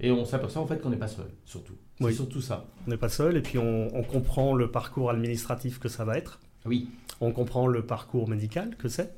Et 0.00 0.10
on 0.10 0.24
s'aperçoit 0.24 0.62
en 0.62 0.66
fait 0.66 0.80
qu'on 0.80 0.90
n'est 0.90 0.96
pas 0.96 1.08
seul, 1.08 1.26
surtout. 1.44 1.74
C'est 1.98 2.04
Oui. 2.04 2.14
surtout 2.14 2.40
ça. 2.40 2.66
On 2.86 2.90
n'est 2.90 2.96
pas 2.96 3.08
seul 3.08 3.36
et 3.36 3.40
puis 3.40 3.58
on, 3.58 3.88
on 3.94 4.02
comprend 4.02 4.54
le 4.54 4.70
parcours 4.70 5.10
administratif 5.10 5.78
que 5.78 5.88
ça 5.88 6.04
va 6.04 6.16
être. 6.18 6.40
Oui. 6.64 6.88
On 7.20 7.30
comprend 7.32 7.66
le 7.68 7.82
parcours 7.86 8.28
médical 8.28 8.74
que 8.76 8.88
c'est, 8.88 9.14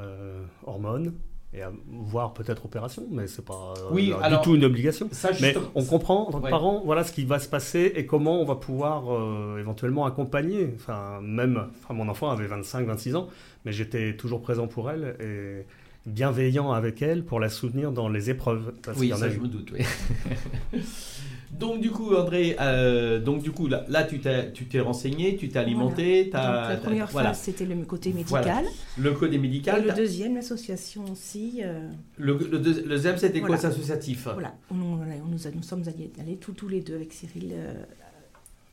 euh, 0.00 0.42
hormones, 0.66 1.14
et 1.54 1.62
à- 1.62 1.72
voire 1.88 2.34
peut-être 2.34 2.64
opération, 2.66 3.06
mais 3.10 3.26
c'est 3.28 3.44
pas 3.44 3.74
euh, 3.78 3.88
Oui, 3.92 4.06
du 4.06 4.12
alors, 4.14 4.42
tout 4.42 4.56
une 4.56 4.64
obligation. 4.64 5.08
Ça, 5.12 5.30
Mais 5.40 5.54
on 5.74 5.84
comprend 5.84 6.26
en 6.28 6.32
tant 6.32 6.40
que 6.40 6.44
Ouais. 6.46 6.50
parent, 6.50 6.82
voilà 6.84 7.04
ce 7.04 7.12
qui 7.12 7.24
va 7.24 7.38
se 7.38 7.48
passer 7.48 7.92
et 7.94 8.04
comment 8.06 8.40
on 8.40 8.44
va 8.44 8.56
pouvoir 8.56 9.04
euh, 9.14 9.58
éventuellement 9.58 10.04
accompagner. 10.04 10.70
Enfin, 10.74 11.20
même, 11.22 11.68
enfin, 11.82 11.94
mon 11.94 12.08
enfant 12.08 12.30
avait 12.30 12.48
25-26 12.48 13.14
ans, 13.14 13.28
mais 13.64 13.72
j'étais 13.72 14.16
toujours 14.16 14.42
présent 14.42 14.66
pour 14.66 14.90
elle 14.90 15.16
et 15.20 15.64
bienveillant 16.06 16.72
avec 16.72 17.00
elle 17.02 17.24
pour 17.24 17.40
la 17.40 17.48
soutenir 17.48 17.92
dans 17.92 18.08
les 18.08 18.30
épreuves. 18.30 18.72
Parce 18.82 18.98
Oui, 18.98 19.08
y 19.08 19.12
en 19.12 19.16
ça 19.16 19.24
a 19.26 19.28
je 19.30 19.36
eu. 19.36 19.40
me 19.40 19.48
doute. 19.48 19.72
oui. 19.72 20.80
donc 21.58 21.80
du 21.80 21.90
coup, 21.90 22.14
André, 22.14 22.56
euh, 22.60 23.20
donc 23.20 23.42
du 23.42 23.52
coup 23.52 23.68
là, 23.68 23.84
là, 23.88 24.02
tu 24.04 24.18
t'es, 24.18 24.52
tu 24.52 24.66
t'es 24.66 24.80
renseigné, 24.80 25.36
tu 25.36 25.48
t'es 25.48 25.58
alimenté, 25.58 26.24
Donc, 26.24 26.32
t'as, 26.32 26.68
la 26.70 26.76
t'as- 26.76 26.82
première 26.82 27.06
voilà, 27.08 27.28
phase, 27.30 27.40
c'était 27.42 27.64
le 27.64 27.76
côté 27.84 28.12
Voilà. 28.26 28.56
médical. 28.56 28.72
le 28.98 29.12
côté 29.12 29.34
Et 29.36 29.38
médical. 29.38 29.82
le 29.82 29.88
t'as- 29.88 29.94
deuxième, 29.94 30.34
l'association 30.34 31.04
aussi. 31.10 31.60
euh, 31.64 31.88
Le, 32.16 32.36
le, 32.50 32.58
deux- 32.58 32.82
le 32.82 32.88
deuxième, 32.88 33.16
c'était 33.16 33.38
quoi, 33.40 33.48
Voilà. 33.48 33.60
c'est 33.62 33.66
associatif. 33.68 34.26
voilà, 34.32 34.54
on, 34.70 34.74
on- 34.74 34.98
on 35.00 35.28
nous, 35.30 35.46
a- 35.46 35.50
nous 35.52 35.62
sommes 35.62 35.82
allés, 35.86 36.10
allés 36.20 36.36
tous, 36.36 36.52
tous 36.52 36.68
les 36.68 36.80
deux 36.80 36.96
avec 36.96 37.12
Cyril 37.12 37.52
euh, 37.52 37.72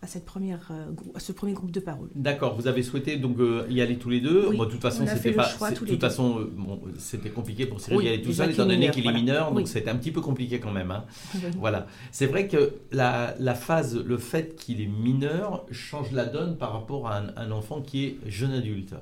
à, 0.02 0.08
cette 0.08 0.26
première, 0.26 0.70
euh, 0.72 0.86
à 1.16 1.20
ce 1.20 1.32
premier 1.32 1.54
groupe 1.54 1.72
de 1.72 1.80
parole. 1.80 2.10
D'accord, 2.16 2.56
vous 2.56 2.68
avez 2.68 2.82
souhaité 2.82 3.18
donc 3.18 3.40
euh, 3.40 3.66
y 3.70 3.82
aller 3.82 3.98
tous 3.98 4.10
les 4.10 4.20
deux. 4.20 4.48
Oui, 4.50 4.58
Moi, 4.58 4.66
de 4.66 4.72
toute 4.72 4.82
façon, 4.82 5.04
on 5.04 5.08
c'était 5.08 5.32
pas. 5.32 5.48
De 5.70 5.76
toute 5.76 5.88
deux. 5.90 5.98
façon, 6.00 6.40
euh, 6.40 6.52
bon, 6.56 6.82
c'était 6.98 7.30
compliqué 7.30 7.66
pour 7.68 7.80
Cyril 7.80 7.98
Oui, 7.98 8.04
d'y 8.06 8.10
aller 8.10 8.22
tout 8.22 8.34
seul, 8.34 8.50
est 8.50 8.54
étant 8.54 8.66
donné 8.66 8.90
qu'il 8.90 9.02
est 9.02 9.04
voilà. 9.04 9.18
mineur, 9.20 9.48
donc 9.50 9.58
Oui. 9.58 9.68
c'était 9.68 9.90
un 9.92 9.96
petit 9.96 10.12
peu 10.12 10.22
compliqué 10.22 10.60
quand 10.60 10.72
même. 10.72 10.92
hein. 10.92 11.06
Voilà. 11.60 11.86
C'est 12.12 12.26
vrai 12.26 12.48
que 12.48 12.74
la, 12.92 13.36
la 13.40 13.54
phase, 13.56 13.96
le 14.04 14.18
fait 14.18 14.56
qu'il 14.56 14.82
est 14.82 14.88
mineur, 14.88 15.66
change 15.72 16.12
la 16.12 16.26
donne 16.26 16.58
par 16.58 16.74
rapport 16.74 17.08
à 17.08 17.18
un, 17.20 17.28
un 17.38 17.52
enfant 17.52 17.82
qui 17.82 18.06
est 18.06 18.18
jeune 18.28 18.54
adulte. 18.54 18.96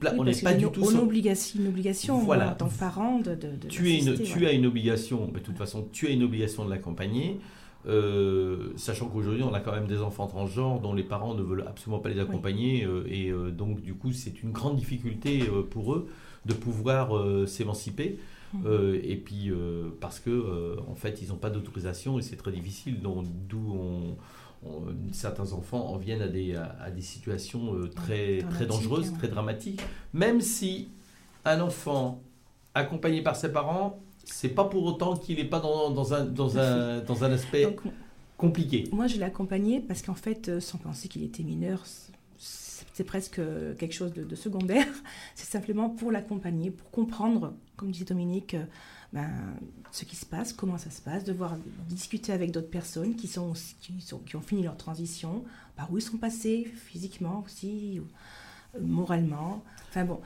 Pla- 0.00 0.12
oui, 0.12 0.18
on 0.20 0.24
n'est 0.24 0.34
pas 0.34 0.52
du 0.52 0.64
une, 0.66 0.70
tout. 0.70 0.84
sur- 0.90 1.02
obligation, 1.02 1.60
une 1.60 1.68
obligation 1.68 2.18
Voilà. 2.18 2.50
en 2.52 2.54
tant 2.54 2.68
que 2.68 2.78
parent 2.78 3.18
de, 3.20 3.30
de, 3.34 3.56
de 3.56 3.68
tu, 3.68 3.88
es 3.90 3.98
une, 4.00 4.04
l'assister, 4.10 4.24
tu 4.24 4.32
voilà. 4.38 4.48
as 4.48 4.52
une 4.52 4.66
obligation, 4.66 5.26
de 5.28 5.38
toute 5.38 5.56
façon, 5.56 5.88
tu 5.92 6.06
as 6.08 6.10
une 6.10 6.22
obligation 6.22 6.64
de 6.66 6.70
l'accompagner. 6.70 7.38
Euh, 7.86 8.72
sachant 8.76 9.08
qu'aujourd'hui, 9.08 9.42
on 9.42 9.54
a 9.54 9.60
quand 9.60 9.72
même 9.72 9.86
des 9.86 10.00
enfants 10.00 10.26
transgenres 10.26 10.80
dont 10.80 10.94
les 10.94 11.02
parents 11.02 11.34
ne 11.34 11.42
veulent 11.42 11.64
absolument 11.66 12.00
pas 12.00 12.08
les 12.08 12.20
accompagner, 12.20 12.84
euh, 12.84 13.04
et 13.08 13.30
euh, 13.30 13.50
donc 13.50 13.80
du 13.80 13.94
coup, 13.94 14.12
c'est 14.12 14.42
une 14.42 14.52
grande 14.52 14.76
difficulté 14.76 15.42
pour 15.70 15.94
eux 15.94 16.08
de 16.46 16.54
pouvoir 16.54 17.16
euh, 17.16 17.46
s'émanciper. 17.46 18.18
Euh, 18.66 19.00
et 19.02 19.16
puis 19.16 19.50
euh, 19.50 19.88
parce 19.98 20.20
que 20.20 20.76
en 20.86 20.94
fait, 20.94 21.22
ils 21.22 21.28
n'ont 21.30 21.36
pas 21.36 21.48
d'autorisation 21.48 22.18
et 22.18 22.22
c'est 22.22 22.36
très 22.36 22.52
difficile. 22.52 23.00
Donc 23.00 23.24
d'où 23.48 23.78
certains 25.10 25.52
enfants 25.54 25.88
en 25.88 25.96
viennent 25.96 26.20
à 26.22 26.28
des, 26.28 26.54
à, 26.54 26.76
à 26.80 26.90
des 26.90 27.00
situations 27.00 27.74
très, 27.96 28.42
très 28.50 28.66
dangereuses, 28.66 29.10
ouais. 29.10 29.18
très 29.18 29.28
dramatiques. 29.28 29.80
Même 30.12 30.40
si 30.40 30.88
un 31.44 31.60
enfant 31.60 32.20
accompagné 32.74 33.22
par 33.22 33.36
ses 33.36 33.50
parents, 33.50 33.98
c'est 34.24 34.48
pas 34.50 34.64
pour 34.64 34.84
autant 34.84 35.16
qu'il 35.16 35.36
n'est 35.36 35.44
pas 35.44 35.60
dans, 35.60 35.90
dans 35.90 36.14
un, 36.14 36.24
dans, 36.24 36.58
un, 36.58 37.00
dans 37.04 37.24
un 37.24 37.32
aspect 37.32 37.64
Donc, 37.64 37.80
compliqué. 38.36 38.88
moi, 38.92 39.06
je 39.06 39.16
l'ai 39.16 39.24
accompagné 39.24 39.80
parce 39.80 40.02
qu'en 40.02 40.14
fait, 40.14 40.48
euh, 40.48 40.60
sans 40.60 40.78
penser 40.78 41.08
qu'il 41.08 41.22
était 41.24 41.42
mineur, 41.42 41.82
c'est 42.38 43.04
presque 43.04 43.40
quelque 43.78 43.94
chose 43.94 44.12
de, 44.12 44.24
de 44.24 44.34
secondaire. 44.34 44.86
C'est 45.34 45.50
simplement 45.50 45.88
pour 45.88 46.12
l'accompagner, 46.12 46.70
pour 46.70 46.90
comprendre, 46.90 47.54
comme 47.76 47.90
disait 47.90 48.04
Dominique, 48.04 48.54
euh, 48.54 48.64
ben, 49.12 49.30
ce 49.90 50.04
qui 50.04 50.16
se 50.16 50.26
passe, 50.26 50.52
comment 50.52 50.78
ça 50.78 50.90
se 50.90 51.00
passe, 51.00 51.24
de 51.24 51.32
voir 51.32 51.56
discuter 51.88 52.32
avec 52.32 52.50
d'autres 52.50 52.70
personnes 52.70 53.14
qui, 53.14 53.28
sont, 53.28 53.52
qui, 53.80 54.00
sont, 54.00 54.18
qui 54.18 54.36
ont 54.36 54.40
fini 54.40 54.62
leur 54.62 54.76
transition, 54.76 55.44
par 55.76 55.90
où 55.92 55.98
ils 55.98 56.02
sont 56.02 56.18
passés, 56.18 56.64
physiquement 56.64 57.42
aussi, 57.46 57.98
euh, 57.98 58.80
moralement. 58.80 59.62
Enfin 59.88 60.04
bon, 60.04 60.20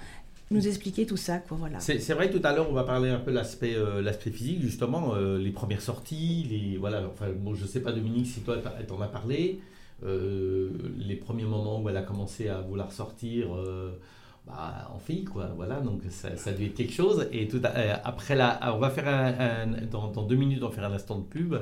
nous 0.51 0.69
expliquer 0.69 1.07
tout 1.07 1.17
ça, 1.17 1.39
quoi, 1.39 1.57
voilà. 1.57 1.81
C'est 1.81 2.13
vrai 2.13 2.31
tout 2.31 2.41
à 2.45 2.53
l'heure, 2.53 2.71
on 2.71 2.75
va 2.75 2.85
parler 2.85 3.11
un 3.11 3.19
peu 3.19 3.33
l'aspect 3.33 3.75
euh, 3.75 4.01
l'aspect 4.01 4.31
physique, 4.31 4.61
justement, 4.61 5.15
euh, 5.15 5.39
les 5.39 5.51
premières 5.51 5.83
sorties, 5.83 6.47
les, 6.49 6.77
voilà, 6.77 7.03
enfin, 7.07 7.27
bon, 7.35 7.55
je 7.55 7.67
sais 7.67 7.81
pas, 7.81 7.93
Dominique, 7.93 8.27
si 8.27 8.41
toi, 8.41 8.57
t'en 8.87 9.01
a 9.01 9.09
parlé, 9.09 9.61
euh, 10.05 10.71
les 10.99 11.17
premiers 11.17 11.45
moments 11.45 11.81
où 11.81 11.89
elle 11.89 11.97
a 11.97 12.03
commencé 12.03 12.49
à 12.49 12.61
vouloir 12.61 12.93
sortir 12.93 13.49
bah, 14.47 14.89
en 14.95 14.99
fille, 15.01 15.25
quoi, 15.25 15.51
voilà, 15.57 15.81
donc 15.81 16.03
ça, 16.11 16.37
ça 16.37 16.53
dû 16.53 16.67
être 16.67 16.75
quelque 16.75 16.93
chose. 16.93 17.27
Et 17.33 17.49
tout 17.49 17.61
après, 18.05 18.37
la, 18.37 18.75
on 18.75 18.79
va 18.79 18.91
faire 18.91 19.67
dans, 19.91 20.23
deux 20.23 20.37
minutes, 20.37 20.63
on 20.63 20.69
va 20.69 20.87
un 20.87 20.93
instant 20.93 21.19
de 21.19 21.25
pub. 21.25 21.57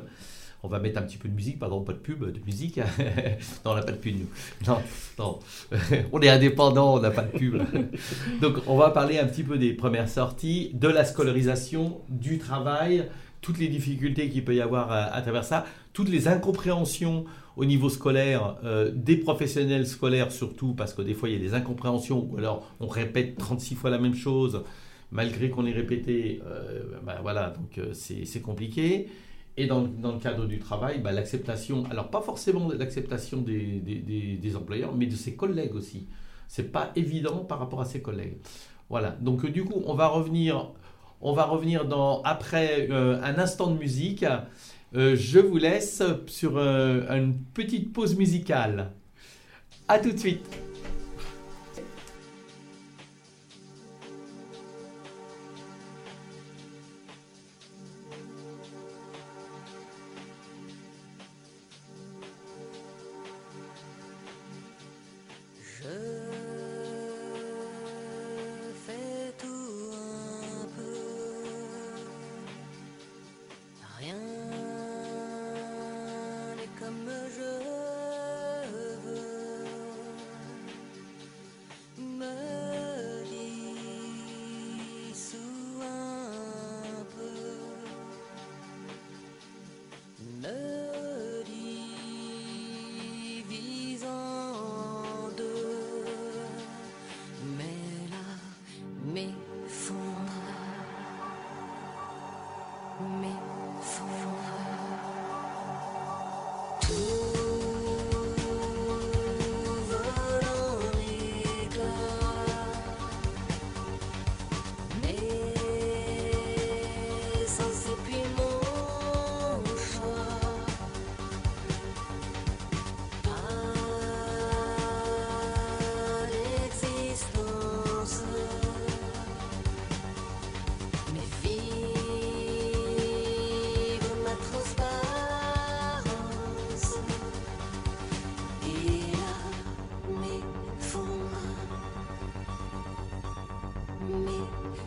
On 0.65 0.69
va 0.69 0.79
mettre 0.79 0.99
un 0.99 1.03
petit 1.03 1.19
peu 1.19 1.29
de 1.29 1.35
musique, 1.35 1.59
pardon, 1.59 1.83
pas 1.83 1.93
de 1.93 1.99
pub, 1.99 2.25
de 2.25 2.41
musique. 2.45 2.79
non, 3.65 3.73
on 3.73 3.75
n'a 3.75 3.83
pas 3.83 3.93
de 3.93 3.99
pub, 3.99 4.17
nous. 4.19 4.67
Non, 4.67 4.79
non. 5.19 5.39
on 6.13 6.21
est 6.21 6.29
indépendant, 6.29 6.95
on 6.95 7.01
n'a 7.01 7.11
pas 7.11 7.23
de 7.23 7.39
pub. 7.39 7.63
Donc, 8.41 8.57
on 8.67 8.77
va 8.77 8.91
parler 8.91 9.19
un 9.19 9.27
petit 9.27 9.45
peu 9.45 9.59
des 9.59 9.75
premières 9.75 10.09
sorties, 10.09 10.71
de 10.73 10.89
la 10.89 11.05
scolarisation, 11.05 12.01
du 12.09 12.39
travail, 12.39 13.09
toutes 13.43 13.59
les 13.59 13.69
difficultés 13.69 14.31
qu'il 14.31 14.43
peut 14.43 14.55
y 14.55 14.61
avoir 14.63 14.91
à, 14.91 15.03
à 15.05 15.21
travers 15.21 15.45
ça, 15.45 15.67
toutes 15.93 16.09
les 16.09 16.29
incompréhensions 16.29 17.27
au 17.57 17.65
niveau 17.65 17.89
scolaire, 17.89 18.57
euh, 18.65 18.91
des 18.95 19.17
professionnels 19.17 19.87
scolaires 19.87 20.33
surtout, 20.33 20.75
parce 20.75 20.95
que 20.95 21.03
des 21.03 21.15
fois 21.15 21.29
il 21.29 21.35
y 21.35 21.37
a 21.37 21.41
des 21.41 21.55
incompréhensions, 21.55 22.29
ou 22.31 22.39
alors 22.39 22.69
on 22.81 22.89
répète 22.89 23.37
36 23.37 23.75
fois 23.75 23.91
la 23.91 23.99
même 23.99 24.15
chose, 24.15 24.65
malgré 25.13 25.51
qu'on 25.51 25.67
ait 25.67 25.73
répété, 25.73 26.43
euh, 26.47 26.83
ben 27.05 27.17
voilà, 27.23 27.51
donc 27.51 27.79
euh, 27.79 27.91
c'est 27.93 28.25
c'est 28.25 28.41
compliqué. 28.41 29.09
Et 29.57 29.67
dans, 29.67 29.83
dans 29.83 30.13
le 30.13 30.19
cadre 30.19 30.47
du 30.47 30.59
travail, 30.59 30.99
ben, 30.99 31.13
l'acceptation, 31.13 31.85
alors 31.91 32.09
pas 32.09 32.21
forcément 32.21 32.69
l'acceptation 32.77 33.41
des, 33.41 33.81
des, 33.81 34.37
des- 34.37 34.57
employeurs, 34.57 34.95
mais 34.95 35.07
de 35.07 35.15
ses 35.15 35.37
collègues 35.37 35.75
aussi. 35.77 36.09
C'est 36.49 36.73
pas 36.73 36.91
évident 36.97 37.39
par 37.45 37.61
rapport 37.61 37.81
à 37.81 37.85
ses 37.85 38.03
collègues. 38.03 38.39
Voilà, 38.91 39.11
donc 39.21 39.45
euh, 39.45 39.51
du 39.51 39.65
coup, 39.65 39.83
on 39.87 39.95
va 39.95 40.09
revenir, 40.09 40.71
on 41.21 41.33
va 41.33 41.45
revenir 41.45 41.85
dans, 41.85 42.21
après 42.23 42.89
euh, 42.91 43.21
un 43.23 43.39
instant 43.39 43.71
de 43.71 43.79
musique. 43.79 44.25
Euh, 44.95 45.15
je 45.17 45.39
vous 45.39 45.57
laisse 45.57 46.03
sur 46.27 46.59
une 46.59 47.35
petite 47.55 47.93
pause 47.93 48.17
musicale. 48.17 48.91
À 49.87 49.99
tout 49.99 50.11
de 50.13 50.19
suite. 50.19 50.45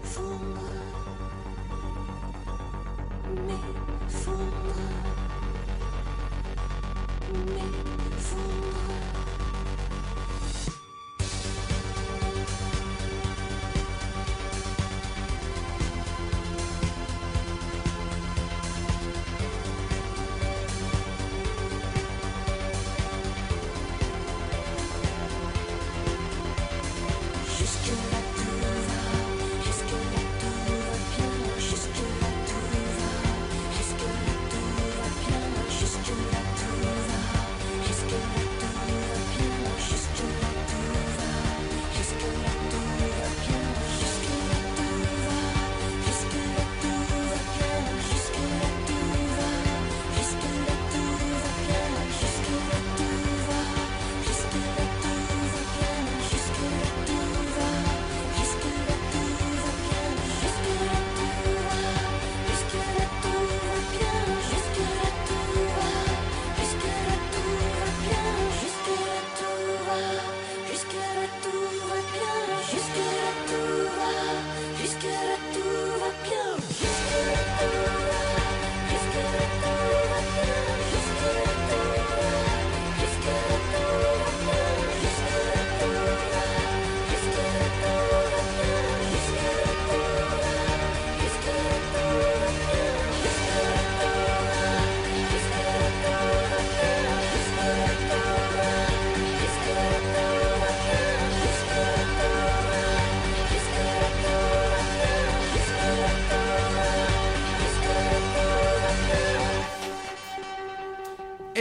for. 0.04 0.87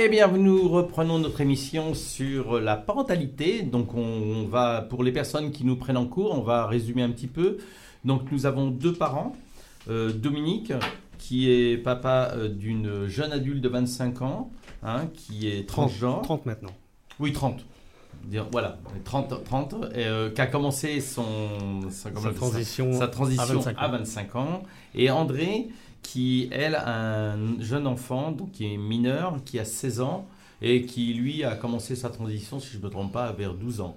Eh 0.07 0.09
bien, 0.09 0.29
nous 0.29 0.69
reprenons 0.69 1.19
notre 1.19 1.41
émission 1.41 1.93
sur 1.93 2.61
la 2.61 2.77
parentalité. 2.77 3.63
Donc, 3.63 3.93
on 3.97 4.45
va, 4.49 4.83
pour 4.83 5.03
les 5.03 5.11
personnes 5.11 5.51
qui 5.51 5.65
nous 5.65 5.75
prennent 5.75 5.97
en 5.97 6.07
cours, 6.07 6.31
on 6.39 6.43
va 6.43 6.65
résumer 6.69 7.03
un 7.03 7.11
petit 7.11 7.27
peu. 7.27 7.57
Donc, 8.05 8.31
nous 8.31 8.47
avons 8.47 8.69
deux 8.69 8.93
parents. 8.93 9.35
Euh, 9.91 10.13
Dominique, 10.13 10.73
qui 11.19 11.51
est 11.51 11.77
papa 11.77 12.31
euh, 12.37 12.47
d'une 12.49 13.09
jeune 13.09 13.33
adulte 13.33 13.61
de 13.61 13.69
25 13.69 14.23
ans, 14.23 14.53
hein, 14.85 15.07
qui 15.13 15.49
est 15.49 15.67
30, 15.69 15.89
transgenre. 15.89 16.23
30 16.23 16.47
maintenant. 16.47 16.71
Oui, 17.19 17.33
30. 17.33 17.65
Dire- 18.27 18.47
Voilà, 18.53 18.79
30, 19.03 19.43
30 19.43 19.75
et, 19.93 20.05
euh, 20.07 20.31
qui 20.31 20.41
a 20.41 20.47
commencé 20.47 21.01
son, 21.01 21.25
Sa 21.91 22.11
transition, 22.31 22.93
sa 22.93 23.09
transition 23.09 23.43
à 23.43 23.47
25 23.47 23.77
ans. 23.77 23.81
à 23.83 23.89
25 23.89 24.37
ans. 24.37 24.63
Et 24.95 25.11
André, 25.11 25.67
qui, 26.03 26.49
elle, 26.53 26.75
a 26.75 27.33
un 27.33 27.61
jeune 27.61 27.87
enfant, 27.87 28.33
donc 28.33 28.53
qui 28.53 28.73
est 28.73 28.77
mineur, 28.77 29.37
qui 29.45 29.59
a 29.59 29.65
16 29.65 30.01
ans, 30.01 30.27
et 30.63 30.87
qui, 30.87 31.15
lui, 31.15 31.45
a 31.45 31.55
commencé 31.57 31.97
sa 31.97 32.11
transition, 32.11 32.61
si 32.61 32.73
je 32.73 32.79
ne 32.79 32.85
me 32.85 32.89
trompe 32.89 33.13
pas, 33.13 33.33
vers 33.33 33.55
12 33.55 33.81
ans. 33.81 33.97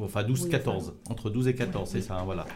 Enfin, 0.00 0.22
12, 0.22 0.44
Oui, 0.44 0.50
14. 0.50 0.94
Entre 1.10 1.28
12 1.28 1.48
et 1.48 1.54
14, 1.54 1.88
c'est 1.88 2.00
ça, 2.00 2.18
hein, 2.18 2.24
voilà. 2.24 2.46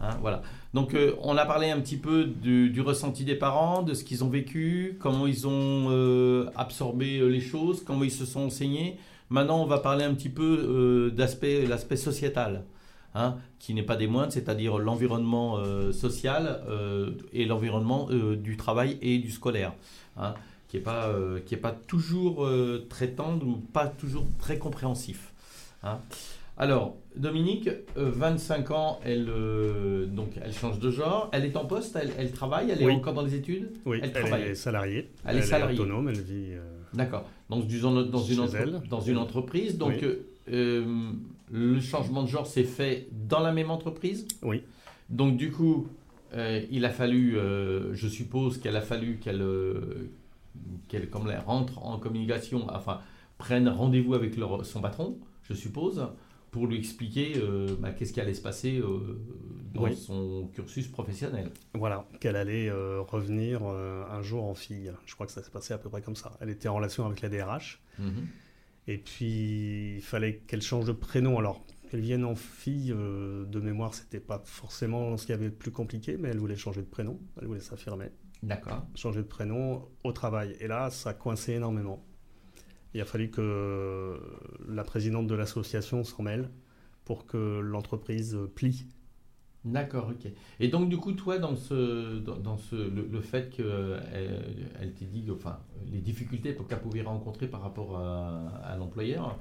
Hein, 0.00 0.10
voilà. 0.20 0.42
Donc, 0.74 0.94
euh, 0.94 1.14
on 1.22 1.36
a 1.36 1.46
parlé 1.46 1.70
un 1.70 1.80
petit 1.80 1.96
peu 1.96 2.24
du, 2.24 2.68
du 2.68 2.82
ressenti 2.82 3.24
des 3.24 3.34
parents, 3.34 3.82
de 3.82 3.94
ce 3.94 4.04
qu'ils 4.04 4.24
ont 4.24 4.28
vécu, 4.28 4.98
comment 5.00 5.26
ils 5.26 5.46
ont 5.46 5.86
euh, 5.90 6.50
absorbé 6.56 7.18
euh, 7.18 7.28
les 7.28 7.40
choses, 7.40 7.82
comment 7.82 8.04
ils 8.04 8.10
se 8.10 8.26
sont 8.26 8.40
enseignés. 8.40 8.98
Maintenant, 9.30 9.62
on 9.62 9.66
va 9.66 9.78
parler 9.78 10.04
un 10.04 10.12
petit 10.12 10.28
peu 10.28 10.42
euh, 10.42 11.10
d'aspect, 11.10 11.64
l'aspect 11.64 11.96
sociétal, 11.96 12.64
hein, 13.14 13.36
qui 13.58 13.74
n'est 13.74 13.82
pas 13.82 13.96
des 13.96 14.06
moindres, 14.06 14.32
c'est-à-dire 14.32 14.78
l'environnement 14.78 15.58
euh, 15.58 15.92
social 15.92 16.62
euh, 16.68 17.10
et 17.32 17.44
l'environnement 17.44 18.08
euh, 18.10 18.36
du 18.36 18.56
travail 18.56 18.98
et 19.02 19.18
du 19.18 19.30
scolaire, 19.30 19.72
hein, 20.16 20.34
qui 20.68 20.76
n'est 20.76 20.82
pas, 20.82 21.12
qui 21.46 21.54
est 21.54 21.58
pas 21.58 21.72
toujours 21.72 22.48
très 22.88 23.08
tendre 23.08 23.46
ou 23.46 23.56
pas 23.56 23.86
toujours 23.88 24.26
très 24.38 24.58
compréhensif. 24.58 25.32
hein. 25.82 25.98
Alors, 26.56 26.96
Dominique, 27.16 27.68
euh, 27.96 28.10
25 28.12 28.70
ans, 28.70 29.00
elle, 29.02 29.28
euh, 29.30 30.04
donc, 30.04 30.32
elle 30.44 30.52
change 30.52 30.78
de 30.78 30.90
genre, 30.90 31.30
elle 31.32 31.46
est 31.46 31.56
en 31.56 31.64
poste, 31.64 31.96
elle, 32.00 32.10
elle 32.18 32.32
travaille, 32.32 32.70
elle 32.70 32.82
est 32.82 32.84
Oui. 32.84 32.92
encore 32.92 33.14
dans 33.14 33.22
les 33.22 33.34
études? 33.34 33.70
Oui, 33.86 33.98
Elle 34.02 34.12
elle, 34.14 34.22
travaille. 34.24 34.42
est 34.42 34.54
salariée. 34.54 35.08
Elle 35.24 35.38
est 35.38 35.42
salariée. 35.42 35.78
autonome, 35.80 36.10
elle 36.10 36.20
vit. 36.20 36.52
euh, 36.52 36.60
D'accord. 36.92 37.24
Donc 37.48 37.66
dans, 37.66 38.02
dans, 38.02 38.22
une, 38.22 38.40
entre- 38.40 38.56
elle. 38.56 38.82
dans 38.90 39.00
une 39.00 39.16
entreprise. 39.16 39.78
Donc 39.78 39.94
Oui. 40.02 40.18
euh, 40.52 41.12
le 41.50 41.80
changement 41.80 42.22
de 42.22 42.28
genre 42.28 42.46
s'est 42.46 42.64
fait 42.64 43.08
dans 43.12 43.40
la 43.40 43.52
même 43.52 43.70
entreprise. 43.70 44.26
Oui. 44.42 44.62
Donc 45.08 45.36
du 45.36 45.50
coup, 45.50 45.88
euh, 46.34 46.64
il 46.70 46.84
a 46.84 46.90
fallu, 46.90 47.36
euh, 47.36 47.92
je 47.94 48.06
suppose 48.08 48.58
qu'elle 48.58 48.76
a 48.76 48.80
fallu 48.80 49.18
qu'elle, 49.18 49.42
euh, 49.42 50.10
qu'elle 50.88 51.10
comme 51.10 51.28
elle 51.30 51.40
rentre 51.40 51.84
en 51.84 51.98
communication, 51.98 52.66
enfin 52.70 53.00
prenne 53.38 53.68
rendez-vous 53.68 54.14
avec 54.14 54.36
leur- 54.36 54.64
son 54.64 54.80
patron, 54.80 55.18
je 55.48 55.54
suppose, 55.54 56.06
pour 56.50 56.66
lui 56.66 56.76
expliquer 56.78 57.34
bah, 57.80 57.90
qu'est-ce 57.92 58.12
qui 58.12 58.20
allait 58.20 58.34
se 58.34 58.42
passer 58.42 58.82
dans 59.72 59.84
Oui. 59.84 59.96
son 59.96 60.48
cursus 60.52 60.88
professionnel. 60.88 61.50
Voilà, 61.74 62.04
qu'elle 62.20 62.34
allait 62.36 62.70
revenir 62.72 63.62
un 63.64 64.20
jour 64.22 64.44
en 64.44 64.54
fille. 64.54 64.92
Je 65.06 65.14
crois 65.14 65.26
que 65.26 65.32
ça 65.32 65.42
s'est 65.42 65.50
passé 65.50 65.72
à 65.74 65.78
peu 65.78 65.88
près 65.88 66.02
comme 66.02 66.16
ça. 66.16 66.32
Elle 66.40 66.50
était 66.50 66.68
en 66.68 66.74
relation 66.74 67.06
avec 67.06 67.20
la 67.22 67.28
DRH. 67.28 67.80
Mhm. 67.98 68.26
Et 68.86 68.98
puis, 68.98 69.96
il 69.96 70.02
fallait 70.02 70.38
qu'elle 70.38 70.62
change 70.62 70.86
de 70.86 70.92
prénom. 70.92 71.38
Alors, 71.38 71.64
qu'elle 71.90 72.00
vienne 72.00 72.24
en 72.24 72.34
fille, 72.34 72.92
euh, 72.92 73.44
de 73.44 73.60
mémoire, 73.60 73.94
c'était 73.94 74.20
pas 74.20 74.42
forcément 74.44 75.16
ce 75.16 75.26
qu'il 75.26 75.34
y 75.34 75.38
avait 75.38 75.50
de 75.50 75.54
plus 75.54 75.70
compliqué, 75.70 76.16
mais 76.18 76.28
elle 76.28 76.38
voulait 76.38 76.56
changer 76.56 76.82
de 76.82 76.86
prénom. 76.86 77.18
Elle 77.40 77.48
voulait 77.48 77.60
s'affirmer. 77.60 78.10
D'accord. 78.42 78.86
Changer 78.94 79.20
de 79.20 79.26
prénom 79.26 79.88
au 80.04 80.12
travail. 80.12 80.56
Et 80.60 80.66
là, 80.66 80.90
ça 80.90 81.14
coinçait 81.14 81.54
énormément. 81.54 82.04
Il 82.94 83.00
a 83.00 83.04
fallu 83.04 83.30
que 83.30 84.20
la 84.68 84.82
présidente 84.82 85.26
de 85.26 85.34
l'association 85.34 86.02
s'en 86.02 86.22
mêle 86.22 86.50
pour 87.04 87.26
que 87.26 87.60
l'entreprise 87.60 88.38
plie. 88.54 88.86
D'accord, 89.64 90.08
ok. 90.10 90.30
Et 90.58 90.68
donc 90.68 90.88
du 90.88 90.96
coup, 90.96 91.12
toi, 91.12 91.38
dans 91.38 91.54
ce, 91.54 92.18
dans, 92.18 92.36
dans 92.36 92.56
ce, 92.56 92.76
le, 92.76 93.06
le 93.10 93.20
fait 93.20 93.50
qu'elle 93.50 94.02
elle 94.80 94.92
t'ait 94.94 95.04
dit, 95.04 95.24
enfin, 95.30 95.58
les 95.92 96.00
difficultés 96.00 96.56
qu'elle 96.68 96.78
pouvait 96.80 97.02
rencontrer 97.02 97.46
par 97.46 97.60
rapport 97.60 97.98
à, 97.98 98.48
à 98.64 98.76
l'employeur, 98.78 99.38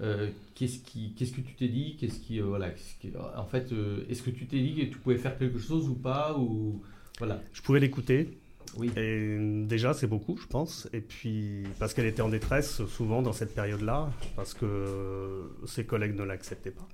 euh, 0.00 0.30
qu'est-ce 0.54 0.78
qui, 0.78 1.12
qu'est-ce 1.14 1.32
que 1.32 1.42
tu 1.42 1.54
t'es 1.54 1.68
dit, 1.68 1.96
qu'est-ce 1.98 2.18
qui, 2.20 2.40
euh, 2.40 2.44
voilà, 2.46 2.70
qu'est-ce 2.70 2.94
qui- 2.98 3.12
en 3.36 3.44
fait, 3.44 3.72
euh, 3.72 4.04
est-ce 4.08 4.22
que 4.22 4.30
tu 4.30 4.46
t'es 4.46 4.60
dit 4.60 4.74
que 4.74 4.82
tu 4.92 4.98
pouvais 4.98 5.18
faire 5.18 5.36
quelque 5.36 5.58
chose 5.58 5.88
ou 5.88 5.94
pas, 5.96 6.34
ou 6.38 6.80
voilà? 7.18 7.42
Je 7.52 7.60
pouvais 7.62 7.80
l'écouter, 7.80 8.38
Oui. 8.76 8.90
Et 8.96 9.38
déjà, 9.66 9.94
c'est 9.94 10.06
beaucoup, 10.06 10.36
je 10.36 10.46
pense. 10.46 10.88
Et 10.92 11.00
puis, 11.00 11.64
parce 11.78 11.94
qu'elle 11.94 12.04
était 12.06 12.20
en 12.22 12.28
détresse 12.28 12.84
souvent 12.86 13.22
dans 13.22 13.32
cette 13.32 13.54
période-là, 13.54 14.10
parce 14.36 14.52
que 14.54 15.50
ses 15.66 15.84
collègues 15.86 16.14
ne 16.14 16.22
l'acceptaient 16.24 16.70
pas 16.70 16.86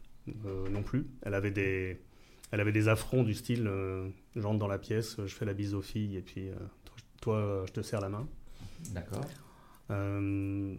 euh, 0.46 0.68
non 0.70 0.82
plus. 0.82 1.06
Elle 1.22 1.34
avait 1.34 1.50
des, 1.50 1.98
elle 2.50 2.60
avait 2.60 2.72
des 2.72 2.88
affronts 2.88 3.24
du 3.24 3.34
style 3.34 3.66
euh, 3.66 4.08
j'entre 4.36 4.58
dans 4.58 4.68
la 4.68 4.78
pièce, 4.78 5.16
je 5.18 5.34
fais 5.34 5.44
la 5.44 5.54
bise 5.54 5.74
aux 5.74 5.82
filles, 5.82 6.16
et 6.16 6.22
puis 6.22 6.48
euh, 6.48 6.54
toi, 7.20 7.64
je 7.66 7.72
te 7.72 7.80
serre 7.82 8.00
la 8.00 8.08
main. 8.08 8.26
D'accord. 8.92 9.24
Euh, 9.90 10.74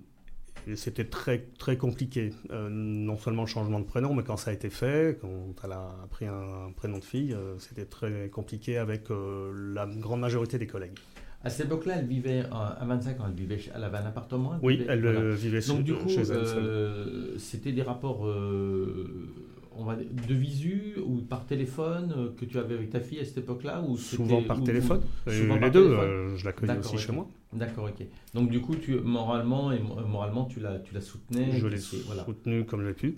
c'était 0.75 1.05
très, 1.05 1.39
très 1.59 1.77
compliqué. 1.77 2.33
Euh, 2.49 2.69
non 2.71 3.17
seulement 3.17 3.43
le 3.43 3.47
changement 3.47 3.79
de 3.79 3.85
prénom, 3.85 4.13
mais 4.15 4.23
quand 4.23 4.37
ça 4.37 4.51
a 4.51 4.53
été 4.53 4.69
fait, 4.69 5.19
quand 5.21 5.53
elle 5.63 5.71
a 5.73 5.91
pris 6.09 6.25
un 6.25 6.71
prénom 6.75 6.97
de 6.99 7.03
fille, 7.03 7.33
euh, 7.33 7.59
c'était 7.59 7.85
très 7.85 8.29
compliqué 8.29 8.77
avec 8.77 9.11
euh, 9.11 9.51
la 9.73 9.85
grande 9.85 10.21
majorité 10.21 10.57
des 10.57 10.67
collègues. 10.67 10.97
À 11.43 11.51
cette 11.51 11.67
époque-là, 11.67 11.97
elle 11.99 12.07
vivait 12.07 12.39
euh, 12.41 12.51
à 12.51 12.83
25 12.83 13.19
ans, 13.21 13.25
elle 13.27 13.35
vivait, 13.35 13.59
elle 13.75 13.83
avait 13.83 13.97
un 13.99 14.07
appartement. 14.07 14.57
Oui, 14.63 14.77
vivait- 14.77 14.91
elle 14.91 15.01
voilà. 15.01 15.19
euh, 15.19 15.35
vivait 15.35 15.61
chez, 15.61 15.67
Donc 15.73 15.83
du 15.83 15.93
coup, 15.93 16.09
chez 16.09 16.21
elle 16.21 16.25
seule. 16.25 16.63
euh, 16.63 17.37
c'était 17.37 17.71
des 17.71 17.83
rapports 17.83 18.25
euh, 18.25 19.29
on 19.77 19.83
va 19.85 19.95
dire, 19.95 20.07
de 20.11 20.33
visu 20.33 20.95
ou 21.05 21.17
par 21.21 21.45
téléphone 21.45 22.13
euh, 22.17 22.29
que 22.37 22.45
tu 22.45 22.57
avais 22.57 22.75
avec 22.75 22.89
ta 22.89 22.99
fille 22.99 23.19
à 23.19 23.25
cette 23.25 23.37
époque-là 23.39 23.81
ou 23.81 23.97
Souvent 23.97 24.41
par 24.43 24.61
ou- 24.61 24.63
téléphone. 24.65 25.01
ou- 25.25 25.29
Et 25.29 25.33
souvent 25.41 25.55
les 25.55 25.59
par 25.61 25.71
deux, 25.71 25.83
téléphone. 25.83 26.09
euh, 26.09 26.35
je 26.37 26.79
aussi 26.79 26.97
chez 26.97 27.11
moi. 27.11 27.27
D'accord, 27.53 27.85
ok. 27.89 28.05
Donc 28.33 28.49
du 28.49 28.61
coup, 28.61 28.75
tu 28.75 28.95
moralement 28.99 29.71
et 29.71 29.79
mo- 29.79 29.95
moralement, 30.05 30.45
tu 30.45 30.59
la, 30.59 30.79
tu 30.79 30.93
la 30.93 31.01
soutenais. 31.01 31.51
Je 31.57 31.67
l'ai 31.67 31.77
voilà. 32.05 32.25
soutenue 32.25 32.65
comme 32.65 32.85
j'ai 32.85 32.93
pu. 32.93 33.15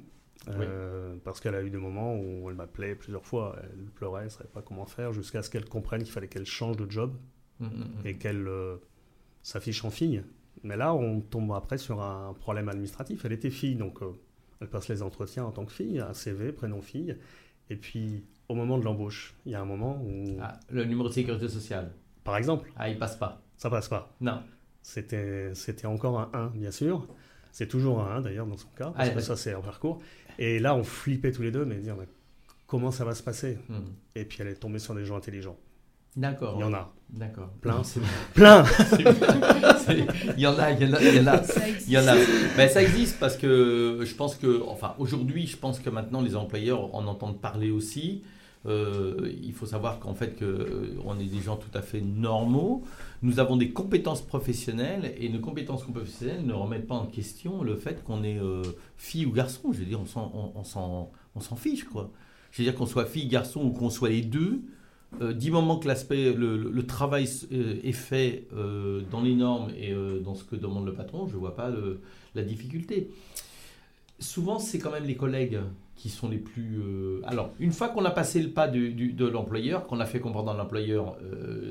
euh, 0.49 1.15
Parce 1.23 1.39
qu'elle 1.39 1.55
a 1.55 1.63
eu 1.63 1.69
des 1.69 1.77
moments 1.77 2.15
où 2.15 2.49
elle 2.49 2.55
m'appelait 2.55 2.95
plusieurs 2.95 3.25
fois, 3.25 3.55
elle 3.63 3.85
pleurait, 3.95 4.21
elle 4.21 4.25
ne 4.27 4.31
savait 4.31 4.49
pas 4.53 4.61
comment 4.61 4.85
faire, 4.85 5.11
jusqu'à 5.13 5.41
ce 5.43 5.49
qu'elle 5.49 5.65
comprenne 5.65 6.03
qu'il 6.03 6.11
fallait 6.11 6.27
qu'elle 6.27 6.45
change 6.45 6.77
de 6.77 6.89
job 6.89 7.13
Mm, 7.59 7.65
mm, 7.65 7.69
mm. 7.69 8.07
et 8.07 8.13
qu'elle 8.17 8.47
euh, 8.47 8.75
s'affiche 9.41 9.83
en 9.83 9.89
fille. 9.89 10.23
Mais 10.63 10.77
là, 10.77 10.93
on 10.93 11.21
tombe 11.21 11.51
après 11.53 11.77
sur 11.77 12.01
un 12.01 12.33
problème 12.33 12.69
administratif. 12.69 13.25
Elle 13.25 13.31
était 13.33 13.49
fille, 13.49 13.75
donc 13.75 14.01
euh, 14.01 14.12
elle 14.62 14.67
passe 14.69 14.87
les 14.87 15.01
entretiens 15.01 15.45
en 15.45 15.51
tant 15.51 15.65
que 15.65 15.71
fille, 15.71 15.99
un 15.99 16.13
CV, 16.13 16.51
prénom 16.51 16.81
fille. 16.81 17.17
Et 17.69 17.75
puis, 17.75 18.23
au 18.49 18.55
moment 18.55 18.77
de 18.77 18.83
l'embauche, 18.85 19.35
il 19.45 19.51
y 19.51 19.55
a 19.55 19.62
un 19.62 19.65
moment 19.65 20.01
où, 20.03 20.37
Ah, 20.41 20.60
le 20.69 20.85
numéro 20.85 21.10
de 21.10 21.13
sécurité 21.13 21.47
sociale. 21.49 21.91
par 22.23 22.37
exemple, 22.37 22.71
Ah, 22.77 22.89
il 22.89 22.97
passe 22.97 23.15
pas. 23.15 23.41
ça 23.58 23.69
passe 23.69 23.87
pas. 23.89 24.13
Non. 24.21 24.41
C'était, 24.81 25.51
encore 25.85 26.19
un 26.19 26.29
1, 26.33 26.47
bien 26.58 26.71
sûr. 26.71 27.08
C'est 27.51 27.67
toujours 27.67 28.01
un 28.01 28.17
1 28.17 28.21
d'ailleurs 28.21 28.45
dans 28.47 28.58
son 28.58 28.69
cas, 28.69 28.91
parce 28.95 29.10
Ah, 29.10 29.13
que 29.13 29.19
ça 29.19 29.35
c'est 29.35 29.53
en 29.53 29.62
parcours. 29.62 30.01
Et 30.39 30.60
là, 30.60 30.75
on 30.75 30.83
flippait 30.83 31.31
tous 31.31 31.41
les 31.41 31.51
deux, 31.51 31.65
mais 31.65 31.75
dire 31.77 31.95
mais 31.97 32.08
comment 32.67 32.91
ça 32.91 33.03
va 33.03 33.13
se 33.15 33.23
passer? 33.23 33.58
Mm. 33.67 33.79
Et 34.15 34.25
puis 34.25 34.37
elle 34.41 34.47
est 34.47 34.55
tombée 34.55 34.79
sur 34.79 34.93
des 34.95 35.03
gens 35.05 35.17
intelligents. 35.17 35.58
D'accord. 36.15 36.55
Il 36.58 36.62
y 36.62 36.63
en 36.63 36.73
a. 36.73 36.91
D'accord. 37.10 37.49
Plein. 37.62 37.83
C'est- 37.83 37.99
Plein 38.33 38.63
Il 40.35 40.41
y 40.41 40.47
en 40.47 40.58
a, 40.58 40.71
il 40.71 40.81
y 40.87 40.89
en 40.89 40.93
a, 40.93 41.01
il 41.01 41.15
y 41.15 41.19
en 41.19 41.27
a. 41.27 41.43
Ça 41.43 41.67
existe. 41.67 41.87
Il 41.87 41.93
y 41.93 41.97
en 41.97 42.08
a. 42.08 42.15
Ben, 42.58 42.69
ça 42.69 42.81
existe 42.81 43.19
parce 43.19 43.37
que 43.37 43.99
je 44.03 44.13
pense 44.15 44.35
que, 44.35 44.62
enfin, 44.67 44.93
aujourd'hui, 44.97 45.47
je 45.47 45.58
pense 45.58 45.79
que 45.79 45.89
maintenant 45.89 46.21
les 46.21 46.35
employeurs 46.35 46.93
en 46.95 47.05
entendent 47.08 47.39
parler 47.39 47.71
aussi. 47.71 48.23
Euh, 48.65 49.31
il 49.41 49.53
faut 49.53 49.67
savoir 49.67 49.99
qu'en 49.99 50.13
fait, 50.13 50.35
que, 50.35 50.43
euh, 50.43 50.95
on 51.05 51.17
est 51.19 51.25
des 51.25 51.39
gens 51.39 51.55
tout 51.55 51.69
à 51.77 51.81
fait 51.81 52.01
normaux. 52.01 52.83
Nous 53.21 53.39
avons 53.39 53.55
des 53.55 53.69
compétences 53.69 54.21
professionnelles 54.21 55.13
et 55.17 55.29
nos 55.29 55.39
compétences 55.39 55.83
professionnelles 55.83 56.45
ne 56.45 56.53
remettent 56.53 56.87
pas 56.87 56.95
en 56.95 57.05
question 57.05 57.63
le 57.63 57.75
fait 57.77 58.03
qu'on 58.03 58.23
est 58.23 58.39
euh, 58.39 58.63
fille 58.97 59.25
ou 59.25 59.31
garçon. 59.31 59.71
Je 59.71 59.79
veux 59.79 59.85
dire, 59.85 60.01
on 60.01 60.05
s'en, 60.05 60.31
on, 60.33 60.60
on 60.60 60.63
s'en, 60.65 61.12
on 61.35 61.39
s'en 61.39 61.55
fiche, 61.55 61.85
quoi. 61.85 62.12
Je 62.51 62.62
veux 62.62 62.69
dire 62.69 62.75
qu'on 62.77 62.85
soit 62.87 63.05
fille, 63.05 63.27
garçon 63.27 63.62
ou 63.62 63.69
qu'on 63.71 63.89
soit 63.91 64.10
les 64.10 64.21
deux. 64.23 64.60
Euh, 65.21 65.33
du 65.33 65.51
moment 65.51 65.77
que 65.79 65.87
l'aspect, 65.87 66.33
le, 66.33 66.58
le- 66.58 66.69
le 66.69 66.85
travail 66.85 67.27
euh, 67.53 67.79
est 67.83 67.91
fait 67.93 68.45
euh, 68.53 69.01
dans 69.10 69.21
les 69.21 69.35
normes 69.35 69.71
et 69.77 69.93
euh, 69.93 70.19
dans 70.19 70.35
ce 70.35 70.43
que 70.43 70.55
demande 70.55 70.85
le 70.85 70.93
patron, 70.93 71.27
je 71.27 71.33
ne 71.33 71.39
vois 71.39 71.55
pas 71.55 71.69
le- 71.69 72.01
la 72.35 72.43
difficulté. 72.43 73.10
Souvent, 74.19 74.60
c'est 74.60 74.79
quand 74.79 74.91
même 74.91 75.05
les 75.05 75.15
collègues 75.15 75.60
qui 75.95 76.10
sont 76.10 76.27
les 76.29 76.37
plus. 76.37 76.79
Alors, 77.23 77.51
une 77.60 77.71
fois 77.71 77.89
qu'on 77.89 78.05
a 78.05 78.12
passé 78.12 78.41
le 78.41 78.49
pas 78.49 78.67
du- 78.67 78.91
du- 78.93 79.13
de 79.13 79.25
l'employeur, 79.25 79.85
qu'on 79.87 79.99
a 79.99 80.05
fait 80.05 80.19
comprendre 80.19 80.51
à 80.51 80.58
l'employeur 80.58 81.17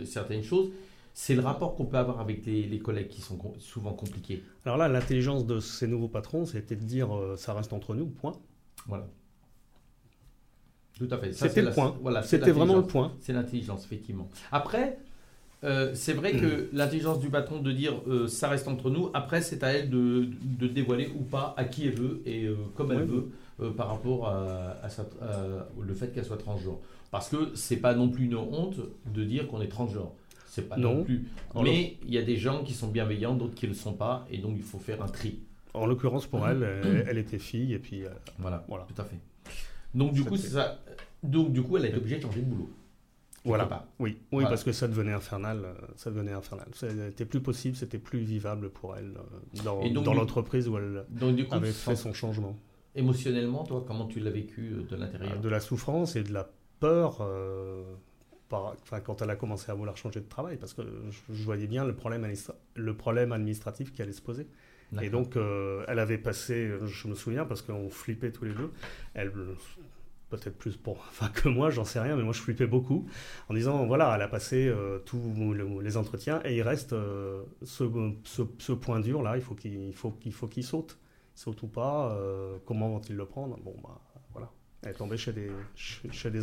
certaines 0.05 0.43
choses, 0.43 0.70
c'est 1.14 1.34
le 1.34 1.41
rapport 1.43 1.74
qu'on 1.76 1.87
peut 1.87 1.97
avoir 1.99 2.20
avec 2.20 2.45
les, 2.47 2.62
les 2.66 2.78
collègues 2.78 3.09
qui 3.09 3.20
sont 3.20 3.39
souvent 3.59 3.93
compliqués. 3.93 4.43
Alors 4.64 4.76
là, 4.78 4.89
l'intelligence 4.89 5.47
de 5.47 5.61
ces 5.61 5.87
nouveaux 5.89 6.09
patrons, 6.09 6.45
c'était 6.47 6.76
de 6.76 6.84
dire 6.84 7.09
ça 7.37 7.53
reste 7.55 7.72
entre 7.72 7.95
nous, 7.95 8.07
point. 8.07 8.32
Voilà. 8.87 9.07
Tout 10.99 11.09
à 11.11 11.18
fait. 11.18 11.32
C'était 11.32 11.61
le 11.62 11.68
la- 11.68 11.74
point. 11.74 11.94
Voilà, 12.01 12.22
C'était 12.22 12.51
vraiment 12.53 12.76
le 12.76 12.82
point. 12.86 13.12
C'est 13.20 13.32
l'intelligence, 13.32 13.84
effectivement. 13.84 14.28
Après, 14.53 14.99
Euh, 15.64 15.92
c'est 15.94 16.12
vrai 16.12 16.32
que 16.32 16.68
l'intelligence 16.74 17.18
du 17.18 17.30
patron 17.30 17.61
de 17.61 17.72
dire 17.72 17.94
euh, 18.07 18.28
ça 18.28 18.47
reste 18.49 18.68
entre 18.68 18.90
nous, 18.90 19.09
après 19.14 19.40
c'est 19.40 19.62
à 19.64 19.68
elle 19.68 19.88
de, 19.88 20.28
de 20.42 20.66
dévoiler 20.68 21.09
ou 21.18 21.22
pas 21.22 21.55
à 21.57 21.64
qui 21.64 21.86
elle 21.88 21.94
veut 21.94 22.20
et 22.26 22.44
euh, 22.44 22.57
comme 22.76 22.92
elle 22.92 23.05
veut 23.07 23.30
par 23.72 23.88
rapport 23.88 24.28
à, 24.28 24.76
à 24.82 24.88
sa- 24.90 25.09
à- 25.22 25.66
le 25.80 25.94
fait 25.94 26.12
qu'elle 26.12 26.26
soit 26.26 26.36
transgenre. 26.36 26.78
Parce 27.11 27.30
que 27.30 27.53
c'est 27.55 27.78
pas 27.78 27.94
non 27.94 28.11
plus 28.11 28.26
une 28.26 28.36
honte 28.36 28.76
de 29.14 29.24
dire 29.24 29.49
qu'on 29.49 29.62
est 29.62 29.68
transgenre. 29.68 30.12
C'est 30.47 30.68
pas 30.68 30.76
non, 30.76 30.97
Non. 30.97 31.05
plus. 31.05 31.24
En 31.55 31.62
Mais 31.62 31.97
il 32.07 32.12
y 32.12 32.18
a 32.18 32.22
des 32.22 32.36
gens 32.36 32.62
qui 32.62 32.74
sont 32.74 32.88
bienveillants, 32.88 33.34
d'autres 33.34 33.55
qui 33.55 33.64
ne 33.64 33.70
le 33.70 33.76
sont 33.76 33.94
pas, 33.94 34.26
et 34.30 34.36
donc 34.38 34.55
il 34.59 34.62
faut 34.62 34.78
faire 34.78 35.03
un 35.03 35.09
tri. 35.09 35.38
En 35.72 35.86
l'occurrence, 35.86 36.26
pour 36.26 36.47
elle, 36.49 36.62
elle, 36.84 37.07
elle 37.09 37.18
était 37.18 37.38
fille, 37.38 37.72
et 37.72 37.78
puis 37.78 38.03
Voilà, 38.38 38.62
Voilà. 38.68 38.84
tout 38.94 39.01
à 39.01 39.05
fait. 39.07 39.16
Donc 39.97 40.12
du 40.12 40.22
coup, 40.22 40.36
C'était- 40.36 40.49
c'est 40.51 40.55
ça. 40.55 40.78
Donc 41.22 41.53
du 41.53 41.62
coup, 41.62 41.76
elle 41.76 41.86
a 41.86 41.88
été 41.88 41.97
obligée 41.97 42.18
de 42.18 42.22
changer 42.22 42.42
de 42.42 42.47
boulot. 42.47 42.70
voilà. 43.44 43.88
Oui, 43.99 44.11
oui 44.11 44.18
Voilà. 44.32 44.49
parce 44.51 44.62
que 44.64 44.72
ça 44.72 44.86
devenait 44.88 45.12
infernal. 45.12 45.62
euh, 45.64 45.74
Ça 45.97 46.11
devenait 46.11 46.32
infernal. 46.32 46.66
C'était 46.74 47.24
plus 47.24 47.40
possible, 47.40 47.76
c'était 47.76 47.99
plus 47.99 48.18
vivable 48.20 48.70
pour 48.70 48.94
elle 48.97 49.14
euh, 49.16 49.90
dans, 50.03 50.14
l'entreprise 50.14 50.68
où 50.68 50.76
elle 50.78 51.05
Donc 51.11 51.34
du 51.36 51.47
coup, 51.47 51.55
avait 51.55 51.72
fait 51.72 51.97
son 51.97 52.12
changement. 52.12 52.57
émotionnellement, 52.94 53.64
toi, 53.64 53.84
comment 53.86 54.07
tu 54.07 54.20
l'as 54.20 54.30
vécu 54.30 54.72
euh, 54.72 54.82
de 54.88 54.97
l'intérieur? 54.97 55.40
De 55.40 55.49
la 55.49 55.61
souffrance 55.61 56.14
et 56.16 56.22
de 56.22 56.32
la 56.32 56.49
peur 56.80 57.18
euh, 57.20 57.82
par- 58.49 58.74
quand 59.05 59.22
elle 59.22 59.30
a 59.30 59.36
commencé 59.36 59.70
à 59.70 59.74
vouloir 59.74 59.97
changer 59.97 60.20
de 60.20 60.28
travail, 60.28 60.57
parce 60.59 60.74
que 60.74 60.82
je, 61.11 61.34
je 61.34 61.42
voyais 61.44 61.66
bien 61.66 61.84
le 61.84 61.94
problème, 61.94 62.26
le 62.74 62.94
problème 62.94 63.32
administratif 63.32 63.92
qui 63.92 64.03
allait 64.03 64.12
se 64.12 64.22
poser. 64.22 64.47
Et 65.03 65.11
donc, 65.11 65.37
euh, 65.37 65.84
elle 65.89 65.99
avait 65.99 66.18
passé, 66.18 66.70
je 66.87 67.09
me 67.09 67.14
souviens, 67.14 67.45
parce 67.45 67.61
qu'on 67.62 67.91
flippait 67.91 68.30
tous 68.32 68.45
les 68.45 68.53
deux, 68.55 68.72
elle, 69.14 69.32
peut-être 70.30 70.57
plus 70.57 70.76
pour, 70.76 70.97
enfin, 71.11 71.28
que 71.28 71.49
moi, 71.49 71.70
j'en 71.70 71.84
sais 71.84 72.01
rien, 72.01 72.16
mais 72.16 72.22
moi 72.22 72.32
je 72.32 72.41
flippais 72.41 72.66
beaucoup, 72.66 73.07
en 73.49 73.55
disant, 73.55 73.87
voilà, 73.87 74.12
elle 74.14 74.22
a 74.22 74.28
passé 74.28 74.66
euh, 74.68 74.99
tous 75.01 75.20
le- 75.55 75.80
les 75.82 75.97
entretiens, 75.97 76.41
et 76.45 76.57
il 76.57 76.62
reste 76.62 76.93
euh, 76.93 77.43
ce, 77.62 77.84
ce- 78.24 78.43
ce 78.59 78.72
point 78.72 79.01
dur 79.01 79.22
là, 79.22 79.37
il 79.37 79.43
faut 79.43 79.55
qu'il 79.55 79.74
il 79.74 79.95
faut, 79.95 80.11
qu'il 80.12 80.32
faut 80.32 80.47
qu'il 80.49 80.64
saute. 80.64 80.99
Il 81.37 81.41
saute 81.41 81.62
ou 81.64 81.66
pas, 81.68 82.16
comment 82.64 82.89
vont-ils 82.89 83.14
le 83.14 83.26
prendre? 83.26 83.59
Bon, 83.62 83.74
bah 83.82 84.01
voilà. 84.32 84.51
Elle 84.82 84.93
est 84.93 84.95
tombée 84.95 85.18
chez 85.18 85.32
des, 85.34 85.51
chez, 85.74 86.11
chez 86.11 86.30
des 86.30 86.41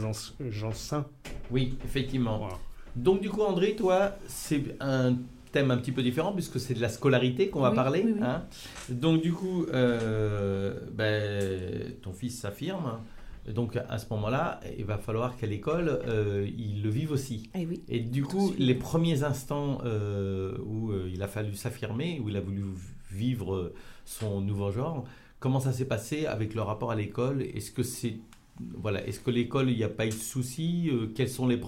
gens 0.51 0.71
sains. 0.71 1.07
Oui, 1.49 1.79
effectivement. 1.83 2.37
Voilà. 2.37 2.59
Donc 2.95 3.21
du 3.21 3.29
coup, 3.31 3.41
André, 3.41 3.75
toi, 3.75 4.11
c'est 4.27 4.75
un 4.79 5.15
thème 5.53 5.71
un 5.71 5.77
petit 5.77 5.93
peu 5.93 6.03
différent 6.03 6.33
puisque 6.33 6.59
c'est 6.59 6.73
de 6.73 6.81
la 6.81 6.89
scolarité 6.89 7.49
qu'on 7.49 7.61
va 7.61 7.69
Oui, 7.69 7.75
parler. 7.75 8.01
oui, 8.05 8.13
oui. 8.17 8.21
hein. 8.21 8.43
Donc 8.89 9.21
du 9.21 9.31
coup, 9.31 9.65
euh, 9.73 10.73
ben, 10.91 11.93
ton 12.01 12.11
fils 12.11 12.37
s'affirme. 12.39 12.99
Donc 13.47 13.77
à 13.89 13.97
ce 13.97 14.05
moment-là, 14.11 14.59
il 14.77 14.85
va 14.85 14.97
falloir 14.97 15.35
qu'à 15.37 15.47
l'école, 15.47 15.99
euh, 16.07 16.47
il 16.57 16.81
le 16.81 16.89
vive 16.89 17.11
aussi. 17.11 17.49
Eh. 17.55 17.67
Et 17.89 17.99
du 17.99 18.23
coup, 18.23 18.53
les 18.57 18.75
premiers 18.75 19.23
instants 19.23 19.79
euh, 19.85 20.57
où 20.65 20.91
il 21.13 21.21
a 21.21 21.27
fallu 21.27 21.53
s'affirmer, 21.55 22.19
où 22.23 22.29
il 22.29 22.37
a 22.37 22.41
voulu 22.41 22.63
vivre 23.11 23.73
son 24.05 24.41
nouveau 24.41 24.71
genre, 24.71 25.03
comment 25.39 25.59
ça 25.59 25.73
s'est 25.73 25.85
passé 25.85 26.25
avec 26.25 26.53
le 26.55 26.61
rapport 26.61 26.91
à 26.91 26.95
l'école? 26.95 27.41
Est-ce 27.41 27.71
que 27.71 27.83
c'est 27.83 28.15
voilà, 28.59 29.05
est-ce 29.07 29.19
que 29.19 29.31
l'école, 29.31 29.69
il 29.69 29.77
n'y 29.77 29.83
a 29.83 29.89
pas 29.89 30.05
eu 30.05 30.09
de 30.09 30.13
soucis 30.13 30.89
Euh, 30.91 31.07
quelles, 31.15 31.29
sont 31.29 31.47
les 31.47 31.59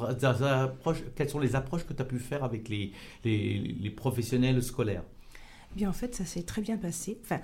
approches, 0.43 1.03
quelles 1.15 1.29
sont 1.29 1.39
les 1.39 1.55
approches 1.55 1.85
que 1.85 1.93
tu 1.93 2.01
as 2.01 2.05
pu 2.05 2.19
faire 2.19 2.43
avec 2.43 2.69
les, 2.69 2.91
les, 3.23 3.57
les 3.59 3.89
professionnels 3.89 4.61
scolaires? 4.61 5.03
Eh 5.71 5.77
Bien, 5.77 5.89
en 5.89 5.93
fait, 5.93 6.13
ça 6.15 6.25
s'est 6.25 6.43
très 6.43 6.61
bien 6.61 6.77
passé. 6.77 7.17
Enfin, 7.23 7.41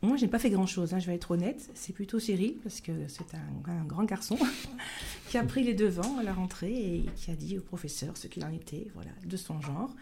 moi, 0.00 0.16
j'ai 0.16 0.28
pas 0.28 0.38
fait 0.38 0.50
grand-chose, 0.50 0.94
hein, 0.94 1.00
je 1.00 1.06
vais 1.06 1.14
être 1.14 1.32
honnête. 1.32 1.70
C'est 1.74 1.92
plutôt 1.92 2.18
Cyril, 2.18 2.54
parce 2.62 2.80
que 2.80 2.92
c'est 3.08 3.34
un, 3.34 3.70
un 3.70 3.84
grand 3.84 4.04
garçon, 4.04 4.38
qui 5.28 5.36
a 5.36 5.44
pris 5.44 5.64
les 5.64 5.74
devants 5.74 6.18
à 6.18 6.22
la 6.22 6.32
rentrée 6.32 6.72
et 6.72 7.04
qui 7.16 7.30
a 7.30 7.34
dit 7.34 7.58
au 7.58 7.62
professeur 7.62 8.16
ce 8.16 8.26
qu'il 8.26 8.44
en 8.44 8.52
était, 8.52 8.86
voilà, 8.94 9.10
de 9.24 9.36
son 9.36 9.60
genre, 9.60 9.94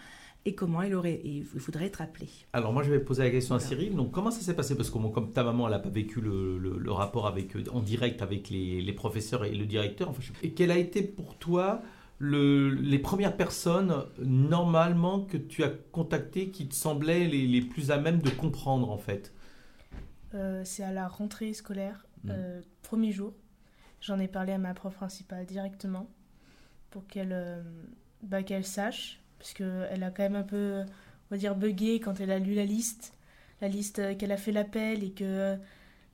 et 0.47 0.55
comment 0.55 0.81
il, 0.83 0.95
aurait, 0.95 1.21
il 1.25 1.43
voudrait 1.43 1.87
être 1.87 2.01
appelé. 2.01 2.29
Alors 2.53 2.73
moi 2.73 2.83
je 2.83 2.91
vais 2.91 3.01
poser 3.01 3.25
la 3.25 3.31
question 3.31 3.55
à. 3.55 3.61
Cyril. 3.61 3.95
Donc 3.95 4.13
comment 4.13 4.31
ça 4.31 4.41
s'est 4.41 4.55
passé? 4.55 4.77
Parce 4.77 4.91
que 4.91 4.99
comme 4.99 5.33
ta 5.33 5.45
maman 5.45 5.67
elle 5.67 5.73
n'a 5.73 5.79
pas 5.79 5.89
vécu 5.91 6.21
le, 6.21 6.57
le- 6.59 6.79
le 6.79 6.93
rapport 6.93 7.27
avec, 7.27 7.57
euh, 7.57 7.65
en 7.73 7.81
direct 7.81 8.23
avec 8.23 8.49
les, 8.49 8.81
les 8.81 8.93
professeurs 8.93 9.45
et 9.45 9.55
le 9.55 9.67
directeur. 9.67 10.09
Enfin, 10.09 10.23
je 10.23 10.33
et 10.43 10.53
quelle 10.53 10.71
a 10.71 10.79
été 10.79 11.03
pour 11.03 11.37
toi 11.37 11.83
le- 12.19 12.71
les 12.71 12.99
premières 12.99 13.37
personnes 13.37 14.05
normalement 14.21 15.21
que 15.21 15.37
tu 15.37 15.65
as 15.65 15.71
contactées 15.93 16.49
qui 16.51 16.67
te 16.69 16.75
semblaient 16.75 17.27
les, 17.27 17.47
les 17.47 17.61
plus 17.61 17.91
à 17.91 17.99
même 17.99 18.21
de 18.21 18.31
comprendre 18.31 18.91
en 18.91 18.99
fait? 18.99 19.33
Euh, 20.35 20.63
c'est 20.65 20.83
à 20.83 20.93
la 20.93 21.09
rentrée 21.09 21.53
scolaire, 21.55 22.07
Mm. 22.25 22.29
euh, 22.31 22.61
premier 22.83 23.13
jour. 23.13 23.35
J'en 24.01 24.19
ai 24.19 24.29
parlé 24.29 24.53
à 24.53 24.59
ma 24.59 24.75
prof 24.75 24.95
principale 24.95 25.45
directement 25.47 26.09
pour 26.91 27.07
qu'elle 27.07 27.33
euh, 27.33 27.63
bah, 28.23 28.43
qu'elle 28.43 28.65
sache, 28.65 29.21
parce 29.39 29.53
qu'elle 29.55 30.03
a 30.03 30.11
quand 30.11 30.23
même 30.23 30.37
un 30.37 30.43
peu, 30.43 30.83
on 31.31 31.35
va 31.35 31.37
dire, 31.39 31.55
bugué 31.55 32.01
quand 32.01 32.21
elle 32.21 32.31
a 32.31 32.39
lu 32.39 32.55
la 32.55 32.65
liste, 32.65 33.13
la 33.61 33.69
liste 33.69 33.99
euh, 34.01 34.15
qu'elle 34.15 34.33
a 34.33 34.37
fait 34.37 34.53
l'appel 34.53 35.03
et 35.05 35.11
que 35.13 35.57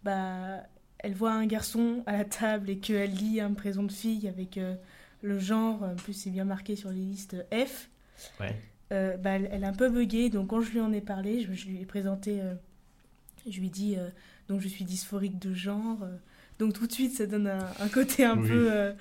bah, 0.04 0.62
elle 0.98 1.14
voit 1.14 1.32
un 1.32 1.46
garçon 1.46 2.02
à 2.06 2.16
la 2.18 2.24
table 2.24 2.70
et 2.70 2.78
qu'elle 2.78 3.12
lit 3.12 3.40
un 3.40 3.52
prénom 3.54 3.82
de 3.84 3.92
fille 3.92 4.28
avec 4.28 4.58
euh, 4.58 4.74
le 5.22 5.38
genre, 5.38 5.82
en 5.82 5.94
plus 5.94 6.12
c'est 6.12 6.30
bien 6.30 6.44
marqué 6.44 6.76
sur 6.76 6.90
les 6.90 7.00
listes 7.00 7.36
F. 7.52 7.88
Ouais. 8.40 8.56
Euh, 8.92 9.16
bah, 9.16 9.30
elle, 9.30 9.48
elle 9.52 9.64
a 9.64 9.68
un 9.68 9.72
peu 9.72 9.88
bugué, 9.88 10.28
donc 10.28 10.48
quand 10.48 10.60
je 10.60 10.70
lui 10.70 10.80
en 10.80 10.92
ai 10.92 11.00
parlé, 11.00 11.40
je, 11.42 11.52
je 11.52 11.66
lui 11.66 11.80
ai 11.80 11.86
présenté, 11.86 12.40
euh, 12.40 12.54
je 13.48 13.58
lui 13.58 13.68
ai 13.68 13.70
dit, 13.70 13.96
donc 14.48 14.60
je 14.60 14.68
suis 14.68 14.84
dysphorique 14.84 15.38
de 15.38 15.54
genre, 15.54 15.98
donc 16.58 16.74
tout 16.74 16.86
de 16.86 16.92
suite 16.92 17.14
ça 17.16 17.26
donne 17.26 17.46
un, 17.48 17.66
un 17.80 17.88
côté 17.88 18.24
un, 18.24 18.36
Oui. 18.36 18.48
peu, 18.48 18.92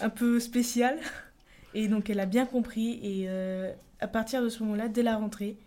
un 0.00 0.10
peu 0.10 0.40
spécial, 0.40 0.98
et 1.76 1.88
donc 1.88 2.08
elle 2.08 2.20
a 2.20 2.26
bien 2.26 2.46
compris, 2.46 2.98
et 3.02 3.26
euh, 3.28 3.70
à 4.00 4.08
partir 4.08 4.42
de 4.42 4.48
ce 4.48 4.62
moment-là, 4.62 4.88
dès 4.88 5.02
la 5.02 5.16
rentrée, 5.16 5.58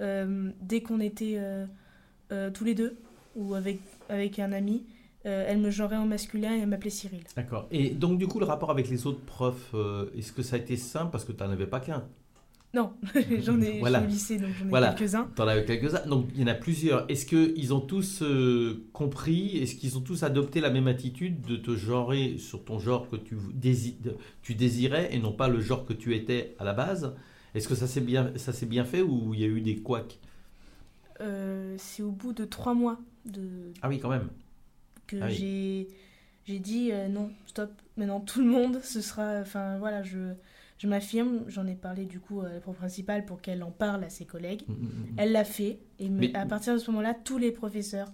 euh, 0.00 0.50
dès 0.60 0.82
qu'on 0.82 1.00
était 1.00 1.36
euh, 1.38 2.50
tous 2.50 2.64
les 2.64 2.74
deux, 2.74 2.98
ou 3.34 3.54
avec, 3.54 3.80
avec 4.08 4.38
un 4.38 4.52
ami, 4.52 4.84
elle 5.24 5.58
me 5.58 5.70
genrait 5.70 5.96
en 5.96 6.06
masculin 6.06 6.54
et 6.54 6.60
elle 6.60 6.68
m'appelait 6.68 6.88
Cyril. 6.88 7.24
D'accord. 7.34 7.66
Et 7.72 7.90
donc 7.90 8.16
du 8.16 8.28
coup 8.28 8.38
le 8.38 8.44
rapport 8.44 8.70
avec 8.70 8.88
les 8.88 9.08
autres 9.08 9.24
profs, 9.24 9.74
est-ce 10.16 10.32
que 10.32 10.42
ça 10.42 10.54
a 10.54 10.58
été 10.60 10.76
simple 10.76 11.10
parce 11.10 11.24
que 11.24 11.32
tu 11.32 11.42
n'en 11.42 11.50
avais 11.50 11.66
pas 11.66 11.80
qu'un? 11.80 12.04
Non, 12.76 12.92
j'en 13.40 13.60
ai, 13.60 13.78
Voilà. 13.80 14.02
au 14.02 14.06
lycée, 14.06 14.38
donc 14.38 14.50
j'en 14.58 14.66
ai 14.66 14.68
Voilà. 14.68 14.92
quelques-uns. 14.92 15.30
T'en 15.34 15.48
as 15.48 15.60
quelques-uns. 15.62 16.06
Donc 16.06 16.28
il 16.34 16.40
y 16.40 16.44
en 16.44 16.48
a 16.48 16.54
plusieurs. 16.54 17.10
Est-ce 17.10 17.24
qu'ils 17.26 17.72
ont 17.74 17.80
tous 17.80 18.20
euh, 18.22 18.84
compris? 18.92 19.56
Est-ce 19.58 19.74
qu'ils 19.76 19.96
ont 19.96 20.02
tous 20.02 20.22
adopté 20.22 20.60
la 20.60 20.70
même 20.70 20.86
attitude 20.86 21.40
de 21.40 21.56
te 21.56 21.74
genrer 21.74 22.36
sur 22.38 22.64
ton 22.64 22.78
genre 22.78 23.08
que 23.08 23.16
tu, 23.16 23.34
dési- 23.58 24.00
de- 24.02 24.16
tu 24.42 24.54
désirais 24.54 25.08
et 25.12 25.18
non 25.18 25.32
pas 25.32 25.48
le 25.48 25.60
genre 25.60 25.84
que 25.86 25.94
tu 25.94 26.14
étais 26.14 26.54
à 26.58 26.64
la 26.64 26.72
base? 26.74 27.14
Est-ce 27.54 27.66
que 27.68 27.74
ça 27.74 27.86
s'est 27.86 28.02
bien, 28.02 28.32
ça 28.36 28.52
s'est 28.52 28.66
bien 28.66 28.84
fait 28.84 29.00
ou 29.02 29.32
il 29.32 29.40
y 29.40 29.44
a 29.44 29.48
eu 29.48 29.62
des 29.62 29.76
couacs? 29.76 30.18
Euh, 31.22 31.74
c'est 31.78 32.02
au 32.02 32.10
bout 32.10 32.32
de 32.34 32.44
trois 32.44 32.74
mois 32.74 32.98
de, 33.24 33.40
Ah 33.80 33.88
oui, 33.88 33.98
quand 33.98 34.10
même. 34.10 34.28
que 35.06 35.16
Ah 35.22 35.26
oui. 35.28 35.88
j'ai 36.46 36.58
dit 36.58 36.90
euh, 36.92 37.08
non 37.08 37.30
stop 37.46 37.70
maintenant 37.96 38.20
tout 38.20 38.40
le 38.40 38.46
monde 38.46 38.80
ce 38.82 39.00
sera 39.00 39.40
enfin 39.40 39.78
voilà 39.78 40.02
je 40.02 40.18
je 40.78 40.86
m'affirme 40.86 41.44
j'en 41.48 41.66
ai 41.66 41.74
parlé 41.74 42.04
du 42.04 42.20
coup 42.20 42.40
à 42.42 42.48
la 42.50 42.60
principale 42.60 43.24
pour 43.24 43.40
qu'elle 43.40 43.62
en 43.62 43.70
parle 43.70 44.04
à 44.04 44.08
ses 44.10 44.24
collègues 44.26 44.62
Mm, 44.68 44.72
mm, 44.72 44.76
mm. 44.86 45.14
elle 45.18 45.32
l'a 45.32 45.44
fait 45.44 45.80
et 45.98 46.08
Mais- 46.08 46.34
à 46.36 46.44
partir 46.46 46.74
de 46.74 46.78
ce 46.78 46.90
moment-là 46.90 47.14
tous 47.14 47.38
les 47.38 47.50
professeurs 47.52 48.12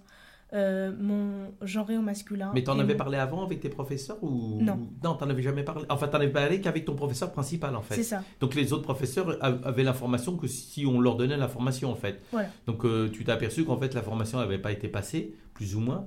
euh, 0.53 0.91
m'ont 0.99 1.51
genré 1.63 1.97
au 1.97 2.01
masculin 2.03 2.51
Mais 2.53 2.63
t'en 2.63 2.77
avais 2.77 2.93
parlé 2.95 3.17
avant 3.17 3.43
avec 3.43 3.59
tes 3.59 3.69
professeurs 3.69 4.23
ou 4.23 4.61
Non. 4.61 4.87
Non, 5.03 5.15
t'en 5.15 5.27
avais 5.27 5.41
jamais 5.41 5.63
parlé. 5.63 5.83
Enfin, 5.89 6.07
t'en 6.07 6.19
avais 6.19 6.29
parlé 6.29 6.61
qu'avec 6.61 6.85
ton 6.85 6.93
professeur 6.95 7.31
principal 7.31 7.75
en 7.75 7.81
fait. 7.81 7.95
c'est 7.95 8.03
ça 8.03 8.23
Donc 8.39 8.53
les 8.53 8.71
autres 8.71 8.83
professeurs 8.83 9.35
avaient 9.43 9.81
l'information 9.83 10.37
que 10.37 10.45
si 10.45 10.85
on 10.85 11.01
leur 11.01 11.15
donnait 11.15 11.37
l'information 11.37 11.89
en 11.91 11.95
fait. 11.95 12.21
Voilà. 12.31 12.49
Donc 12.67 12.85
euh, 12.85 13.09
tu 13.11 13.23
t'es 13.25 13.31
aperçu 13.31 13.65
qu'en 13.65 13.77
fait 13.79 13.95
la 13.95 14.03
formation 14.03 14.37
n'avait 14.37 14.59
pas 14.59 14.71
été 14.71 14.87
passée, 14.87 15.33
plus 15.55 15.75
ou 15.75 15.79
moins, 15.79 16.05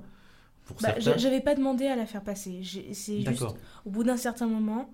pour 0.63 0.77
Bah, 0.77 0.93
certains. 0.97 1.17
j'avais 1.17 1.41
pas 1.41 1.53
demandé 1.53 1.85
à 1.87 1.97
la 1.97 2.05
faire 2.05 2.23
passer 2.23 2.61
c'est 2.93 3.19
juste 3.21 3.43
au 3.85 3.89
bout 3.89 4.05
d'un 4.05 4.15
certain 4.17 4.47
moment 4.47 4.89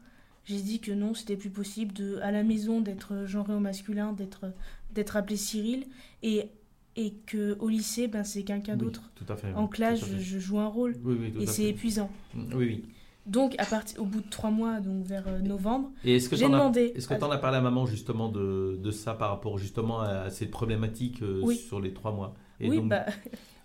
j'ai 0.46 0.62
dit 0.62 0.80
que 0.80 0.92
non 0.92 1.14
c'était 1.14 1.38
plus 1.38 1.50
possible 1.50 1.94
de 1.94 2.18
à 2.22 2.32
la 2.32 2.44
maison 2.44 2.82
d'être 2.82 3.26
genré 3.26 3.54
au 3.54 3.60
masculin 3.60 4.14
d'être 4.14 4.46
d'être 4.94 5.16
appelé 5.18 5.38
Cyril 5.38 5.86
et 6.22 6.50
et 6.96 7.14
que 7.26 7.58
au 7.60 7.70
lycée 7.70 8.08
ben 8.08 8.24
c'est 8.24 8.44
quelqu'un 8.44 8.74
Oui, 8.74 8.80
d'autre 8.80 9.12
Tout 9.16 9.26
à 9.28 9.36
fait. 9.36 9.52
en 9.54 9.64
oui, 9.64 9.70
classe 9.70 10.04
à 10.04 10.18
je, 10.20 10.38
joue 10.40 10.60
un 10.60 10.68
rôle 10.68 10.96
Oui, 11.04 11.16
oui, 11.20 11.32
tout 11.32 11.40
et 11.42 11.44
à 11.48 11.48
c'est 11.52 11.64
épuisant 11.66 12.10
Mm, 12.36 12.54
Oui, 12.56 12.66
oui. 12.66 12.86
donc 13.26 13.56
à 13.58 13.66
partir 13.66 14.00
au 14.02 14.06
bout 14.06 14.22
de 14.22 14.30
trois 14.30 14.52
mois 14.52 14.80
donc 14.80 15.04
vers 15.06 15.28
euh, 15.28 15.40
novembre 15.40 15.92
Et 16.04 16.18
est-ce 16.18 16.30
que 16.30 16.36
J'ai 16.36 16.46
demandé 16.50 16.92
est-ce 16.96 17.08
que 17.08 17.14
à- 17.16 17.18
t'en 17.18 17.32
as 17.32 17.38
parlé 17.40 17.58
à 17.58 17.62
maman 17.62 17.86
justement 17.88 18.30
de, 18.30 18.78
de 18.82 18.92
ça 18.92 19.14
par 19.16 19.30
rapport 19.30 19.58
justement 19.58 20.02
à 20.02 20.30
cette 20.30 20.52
problématique 20.52 21.22
euh, 21.24 21.42
Oui. 21.44 21.56
sur 21.58 21.80
les 21.82 21.94
trois 21.94 22.12
mois? 22.12 22.36
Et 22.60 22.70
oui 22.70 22.78
donc, 22.78 22.90
bah 22.90 23.06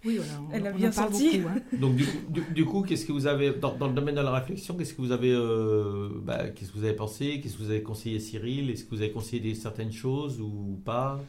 Oui, 0.05 0.17
voilà, 0.19 0.41
on, 0.41 0.51
Elle 0.53 0.67
a 0.67 0.73
on 0.73 0.77
bien 0.77 0.93
senti. 0.93 1.39
beaucoup. 1.39 1.49
hein. 1.57 1.61
donc 1.79 1.97
du 1.97 2.07
coup, 2.07 2.19
du, 2.31 2.41
du 2.55 2.65
coup, 2.65 2.83
qu'est-ce 2.83 3.05
que 3.05 3.13
vous 3.13 3.27
avez 3.27 3.51
dans, 3.53 3.75
dans 3.77 3.89
le 3.89 3.95
domaine 3.95 4.15
de 4.15 4.21
la 4.21 4.31
réflexion 4.33 4.77
Qu'est-ce 4.77 4.95
que 4.95 5.03
vous 5.03 5.11
avez, 5.13 5.33
euh, 5.33 6.09
bah, 6.23 6.49
qu'est-ce 6.51 6.71
que 6.73 6.79
vous 6.79 6.85
avez 6.85 6.95
pensé 6.97 7.41
Qu'est-ce 7.41 7.57
que 7.57 7.63
vous 7.65 7.71
avez 7.71 7.83
conseillé 7.83 8.21
Cyril 8.21 8.71
Est-ce 8.71 8.85
que 8.85 8.91
vous 8.91 9.03
avez 9.03 9.11
conseillé 9.11 9.55
certaines 9.55 9.93
choses 9.93 10.41
ou 10.41 10.81
pas 10.85 11.21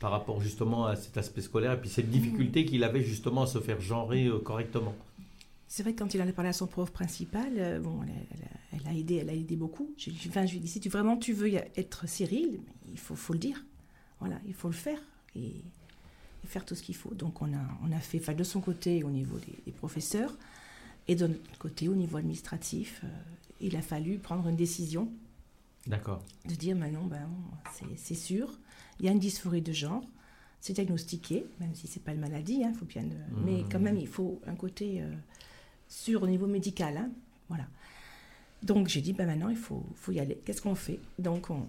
par 0.00 0.10
rapport 0.10 0.40
justement 0.40 0.86
à 0.86 0.96
cet 0.96 1.16
aspect 1.18 1.40
scolaire 1.42 1.72
et 1.72 1.80
puis 1.80 1.88
cette 1.90 2.10
difficulté 2.10 2.64
qu'il 2.64 2.82
avait 2.84 3.02
justement 3.02 3.42
à 3.42 3.46
se 3.46 3.58
faire 3.58 3.80
genrer 3.80 4.26
euh, 4.26 4.38
correctement? 4.38 4.94
C'est 5.68 5.82
vrai 5.82 5.92
que 5.92 5.98
quand 5.98 6.14
il 6.14 6.22
en 6.22 6.28
a 6.28 6.32
parlé 6.32 6.50
à 6.50 6.52
son 6.52 6.66
prof 6.66 6.90
principal, 6.92 7.52
euh, 7.56 7.80
bon, 7.80 8.00
elle, 8.04 8.10
a- 8.10 8.14
elle 8.32 8.44
a- 8.44 8.82
elle 8.90 8.94
a 8.96 8.98
aidé, 8.98 9.14
elle 9.16 9.28
a 9.30 9.34
aidé 9.34 9.56
beaucoup. 9.56 9.90
Dit, 9.98 10.16
enfin, 10.28 10.46
je 10.46 10.52
lui 10.52 10.58
ai 10.58 10.60
dit, 10.60 10.68
si 10.68 10.80
tu, 10.80 10.88
vraiment 10.88 11.16
tu 11.16 11.32
veux 11.32 11.52
être 11.76 12.08
Cyril, 12.08 12.60
il 12.90 12.98
faut, 12.98 13.14
faut 13.16 13.32
le 13.34 13.38
dire. 13.38 13.64
Voilà, 14.20 14.36
il 14.46 14.54
faut 14.54 14.68
le 14.68 14.74
faire 14.74 14.98
et, 15.36 15.62
et 16.44 16.46
faire 16.46 16.64
tout 16.64 16.74
ce 16.74 16.82
qu'il 16.82 16.94
faut. 16.94 17.14
Donc 17.14 17.42
on 17.42 17.52
a, 17.52 17.60
on 17.82 17.90
a 17.92 17.98
fait, 17.98 18.18
enfin, 18.20 18.34
de 18.34 18.44
son 18.44 18.60
côté 18.60 19.02
au 19.02 19.10
niveau 19.10 19.38
des, 19.38 19.54
des 19.66 19.72
professeurs 19.72 20.36
et 21.08 21.14
de 21.14 21.26
notre 21.26 21.58
côté 21.58 21.88
au 21.88 21.94
niveau 21.94 22.16
administratif, 22.18 23.00
euh, 23.04 23.08
il 23.60 23.76
a 23.76 23.82
fallu 23.82 24.18
prendre 24.18 24.46
une 24.48 24.56
décision 24.56 25.10
D'accord. 25.86 26.22
de 26.46 26.54
dire 26.54 26.76
maintenant, 26.76 27.04
ben, 27.04 27.28
c'est- 27.96 28.14
sûr, 28.14 28.58
il 29.00 29.06
y 29.06 29.08
a 29.08 29.12
une 29.12 29.18
dysphorie 29.18 29.62
de 29.62 29.72
genre, 29.72 30.02
c'est 30.60 30.72
diagnostiqué, 30.72 31.44
même 31.60 31.74
si 31.74 31.86
c'est 31.86 32.02
pas 32.02 32.12
une 32.12 32.20
maladie, 32.20 32.64
hein, 32.64 32.72
faut 32.78 32.86
bien 32.86 33.02
le- 33.02 33.42
mais 33.44 33.64
quand 33.70 33.80
même 33.80 33.98
il 33.98 34.08
faut 34.08 34.40
un 34.46 34.54
côté 34.54 35.02
euh, 35.02 35.12
sûr 35.88 36.22
au 36.22 36.26
niveau 36.26 36.46
médical, 36.46 36.96
hein, 36.96 37.10
voilà. 37.48 37.66
Donc 38.62 38.88
j'ai 38.88 39.02
dit, 39.02 39.12
ben 39.12 39.26
maintenant 39.26 39.50
il 39.50 39.56
faut, 39.58 39.84
faut 39.94 40.12
y 40.12 40.20
aller. 40.20 40.38
Qu'est-ce 40.44 40.62
qu'on 40.62 40.74
fait? 40.74 40.98
Donc 41.18 41.50
on- 41.50 41.66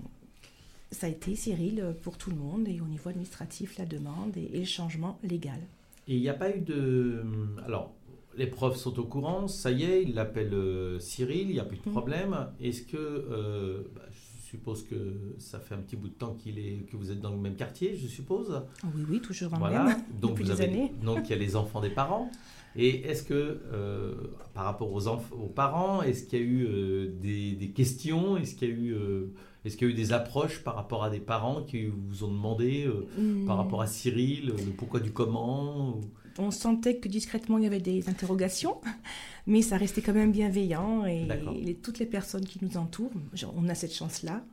ça 0.96 1.08
a 1.08 1.10
été 1.10 1.36
Cyril 1.36 1.96
pour 2.02 2.18
tout 2.18 2.30
le 2.30 2.36
monde 2.38 2.68
et 2.68 2.80
au 2.82 2.86
niveau 2.88 3.10
administratif 3.10 3.78
la 3.78 3.86
demande 3.86 4.36
et, 4.38 4.50
et 4.54 4.60
le 4.60 4.66
changement 4.66 5.20
légal. 5.24 5.60
Et 6.08 6.16
il 6.16 6.22
n'y 6.22 6.30
a 6.30 6.34
pas 6.34 6.56
eu 6.56 6.62
de. 6.62 7.24
Alors, 7.66 7.94
les 8.38 8.48
profs 8.48 8.78
sont 8.78 8.98
au 9.00 9.04
courant, 9.06 9.48
ça 9.48 9.72
y 9.72 9.84
est, 9.84 10.04
ils 10.04 10.14
l'appellent 10.14 10.54
euh, 10.54 11.00
Cyril, 11.00 11.48
il 11.50 11.54
n'y 11.54 11.60
a 11.60 11.66
plus 11.66 11.78
de 11.78 11.84
Mhm. 11.88 11.92
problème. 11.92 12.48
Est-ce 12.62 12.82
que. 12.84 12.98
euh, 12.98 13.84
bah, 13.96 14.02
je 14.12 14.50
suppose 14.58 14.84
que 14.84 14.96
ça 15.38 15.60
fait 15.60 15.76
un 15.76 15.80
petit 15.80 15.98
bout 15.98 16.08
de 16.08 16.14
temps 16.14 16.34
qu'il 16.36 16.58
est, 16.60 16.86
que 16.90 16.96
vous 16.96 17.12
êtes 17.12 17.20
dans 17.20 17.32
le 17.32 17.38
même 17.40 17.56
quartier, 17.56 17.98
je 17.98 18.08
suppose? 18.08 18.62
Ah 18.84 18.88
Oui, 18.96 19.04
oui, 19.10 19.20
toujours 19.20 19.54
en 19.54 19.58
Voilà. 19.58 19.84
même, 19.84 19.98
Donc, 20.22 20.32
depuis 20.32 20.44
vous 20.46 20.52
des 20.54 20.62
avez, 20.62 20.72
années. 20.72 20.94
donc, 21.04 21.18
il 21.26 21.32
y 21.32 21.34
a 21.34 21.38
les 21.38 21.56
enfants 21.58 21.82
des 21.82 21.90
parents. 21.90 22.32
Et 22.78 23.02
est-ce 23.10 23.24
que, 23.24 23.34
euh, 23.74 24.14
par 24.54 24.66
rapport 24.66 24.94
aux, 24.94 25.08
aux 25.08 25.48
parents, 25.50 26.02
est-ce 26.04 26.24
qu'il 26.26 26.40
y 26.40 26.42
a 26.42 26.46
eu 26.46 26.66
euh, 26.68 27.08
des, 27.22 27.54
des 27.54 27.70
questions? 27.72 28.38
Est-ce 28.38 28.56
qu'il 28.56 28.70
y 28.70 28.72
a 28.72 28.76
eu. 28.76 28.94
euh, 28.94 29.34
est-ce 29.66 29.76
qu'il 29.78 29.88
y 29.88 29.92
a 29.92 29.94
eu 29.94 29.98
des 29.98 30.14
approches 30.14 30.64
par 30.64 30.76
rapport 30.76 31.04
à 31.04 31.10
des 31.10 31.20
parents 31.20 31.64
qui 31.64 31.86
vous 31.88 32.24
ont 32.24 32.32
demandé 32.32 32.86
euh, 32.88 33.08
par 33.46 33.56
Hmm. 33.58 33.60
rapport 33.60 33.82
à 33.82 33.88
Cyril, 33.88 34.48
le 34.48 34.54
pourquoi 34.78 35.00
du 35.00 35.12
comment 35.12 35.90
ou- 35.90 36.02
on 36.38 36.52
sentait 36.52 36.98
que 36.98 37.08
discrètement 37.08 37.58
il 37.58 37.64
y 37.64 37.68
avait 37.68 37.80
des 37.80 38.10
interrogations, 38.10 38.82
mais 39.48 39.62
ça 39.62 39.78
restait 39.78 40.02
quand 40.02 40.14
même 40.14 40.32
bienveillant 40.32 41.06
et 41.06 41.78
toutes 41.82 42.00
les 42.00 42.06
personnes 42.06 42.46
qui 42.46 42.60
nous 42.62 42.78
entourent, 42.78 43.12
on 43.56 43.68
a 43.70 43.76
cette 43.76 43.94
chance-là, 43.94 44.44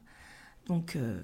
donc 0.69 0.95
euh, 0.97 1.21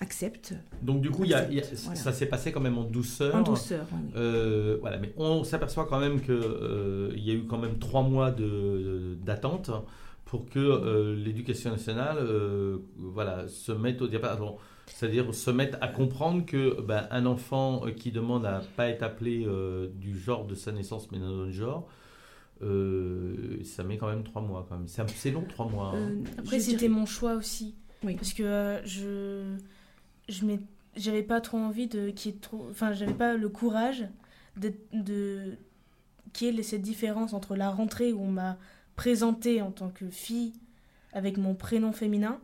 acceptent 0.00 0.54
Donc 0.82 1.02
du 1.02 1.10
coup, 1.10 1.24
il 1.24 1.30
y 1.30 1.34
a- 1.34 1.46
il 1.48 1.56
y 1.56 1.58
a- 1.58 1.62
Accepte, 1.62 1.82
voilà. 1.82 2.00
ça 2.00 2.12
s'est 2.14 2.24
passé 2.26 2.50
quand 2.52 2.60
même 2.60 2.78
en 2.78 2.84
douceur. 2.84 3.34
en 3.34 3.42
douceur. 3.42 3.86
oui. 3.92 3.98
Euh, 4.16 4.78
voilà, 4.80 4.96
mais 4.96 5.12
on 5.18 5.44
s'aperçoit 5.44 5.84
quand 5.86 6.00
même 6.00 6.22
que 6.22 6.32
euh, 6.32 7.12
il 7.14 7.22
y 7.22 7.30
a 7.30 7.34
eu 7.34 7.44
quand 7.44 7.58
même 7.58 7.78
trois 7.78 8.02
mois 8.02 8.30
de- 8.30 9.18
d'attente 9.22 9.70
pour 10.30 10.48
que 10.48 10.60
euh, 10.60 11.16
l'éducation 11.16 11.72
nationale, 11.72 12.18
euh, 12.20 12.78
voilà, 12.96 13.48
se 13.48 13.72
mette 13.72 14.00
au 14.00 14.06
bon, 14.08 14.58
c'est-à-dire 14.86 15.34
se 15.34 15.50
mette 15.50 15.76
à 15.80 15.88
comprendre 15.88 16.46
que 16.46 16.80
ben, 16.80 17.08
un 17.10 17.26
enfant 17.26 17.84
euh, 17.84 17.90
qui 17.90 18.12
demande 18.12 18.46
à 18.46 18.62
pas 18.76 18.86
être 18.88 19.02
appelé 19.02 19.44
euh, 19.44 19.88
du 19.92 20.16
genre 20.16 20.44
de 20.46 20.54
sa 20.54 20.70
naissance 20.70 21.10
mais 21.10 21.18
d'un 21.18 21.26
autre 21.30 21.50
genre, 21.50 21.88
euh, 22.62 23.58
ça 23.64 23.82
met 23.84 23.96
quand 23.96 24.08
même 24.08 24.22
trois 24.22 24.42
mois 24.42 24.66
quand 24.68 24.76
même. 24.78 24.86
C'est 24.86 25.30
long 25.30 25.44
trois 25.48 25.66
mois. 25.68 25.88
hein. 25.94 26.10
Euh, 26.10 26.22
Après, 26.38 26.60
c'était 26.60 26.76
dirais- 26.76 26.88
mon 26.90 27.06
choix 27.06 27.34
aussi. 27.34 27.74
Oui. 28.04 28.14
Parce 28.14 28.32
que 28.32 28.42
euh, 28.42 28.84
je. 28.86 29.56
je 30.28 30.44
m'ai- 30.44 30.60
J'avais 30.96 31.22
pas 31.22 31.40
trop 31.40 31.58
envie 31.58 31.86
de. 31.86 32.10
Qu'il 32.10 32.32
y 32.32 32.34
ait 32.34 32.38
trop. 32.38 32.66
Enfin, 32.70 32.92
j'avais 32.92 33.14
pas 33.14 33.34
le 33.36 33.48
courage 33.48 34.06
de. 34.56 34.72
de 34.92 35.56
qu'il 36.32 36.54
y 36.54 36.58
ait 36.60 36.62
cette 36.62 36.82
différence 36.82 37.32
entre 37.34 37.56
la 37.56 37.70
rentrée 37.70 38.12
où 38.12 38.22
on 38.22 38.30
m'a 38.30 38.56
présentée 39.00 39.62
en 39.62 39.70
tant 39.70 39.88
que 39.88 40.10
fille 40.10 40.52
avec 41.14 41.38
mon 41.38 41.54
prénom 41.54 41.90
féminin. 41.90 42.38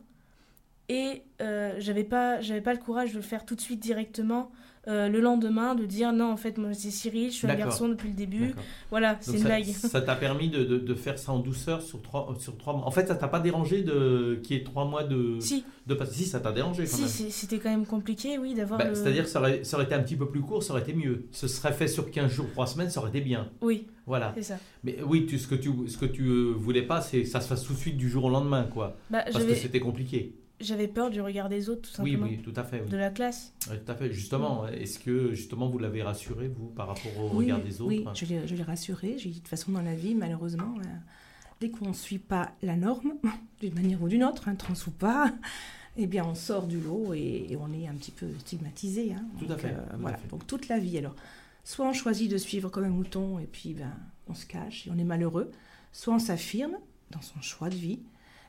Et 0.88 1.22
euh, 1.42 1.74
j'avais 1.76 2.02
pas 2.02 2.40
j'avais 2.40 2.62
pas 2.62 2.72
le 2.72 2.78
courage 2.78 3.10
de 3.10 3.16
le 3.16 3.22
faire 3.22 3.44
tout 3.44 3.56
de 3.56 3.60
suite 3.60 3.78
directement 3.78 4.50
euh, 4.88 5.08
le 5.08 5.20
lendemain 5.20 5.74
de 5.74 5.84
dire 5.84 6.12
non 6.12 6.30
en 6.32 6.36
fait 6.36 6.58
moi 6.58 6.72
c'est 6.72 6.90
Cyril 6.90 7.30
je 7.30 7.36
suis 7.36 7.46
un 7.50 7.54
garçon 7.54 7.88
depuis 7.88 8.08
le 8.08 8.14
début 8.14 8.54
voilà 8.90 9.16
c'est 9.20 9.32
une 9.32 9.38
ça, 9.38 9.44
blague 9.44 9.64
ça 9.64 10.00
t'a 10.00 10.14
permis 10.14 10.48
de, 10.48 10.62
de- 10.64 10.78
de 10.78 10.94
faire 10.94 11.18
ça 11.18 11.32
en 11.32 11.38
douceur 11.40 11.82
sur 11.82 12.00
trois, 12.02 12.32
sur 12.38 12.56
trois 12.56 12.72
mois. 12.74 12.86
En 12.86 12.90
fait, 12.90 13.06
ça 13.08 13.14
t'a 13.16 13.28
pas 13.28 13.40
dérangé 13.40 13.82
de 13.82 14.38
qu'il 14.42 14.56
y 14.56 14.60
ait 14.60 14.64
trois 14.64 14.84
mois 14.84 15.02
de, 15.04 15.38
si 15.40 15.64
de. 15.86 15.96
Si, 16.10 16.24
ça 16.24 16.40
t'a 16.40 16.52
dérangé 16.52 16.84
quand 16.84 16.96
si 16.96 17.22
même. 17.22 17.30
c'était 17.32 17.58
quand 17.58 17.70
même 17.70 17.86
compliqué 17.86 18.38
oui 18.38 18.54
d'avoir 18.54 18.78
Bah, 18.78 18.88
le... 18.88 18.94
C'est-à-dire 18.94 19.24
que 19.24 19.30
ça 19.30 19.40
aurait, 19.40 19.64
ça 19.64 19.76
aurait 19.76 19.86
été 19.86 19.94
un 19.94 20.02
petit 20.02 20.16
peu 20.16 20.28
plus 20.28 20.40
court, 20.40 20.62
ça 20.62 20.72
aurait 20.72 20.82
été 20.82 20.92
mieux. 20.94 21.26
Ce 21.32 21.48
serait 21.48 21.72
fait 21.72 21.88
sur 21.88 22.10
15 22.10 22.30
jours, 22.30 22.46
3 22.52 22.66
semaines, 22.66 22.90
ça 22.90 23.00
aurait 23.00 23.10
été 23.10 23.20
bien. 23.20 23.50
oui 23.60 23.86
Voilà. 24.06 24.32
c'est 24.36 24.42
ça 24.42 24.58
Mais 24.84 24.98
oui, 25.04 25.26
tu, 25.26 25.38
ce 25.38 25.46
que 25.48 25.54
tu, 25.56 25.70
ce 25.88 25.96
que 25.98 26.06
tu 26.06 26.22
euh, 26.24 26.52
voulais 26.56 26.82
pas, 26.82 27.00
c'est 27.00 27.22
que 27.22 27.28
ça 27.28 27.40
se 27.40 27.48
fasse 27.48 27.64
tout 27.64 27.72
de 27.72 27.78
suite 27.78 27.96
du 27.96 28.08
jour 28.08 28.24
au 28.24 28.30
lendemain, 28.30 28.64
quoi. 28.64 28.96
bah, 29.10 29.24
Parce 29.32 29.44
que 29.44 29.54
c'était 29.54 29.80
compliqué. 29.80 30.34
J'avais 30.60 30.88
peur 30.88 31.10
du 31.10 31.20
regard 31.20 31.48
des 31.48 31.68
autres 31.68 31.82
tout 31.82 32.02
Oui, 32.02 32.12
simplement 32.12 32.26
oui, 32.32 32.38
tout 32.42 32.52
à 32.56 32.64
fait. 32.64 32.80
oui. 32.82 32.88
de 32.88 32.96
la 32.96 33.10
classe 33.10 33.52
Ouais, 33.70 33.78
tout 33.78 33.92
à 33.92 33.94
fait. 33.94 34.10
Justement, 34.12 34.66
est-ce 34.68 34.98
que 34.98 35.32
justement 35.34 35.68
vous 35.68 35.78
l'avez 35.78 36.02
rassuré, 36.02 36.48
vous, 36.48 36.66
par 36.68 36.88
rapport 36.88 37.16
au 37.18 37.30
Oui, 37.36 37.44
regard 37.46 37.60
des 37.62 37.80
autres 37.80 37.88
Oui, 37.88 38.06
je 38.14 38.24
l'ai, 38.26 38.46
je 38.48 38.54
l'ai 38.54 38.62
rassuré. 38.62 39.16
J'ai 39.18 39.28
dit 39.30 39.36
de 39.36 39.40
toute 39.40 39.48
façon 39.48 39.72
dans 39.72 39.82
la 39.82 39.94
vie, 39.94 40.14
malheureusement, 40.14 40.74
euh, 40.80 40.84
dès 41.60 41.70
qu'on 41.70 41.88
ne 41.88 41.94
suit 41.94 42.18
pas 42.18 42.52
la 42.62 42.76
norme, 42.76 43.14
d'une 43.60 43.74
manière 43.74 44.02
ou 44.02 44.08
d'une 44.08 44.24
autre, 44.24 44.48
hein, 44.48 44.54
trans 44.54 44.74
ou 44.86 44.90
pas, 44.90 45.32
eh 45.96 46.06
bien 46.06 46.24
on 46.24 46.34
sort 46.34 46.66
du 46.66 46.80
lot 46.80 47.12
et, 47.14 47.46
et 47.50 47.56
on 47.56 47.72
est 47.72 47.86
un 47.86 47.94
petit 47.94 48.10
peu 48.12 48.26
stigmatisé. 48.40 49.12
hein. 49.14 49.24
Tout 49.38 49.52
à 49.52 49.56
fait, 49.56 49.72
tout 49.74 49.80
à 49.92 49.96
voilà, 49.98 50.16
fait. 50.18 50.28
donc 50.28 50.46
toute 50.46 50.68
la 50.68 50.78
vie. 50.78 50.96
Alors, 50.98 51.14
soit 51.64 51.86
on 51.86 51.92
choisit 51.92 52.30
de 52.30 52.36
suivre 52.38 52.68
comme 52.70 52.84
un 52.84 52.88
mouton 52.90 53.38
et 53.38 53.46
puis 53.46 53.74
ben, 53.74 53.92
on 54.28 54.34
se 54.34 54.46
cache 54.46 54.86
et 54.86 54.90
on 54.90 54.98
est 54.98 55.04
malheureux, 55.04 55.50
soit 55.92 56.14
on 56.14 56.18
s'affirme 56.18 56.76
dans 57.10 57.20
son 57.22 57.40
choix 57.42 57.68
de 57.70 57.74
vie. 57.76 57.98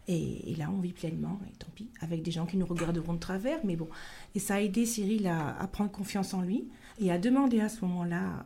Et, 0.07 0.51
et 0.51 0.55
là, 0.55 0.71
on 0.71 0.79
vit 0.79 0.93
pleinement, 0.93 1.39
et 1.49 1.55
tant 1.57 1.67
pis, 1.75 1.89
avec 1.99 2.21
des 2.23 2.31
gens 2.31 2.45
qui 2.45 2.55
nous 2.55 2.65
regarderont 2.65 3.13
de 3.13 3.19
travers, 3.19 3.59
mais 3.65 3.75
bon. 3.75 3.89
Et 4.35 4.39
ça 4.39 4.55
a 4.55 4.61
aidé 4.61 4.85
Cyril 4.85 5.27
à, 5.27 5.57
à 5.59 5.67
prendre 5.67 5.91
confiance 5.91 6.33
en 6.33 6.41
lui 6.41 6.69
et 6.99 7.11
à 7.11 7.17
demander 7.17 7.59
à 7.59 7.67
ce 7.69 7.83
moment-là, 7.85 8.45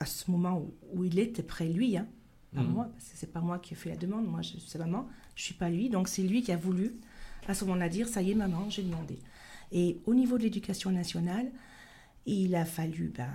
à 0.00 0.04
ce 0.06 0.30
moment 0.30 0.58
où, 0.58 0.74
où 0.94 1.04
il 1.04 1.18
était 1.18 1.44
près 1.44 1.68
lui, 1.68 1.96
hein, 1.96 2.06
pas 2.54 2.62
Mhm. 2.62 2.70
moi, 2.72 2.84
parce 2.92 3.04
que 3.10 3.16
c'est 3.16 3.32
pas 3.32 3.40
moi 3.40 3.58
qui 3.58 3.74
ai 3.74 3.76
fait 3.76 3.90
la 3.90 3.96
demande, 3.96 4.26
moi 4.26 4.42
je 4.42 4.56
suis 4.58 4.78
maman, 4.78 5.06
je 5.34 5.42
suis 5.44 5.54
pas 5.54 5.68
lui, 5.68 5.90
donc 5.90 6.08
c'est 6.08 6.22
lui 6.22 6.42
qui 6.42 6.50
a 6.52 6.56
voulu 6.56 6.96
à 7.48 7.54
ce 7.54 7.64
moment-là 7.64 7.88
dire 7.88 8.08
ça 8.08 8.22
y 8.22 8.32
est 8.32 8.34
maman, 8.34 8.68
j'ai 8.70 8.82
demandé. 8.82 9.18
Et 9.72 9.98
au 10.06 10.14
niveau 10.14 10.38
de 10.38 10.42
l'éducation 10.42 10.90
nationale, 10.90 11.50
il 12.24 12.54
a 12.56 12.64
fallu 12.64 13.12
ben, 13.16 13.28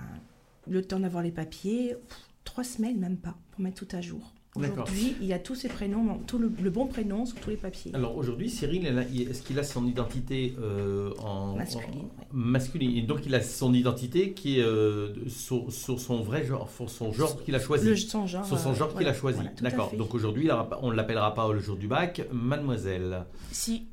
le 0.68 0.82
temps 0.84 1.00
d'avoir 1.00 1.22
les 1.22 1.30
papiers, 1.32 1.94
pff, 2.08 2.18
trois 2.44 2.64
semaines 2.64 2.98
même 2.98 3.16
pas, 3.16 3.36
pour 3.50 3.60
mettre 3.60 3.86
tout 3.86 3.96
à 3.96 4.00
jour. 4.00 4.32
D'accord. 4.54 4.84
Aujourd'hui, 4.84 5.16
il 5.22 5.32
a 5.32 5.38
tous 5.38 5.54
ses 5.54 5.68
prénoms, 5.68 6.18
tout 6.26 6.36
le, 6.36 6.52
le 6.62 6.68
bon 6.68 6.86
prénom 6.86 7.24
sur 7.24 7.40
tous 7.40 7.48
les 7.48 7.56
papiers. 7.56 7.90
Alors 7.94 8.14
aujourd'hui, 8.18 8.50
Cyril, 8.50 8.86
est-ce 8.86 9.40
qu'il 9.42 9.58
a 9.58 9.62
son 9.62 9.86
identité 9.86 10.54
euh, 10.60 11.10
en 11.20 11.56
Masculine, 11.56 11.88
en- 11.88 12.02
ouais. 12.02 12.26
masculine. 12.32 12.96
Et 12.98 13.00
donc 13.00 13.20
il 13.24 13.34
a 13.34 13.40
son 13.42 13.72
identité 13.72 14.32
qui 14.34 14.58
est 14.58 14.62
euh, 14.62 15.14
sur, 15.28 15.72
sur 15.72 15.98
son 15.98 16.20
vrai 16.20 16.44
genre, 16.44 16.68
sur 16.70 16.90
son 16.90 17.12
genre 17.14 17.42
qu'il 17.42 17.54
a 17.54 17.60
choisi. 17.60 17.88
Le, 17.88 17.96
son 17.96 18.26
genre, 18.26 18.44
sur 18.44 18.58
son 18.58 18.72
euh, 18.72 18.74
genre 18.74 18.88
qu'il 18.88 18.96
voilà, 18.98 19.10
a 19.10 19.14
choisi. 19.14 19.36
voilà, 19.38 19.50
tout 19.52 19.64
à 19.64 19.70
D'accord. 19.70 19.92
Donc 19.96 20.14
aujourd'hui, 20.14 20.50
on 20.82 20.90
ne 20.90 20.96
l'appellera 20.96 21.32
pas 21.32 21.50
le 21.50 21.58
jour 21.58 21.76
du 21.76 21.88
bac, 21.88 22.20
mademoiselle. 22.30 23.24
si 23.52 23.86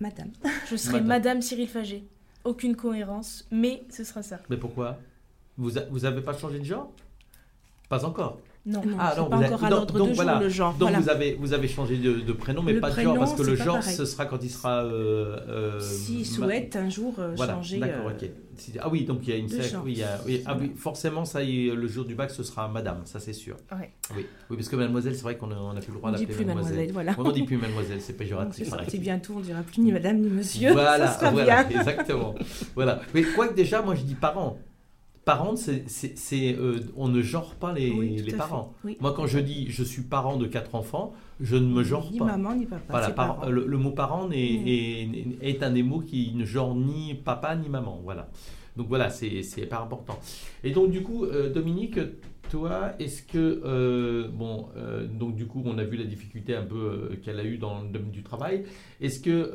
Madame. 0.00 0.30
je 0.70 0.76
serai 0.76 0.92
Madame. 1.02 1.08
Madame 1.08 1.42
Cyril 1.42 1.68
Fagé 1.68 2.04
aucune 2.44 2.74
cohérence 2.74 3.46
mais 3.50 3.82
ce 3.90 4.02
sera 4.02 4.22
ça 4.22 4.38
Mais 4.48 4.56
pourquoi? 4.56 4.98
Vous 5.58 5.76
a- 5.76 5.84
vous 5.90 6.06
avez 6.06 6.22
pas 6.22 6.32
changé 6.32 6.58
de 6.58 6.64
genre? 6.64 6.90
Pas 7.90 8.06
encore. 8.06 8.38
Non 8.66 8.82
Non, 8.84 8.96
Ah, 8.98 9.14
non, 9.16 9.24
pas 9.28 9.36
vous 9.36 9.42
avez- 9.42 9.54
encore 9.54 9.64
à 9.64 9.70
donc- 9.70 9.78
l'ordre 9.78 9.98
donc 9.98 10.08
du 10.10 10.14
jour 10.14 10.24
voilà. 10.24 10.40
le 10.40 10.48
genre. 10.48 10.72
Donc 10.74 10.90
voilà. 10.90 10.98
vous 11.00 11.08
avez 11.08 11.34
vous 11.34 11.52
avez 11.52 11.68
changé 11.68 11.96
de, 11.96 12.20
de 12.20 12.32
prénom, 12.32 12.62
mais 12.62 12.74
Le 12.74 12.80
pas 12.80 12.90
de 12.90 13.00
genre 13.00 13.18
parce 13.18 13.34
que 13.34 13.42
le 13.42 13.56
genre 13.56 13.78
pareil. 13.78 13.94
ce 13.94 14.04
sera 14.04 14.26
quand 14.26 14.42
il 14.42 14.50
sera. 14.50 14.84
euh, 14.84 15.38
euh, 15.48 15.80
S'il 15.80 16.26
souhaite 16.26 16.76
un 16.76 16.88
jour 16.90 17.14
euh, 17.18 17.32
Voilà, 17.36 17.54
changer. 17.54 17.78
d'accord, 17.78 18.08
euh, 18.10 18.12
ok. 18.24 18.30
Ah 18.78 18.90
oui, 18.90 19.06
donc 19.06 19.20
il 19.22 19.30
y 19.30 19.32
a 19.32 19.36
une 19.36 19.46
de 19.46 19.52
sec- 19.62 19.74
oui, 19.82 19.92
il 19.92 19.98
y 20.00 20.02
a- 20.02 20.20
oui, 20.26 20.42
ah 20.44 20.54
oui, 20.60 20.72
forcément, 20.76 21.24
ça 21.24 21.42
le 21.42 21.88
jour 21.88 22.04
du 22.04 22.14
bac, 22.14 22.30
ce 22.30 22.42
sera 22.42 22.68
madame, 22.68 23.00
ça 23.06 23.18
c'est 23.18 23.32
sûr. 23.32 23.56
Ouais. 23.72 23.90
Oui, 24.14 24.26
oui 24.50 24.56
parce 24.56 24.68
que 24.68 24.76
mademoiselle, 24.76 25.14
c'est 25.14 25.22
vrai 25.22 25.38
qu'on 25.38 25.46
n'a 25.46 25.80
plus 25.80 25.92
le 25.92 25.98
droit 25.98 26.10
d'appeler 26.12 26.44
mademoiselle, 26.44 26.92
voilà. 26.92 27.14
On 27.16 27.30
dit 27.32 27.44
plus 27.44 27.56
mademoiselle, 27.56 28.00
c'est 28.02 28.12
Donc, 28.12 28.18
péjoratif. 28.18 28.68
c'est 28.88 28.98
bientôt, 28.98 29.34
on 29.38 29.40
dira 29.40 29.62
plus 29.62 29.80
ni 29.80 29.90
madame 29.92 30.18
ni 30.18 30.28
monsieur. 30.28 30.72
Voilà, 30.72 31.06
ça 31.06 31.18
sera 31.18 31.30
voilà, 31.30 31.64
bien. 31.64 31.80
exactement. 31.80 32.34
voilà. 32.74 33.00
Mais 33.14 33.22
quoique 33.22 33.54
déjà, 33.54 33.80
moi 33.80 33.94
je 33.94 34.02
dis 34.02 34.14
parents. 34.14 34.58
Parents, 35.30 35.54
c'est, 35.56 36.56
euh, 36.58 36.80
on 36.96 37.06
ne 37.08 37.22
genre 37.22 37.54
pas 37.54 37.72
les, 37.72 37.90
Oui, 37.92 38.32
parents. 38.36 38.74
oui. 38.84 38.96
Moi, 39.00 39.12
quand 39.14 39.26
je 39.28 39.38
dis 39.38 39.66
je 39.70 39.84
suis 39.84 40.02
parent 40.02 40.36
de 40.36 40.46
quatre 40.46 40.74
enfants, 40.74 41.12
je 41.40 41.54
ne 41.56 41.66
me 41.66 41.84
genre 41.84 42.08
Ni 42.10 42.18
pas. 42.18 42.24
maman 42.24 42.54
ni 42.56 42.66
papa. 42.66 42.82
Voilà, 42.88 43.10
par- 43.10 43.48
le, 43.48 43.64
le 43.64 43.78
mot 43.78 43.92
parent 43.92 44.26
Mm. 44.28 44.32
est, 44.32 45.08
est 45.42 45.62
un 45.62 45.70
des 45.70 45.84
mots 45.84 46.00
qui 46.00 46.32
ne 46.34 46.44
genre 46.44 46.74
ni 46.74 47.14
papa 47.14 47.54
ni 47.54 47.68
maman. 47.68 48.00
Voilà. 48.02 48.28
Donc 48.76 48.88
voilà, 48.88 49.08
c'est 49.10 49.66
pas 49.68 49.80
important. 49.80 50.18
Et 50.64 50.72
donc 50.72 50.90
du 50.90 51.02
coup, 51.02 51.24
euh, 51.24 51.52
Dominique, 51.52 51.98
toi, 52.50 52.92
est-ce 52.98 53.22
que 53.22 53.62
euh, 53.64 54.26
bon, 54.28 54.66
euh, 54.76 55.06
donc 55.06 55.36
du 55.36 55.46
coup, 55.46 55.62
on 55.64 55.78
a 55.78 55.84
vu 55.84 55.96
la 55.96 56.04
difficulté 56.04 56.56
un 56.56 56.64
peu 56.64 57.10
qu'elle 57.22 57.38
a 57.38 57.44
eu 57.44 57.56
dans 57.58 57.82
le 57.82 57.88
domaine 57.88 58.10
du 58.10 58.24
travail. 58.24 58.64
Est-ce 59.00 59.20
que 59.20 59.52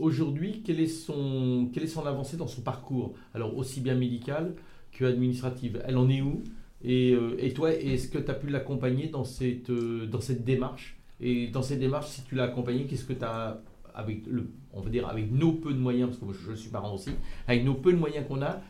aujourd'hui, 0.00 0.62
quelle 0.64 0.80
est 0.80 0.86
son 0.88 1.68
quelle 1.72 1.84
est 1.84 1.94
son 1.98 2.04
avancée 2.06 2.36
dans 2.36 2.48
son 2.48 2.62
parcours? 2.62 3.14
Alors 3.34 3.56
aussi 3.56 3.80
bien 3.80 3.94
médical 3.94 4.54
que 4.92 5.04
administrative. 5.04 5.82
Elle 5.86 5.96
en 5.96 6.08
est 6.08 6.20
où? 6.20 6.42
Et, 6.82 7.12
euh, 7.12 7.36
et 7.38 7.52
toi, 7.52 7.72
est-ce 7.72 8.08
que 8.08 8.18
tu 8.18 8.30
as 8.30 8.34
pu 8.34 8.48
l'accompagner 8.48 9.08
dans 9.08 9.24
cette, 9.24 9.70
euh, 9.70 10.06
dans 10.06 10.20
cette 10.20 10.44
démarche? 10.44 10.96
Et 11.20 11.48
dans 11.48 11.62
cette 11.62 11.80
démarche, 11.80 12.08
si 12.08 12.22
tu 12.24 12.34
l'as 12.34 12.44
accompagné, 12.44 12.86
qu'est-ce 12.86 13.04
que 13.04 13.12
tu 13.12 13.24
as, 13.24 13.60
avec 13.94 14.26
le, 14.26 14.48
on 14.72 14.80
va 14.80 14.88
dire, 14.88 15.06
avec 15.06 15.30
nos 15.30 15.52
peu 15.52 15.72
de 15.72 15.78
moyens, 15.78 16.08
parce 16.08 16.20
que 16.20 16.24
moi, 16.24 16.34
je, 16.48 16.54
suis 16.54 16.70
parent 16.70 16.94
aussi, 16.94 17.10
avec 17.46 17.64
nos 17.64 17.74
peu 17.74 17.92
de 17.92 17.98
moyens 17.98 18.26
qu'on 18.26 18.40
a, 18.40 18.62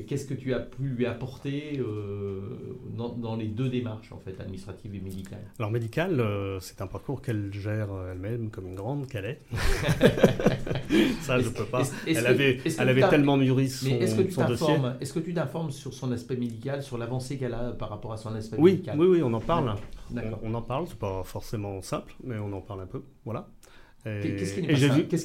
qu'est-ce 0.00 0.26
que 0.26 0.34
tu 0.34 0.52
as 0.54 0.60
pu 0.60 0.82
lui 0.84 1.06
apporter 1.06 1.78
euh, 1.78 2.40
dans, 2.96 3.10
dans 3.10 3.36
les 3.36 3.46
deux 3.46 3.68
démarches, 3.68 4.10
en 4.12 4.18
fait, 4.18 4.40
administratives 4.40 4.94
et 4.94 5.00
médicales? 5.00 5.42
Alors 5.58 5.70
médical, 5.70 6.18
euh, 6.20 6.58
c'est 6.60 6.80
un 6.82 6.86
parcours 6.86 7.22
qu'elle 7.22 7.52
gère 7.52 7.92
euh, 7.92 8.12
elle-même 8.12 8.50
comme 8.50 8.66
une 8.68 8.74
grande 8.74 9.06
qu'elle 9.06 9.24
est. 9.26 9.40
Ça, 11.20 11.38
je 11.38 11.46
Est-ce- 11.46 11.54
peux 11.54 11.64
pas. 11.64 11.82
Elle 12.06 12.26
avait, 12.26 12.56
que 12.58 12.68
elle 12.80 12.88
avait 12.88 13.08
tellement 13.08 13.36
mûri 13.36 13.68
son, 13.68 13.86
Mais 13.86 13.98
est-ce 13.98 14.16
que 14.16 14.22
tu 14.22 14.34
t'informes 14.34 14.96
Est-ce 15.00 15.12
que 15.12 15.20
tu 15.20 15.32
t'informes 15.34 15.70
sur 15.70 15.94
son 15.94 16.12
aspect 16.12 16.36
médical, 16.36 16.82
sur 16.82 16.98
l'avancée 16.98 17.38
qu'elle 17.38 17.54
a 17.54 17.70
par 17.72 17.88
rapport 17.90 18.12
à 18.12 18.16
son 18.16 18.34
aspect 18.34 18.56
Oui, 18.58 18.72
médical? 18.72 18.98
oui, 19.00 19.06
oui, 19.06 19.22
on 19.22 19.32
en 19.32 19.40
parle. 19.40 19.74
On, 20.14 20.50
on 20.50 20.54
en 20.54 20.62
parle, 20.62 20.86
c'est 20.88 20.98
pas 20.98 21.22
forcément 21.24 21.80
simple, 21.82 22.14
mais 22.24 22.36
on 22.38 22.52
en 22.52 22.60
parle 22.60 22.82
un 22.82 22.86
peu. 22.86 23.02
Voilà. 23.24 23.48
Qu'est-ce 24.04 24.54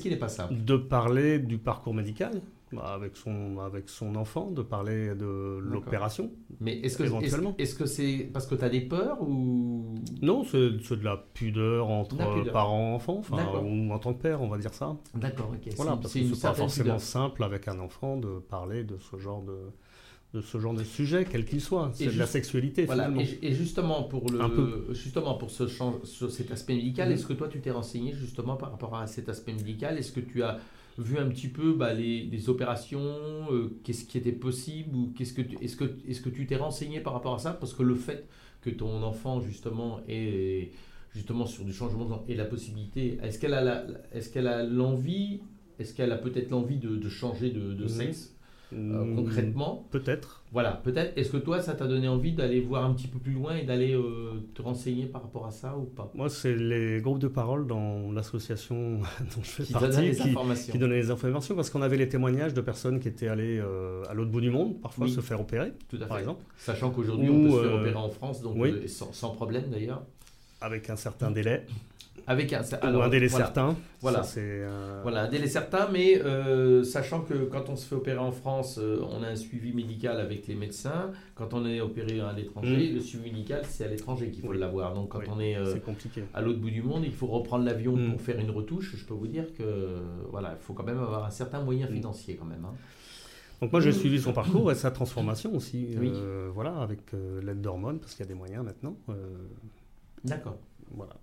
qui 0.01 0.09
n'est 0.09 0.15
pas, 0.18 0.30
simple 0.30 0.53
pas 0.55 0.61
de 0.61 0.78
parler 0.78 1.39
du 1.39 1.57
parcours 1.57 1.93
médical 1.95 2.41
avec 2.84 3.15
son, 3.15 3.59
avec 3.59 3.88
son 3.89 4.15
enfant, 4.15 4.51
de 4.51 4.61
parler 4.61 5.15
de 5.15 5.57
l'opération. 5.59 6.32
Mais 6.59 6.80
est-ce 6.80 6.97
que 6.97 7.03
Éventuellement. 7.03 7.55
est-ce, 7.57 7.72
est-ce 7.72 7.76
que 7.80 7.86
c'est 7.86 8.30
parce 8.34 8.45
que 8.45 8.55
tu 8.55 8.63
as 8.63 8.70
des 8.70 8.82
peurs 8.82 9.22
ou? 9.22 9.95
Non, 10.22 10.43
c'est 10.43 10.72
c'est 10.84 10.99
de 10.99 11.05
la 11.05 11.18
pudeur 11.34 11.88
entre 11.89 12.18
parents-enfants, 12.51 13.22
ou 13.63 13.91
en 13.93 13.99
tant 13.99 14.13
que 14.13 14.22
père, 14.22 14.41
on 14.41 14.47
va 14.49 14.57
dire 14.57 14.74
ça. 14.74 14.97
D'accord, 15.15 15.51
ok. 15.53 15.74
Voilà, 15.76 15.93
c'est, 15.93 16.01
parce 16.01 16.13
c'est 16.13 16.20
que 16.22 16.36
c'est 16.36 16.41
pas 16.47 16.53
forcément 16.53 16.84
pudeur. 16.86 17.01
simple 17.01 17.43
avec 17.43 17.68
un 17.68 17.80
enfant 17.80 18.18
de 18.18 18.39
parler 18.39 18.84
de 18.84 18.97
ce 18.99 19.18
genre 19.18 19.41
de, 19.43 19.57
de 20.34 20.41
ce 20.41 20.57
genre 20.59 20.74
de 20.74 20.84
sujet, 20.84 21.26
quel 21.30 21.45
qu'il 21.45 21.61
soit. 21.61 21.91
C'est 21.93 22.07
de 22.07 22.20
la 22.20 22.26
sexualité 22.26 22.86
Voilà, 22.86 23.03
finalement. 23.05 23.22
et, 23.41 23.47
et 23.47 23.53
justement 23.53 24.03
pour 24.03 24.30
le 24.30 24.39
peu. 24.53 24.88
justement 24.93 25.36
pour 25.36 25.51
ce 25.51 25.68
change, 25.68 26.03
sur 26.03 26.30
cet 26.32 26.51
aspect 26.51 26.76
médical, 26.76 27.07
Mhm. 27.07 27.13
est-ce 27.15 27.26
que 27.28 27.34
toi 27.34 27.47
tu 27.47 27.61
t'es 27.61 27.72
renseigné 27.72 28.11
justement 28.13 28.57
par 28.57 28.72
rapport 28.72 28.95
à 28.95 29.07
cet 29.07 29.30
aspect 29.30 29.53
médical? 29.53 29.97
Est-ce 29.97 30.11
que 30.11 30.20
tu 30.20 30.43
as 30.43 30.59
vu 30.97 31.17
un 31.19 31.27
petit 31.29 31.47
peu 31.47 31.73
bah, 31.73 31.93
les, 31.93 32.23
les 32.25 32.49
opérations, 32.49 33.01
euh, 33.51 33.79
qu'est-ce 33.83 34.05
qui 34.05 34.17
était 34.17 34.31
possible 34.31 34.95
ou 34.95 35.13
qu'est-ce 35.15 35.33
que 35.33 35.41
tu, 35.41 35.55
est-ce 35.63 35.75
que 35.75 35.85
est-ce 36.07 36.21
que 36.21 36.29
tu 36.29 36.45
t'es 36.47 36.55
renseigné 36.55 36.99
par 36.99 37.13
rapport 37.13 37.35
à 37.35 37.39
ça? 37.39 37.53
Parce 37.53 37.73
que 37.73 37.83
le 37.83 37.95
fait 37.95 38.27
que 38.61 38.69
ton 38.69 39.03
enfant 39.03 39.39
justement 39.41 39.99
est 40.07 40.71
justement 41.13 41.45
sur 41.45 41.63
du 41.65 41.73
changement 41.73 42.03
de 42.05 42.09
genre 42.09 42.25
et 42.27 42.35
la 42.35 42.45
possibilité, 42.45 43.17
est-ce 43.23 43.39
qu'elle 43.39 43.53
a 43.53 43.61
la- 43.61 43.85
est-ce 44.11 44.29
qu'elle 44.29 44.47
a 44.47 44.63
l'envie, 44.63 45.39
est-ce 45.79 45.93
qu'elle 45.93 46.11
a 46.11 46.17
peut-être 46.17 46.49
l'envie 46.51 46.77
de, 46.77 46.95
de 46.95 47.09
changer 47.09 47.49
de, 47.51 47.73
de 47.73 47.83
Mhm. 47.83 47.87
sexe? 47.89 48.36
Euh, 48.74 49.03
Hmm, 49.03 49.15
concrètement 49.15 49.88
Peut-être. 49.91 50.43
voilà, 50.51 50.72
peut-être. 50.72 51.18
Est-ce 51.18 51.30
que 51.32 51.38
toi, 51.38 51.61
ça 51.61 51.74
t'a 51.74 51.88
donné 51.88 52.07
envie 52.07 52.34
d'aller 52.34 52.59
voir 52.59 52.84
un 52.84 52.93
petit 52.93 53.07
peu 53.07 53.18
plus 53.18 53.32
loin 53.32 53.55
et 53.55 53.63
d'aller 53.63 53.93
euh, 53.93 54.41
te 54.53 54.61
renseigner 54.61 55.05
par 55.05 55.22
rapport 55.22 55.45
à 55.45 55.51
ça 55.51 55.78
ou 55.78 55.84
pas? 55.84 56.11
Moi, 56.15 56.30
c'est 56.30 56.53
les 56.55 56.99
groupes 57.01 57.20
de 57.20 57.30
parole 57.30 57.65
dans 57.65 58.11
l'association 58.11 58.99
dont 59.22 59.41
je 59.43 59.49
fais 59.49 59.63
Qui 59.63 59.74
partie 59.74 60.01
des 60.01 60.15
qui, 60.15 60.30
informations. 60.30 60.72
qui 60.74 60.80
donnaient 60.80 60.97
les 60.99 61.11
informations 61.11 61.55
parce 61.55 61.70
qu'on 61.70 61.82
avait 61.82 61.97
les 61.97 62.09
témoignages 62.09 62.53
de 62.53 62.61
personnes 62.61 62.99
qui 62.99 63.07
étaient 63.07 63.30
allées 63.30 63.59
euh, 63.59 64.03
à 64.09 64.13
l'autre 64.13 64.32
bout 64.32 64.41
du 64.41 64.49
monde, 64.51 64.82
parfois 64.82 65.05
Oui. 65.05 65.11
se 65.11 65.22
faire 65.22 65.39
opérer, 65.39 65.72
Tout 65.89 65.97
à 66.01 66.05
par 66.05 66.18
fait. 66.18 66.24
exemple, 66.24 66.43
Sachant 66.57 66.91
qu'aujourd'hui, 66.91 67.30
Ou, 67.30 67.34
on 67.34 67.43
peut 67.43 67.49
se 67.63 67.63
faire 67.70 67.76
opérer 67.80 67.95
en 67.95 68.09
France, 68.09 68.41
donc 68.41 68.55
oui. 68.57 68.74
sans 68.88 69.30
problème 69.32 69.70
d'ailleurs. 69.72 70.03
avec 70.59 70.89
un 70.89 70.95
certain 70.97 71.32
délai, 71.32 71.65
Avec 72.26 72.51
un, 72.51 72.61
ou 72.61 73.01
un 73.01 73.09
délai 73.09 73.28
voilà. 73.28 73.45
certain. 73.45 73.76
Voilà. 74.01 74.24
Ça, 74.24 74.39
euh, 74.39 74.99
Voilà, 75.03 75.24
un 75.24 75.30
délai 75.30 75.47
certain, 75.47 75.88
mais 75.91 76.22
euh, 76.22 76.84
sachant 76.84 77.22
que 77.22 77.45
quand 77.45 77.70
on 77.70 77.76
se 77.76 77.86
fait 77.88 77.95
opérer 77.95 78.18
en 78.18 78.32
France, 78.32 78.80
euh, 78.82 78.99
on 79.11 79.24
a 79.24 79.28
un 79.28 79.36
suivi 79.36 79.72
médical 79.74 80.20
avec 80.20 80.45
les 80.47 80.55
médecins. 80.55 81.11
Quand 81.36 81.53
on 81.53 81.65
est 81.65 81.80
opéré 81.80 82.20
à 82.20 82.34
l'étranger, 82.34 82.91
Mm. 82.91 82.95
le 82.95 82.99
suivi 83.01 83.32
médical, 83.32 83.61
c'est 83.65 83.86
à 83.86 83.88
l'étranger 83.88 84.30
qu'il 84.32 84.41
faut 84.43 84.49
Oui. 84.49 84.57
l'avoir. 84.57 84.93
Donc 84.93 85.09
quand 85.09 85.20
Oui, 85.20 85.26
on 85.30 85.39
est 85.39 85.55
à 86.34 86.41
l'autre 86.41 86.59
bout 86.59 86.70
du 86.70 86.82
monde, 86.82 87.03
il 87.05 87.13
faut 87.13 87.28
reprendre 87.28 87.63
l'avion 87.63 87.95
Mm. 87.95 88.11
pour 88.11 88.22
faire 88.22 88.39
une 88.39 88.51
retouche. 88.51 88.95
Je 88.97 89.05
peux 89.05 89.13
vous 89.13 89.28
dire 89.28 89.53
que 89.57 89.63
voilà, 90.30 90.57
il 90.59 90.63
faut 90.65 90.74
quand 90.74 90.84
même 90.86 90.99
avoir 90.99 91.24
un 91.26 91.30
certain 91.32 91.61
moyen 91.61 91.88
Mm. 91.89 91.93
financier 91.93 92.36
quand 92.36 92.45
même. 92.45 92.65
hein. 92.65 92.74
Donc 93.61 93.72
moi 93.72 93.82
j'ai 93.82 93.91
suivi 93.93 94.20
son 94.20 94.34
parcours 94.34 94.72
et 94.72 94.76
sa 94.76 94.91
transformation 94.91 95.55
aussi, 95.55 95.95
Oui. 95.99 96.11
voilà, 96.53 96.76
avec 96.80 96.99
l'aide 97.41 97.61
d'hormones, 97.61 97.99
parce 97.99 98.13
qu'il 98.13 98.24
y 98.26 98.28
a 98.28 98.30
des 98.30 98.36
moyens 98.38 98.63
maintenant. 98.65 98.95
D'accord. 100.24 100.57
Voilà. 100.91 101.15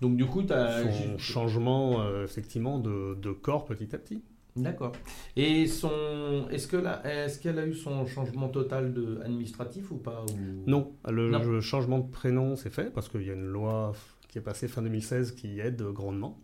Donc 0.00 0.16
du 0.16 0.26
coup, 0.26 0.42
tu 0.42 0.52
as... 0.52 0.82
Son 0.92 1.18
changement 1.18 2.00
euh, 2.02 2.24
effectivement 2.24 2.78
de, 2.78 3.14
de 3.14 3.32
corps 3.32 3.64
petit 3.64 3.94
à 3.94 3.98
petit. 3.98 4.22
D'accord. 4.54 4.92
Et 5.34 5.66
son, 5.66 6.46
est-ce 6.50 6.66
que 6.68 6.76
là, 6.76 7.00
est-ce 7.06 7.38
qu'elle 7.38 7.58
a 7.58 7.66
eu 7.66 7.72
son 7.74 8.04
changement 8.06 8.48
total 8.48 8.92
de 8.92 9.18
administratif 9.24 9.90
ou 9.90 9.96
pas 9.96 10.24
ou... 10.30 10.68
Non, 10.70 10.92
le, 11.08 11.30
Non. 11.30 11.42
le 11.42 11.60
changement 11.62 12.00
de 12.00 12.10
prénom 12.10 12.54
c'est 12.56 12.68
fait 12.68 12.92
parce 12.92 13.08
qu'il 13.08 13.22
y 13.22 13.30
a 13.30 13.34
une 13.34 13.46
loi 13.46 13.92
qui 14.28 14.38
est 14.38 14.42
passée 14.42 14.68
fin 14.68 14.82
2016 14.82 15.32
qui 15.32 15.58
aide 15.60 15.82
grandement. 15.82 16.38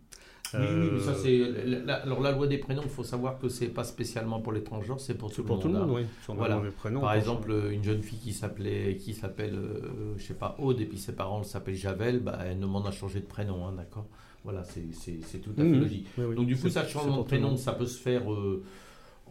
Oui, 0.53 0.65
oui, 0.69 0.89
mais 0.93 0.99
ça 0.99 1.11
Euh, 1.11 1.13
c'est. 1.21 1.37
la- 1.67 1.79
la- 1.79 1.93
alors 2.03 2.21
la 2.21 2.31
loi 2.31 2.47
des 2.47 2.57
prénoms, 2.57 2.81
il 2.83 2.89
faut 2.89 3.03
savoir 3.03 3.37
que 3.39 3.49
c'est 3.49 3.67
pas 3.67 3.83
spécialement 3.83 4.39
pour 4.41 4.51
les 4.53 4.63
transgenres, 4.63 4.99
c'est 4.99 5.15
pour 5.15 5.29
tout 5.29 5.35
c'est 5.35 5.41
le 5.41 5.47
pour 5.47 5.55
monde. 5.57 5.61
tout 5.63 5.67
le 5.69 5.73
monde, 5.79 5.89
hein. 5.89 5.93
oui. 6.01 6.05
Sur 6.23 6.33
Voilà. 6.35 6.61
prénom, 6.77 7.01
Par 7.01 7.13
exemple, 7.13 7.53
une 7.71 7.83
jeune 7.83 8.01
fille 8.01 8.19
qui 8.19 8.33
s'appelait, 8.33 8.97
qui 8.97 9.13
s'appelle, 9.13 9.55
euh, 9.55 10.13
je 10.17 10.23
sais 10.23 10.33
pas, 10.33 10.55
Aude, 10.59 10.79
et 10.81 10.85
puis 10.85 10.97
ses 10.97 11.13
parents 11.13 11.43
s'appellent 11.43 11.75
Javel, 11.75 12.19
bah, 12.19 12.39
elle 12.45 12.59
demande 12.59 12.87
à 12.87 12.91
changer 12.91 13.19
de 13.19 13.25
prénom, 13.25 13.65
hein, 13.67 13.73
d'accord 13.77 14.05
Voilà, 14.43 14.63
c'est 14.63 14.93
c'est- 14.93 15.19
c'est 15.23 15.39
tout 15.39 15.51
à 15.57 15.61
fait 15.61 15.67
Mhm. 15.67 15.81
logique. 15.81 16.07
Oui, 16.17 16.23
oui. 16.29 16.35
Donc 16.35 16.47
du 16.47 16.55
coup, 16.57 16.69
ça 16.69 16.87
changement 16.87 17.17
de 17.17 17.23
prénom, 17.23 17.57
ça 17.57 17.73
peut 17.73 17.85
se 17.85 17.99
faire. 18.01 18.31
euh, 18.31 18.63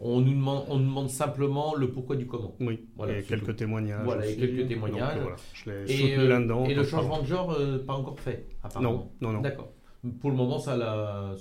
on 0.00 0.20
nous 0.20 0.30
demande, 0.34 0.64
on 0.68 0.76
nous 0.78 0.84
demande 0.86 1.08
simplement 1.08 1.74
le 1.74 1.90
pourquoi 1.90 2.14
du 2.14 2.26
comment. 2.26 2.54
Oui, 2.60 2.86
Voilà, 2.96 3.14
et 3.18 3.22
c'est 3.22 3.28
quelques 3.28 3.46
tout. 3.46 3.52
témoignages. 3.54 4.04
Voilà, 4.04 4.24
et 4.26 4.28
aussi. 4.28 4.36
quelques 4.38 4.68
témoignages. 4.68 5.18
Voilà, 5.20 5.36
je 5.54 5.70
l'ai 5.70 5.82
Et, 5.92 5.96
soutenu 5.96 6.18
euh, 6.20 6.28
là-dedans. 6.28 6.64
et 6.66 6.74
le 6.74 6.84
changement 6.84 7.20
de 7.22 7.26
genre, 7.26 7.50
euh, 7.58 7.78
pas 7.84 7.94
encore 7.94 8.20
fait, 8.20 8.46
apparemment. 8.62 9.10
Non, 9.20 9.28
non, 9.28 9.32
non. 9.32 9.40
D'accord. 9.40 9.72
Pour 10.20 10.30
le 10.30 10.36
moment, 10.36 10.58
ça 10.58 10.76
l'a. 10.76 11.34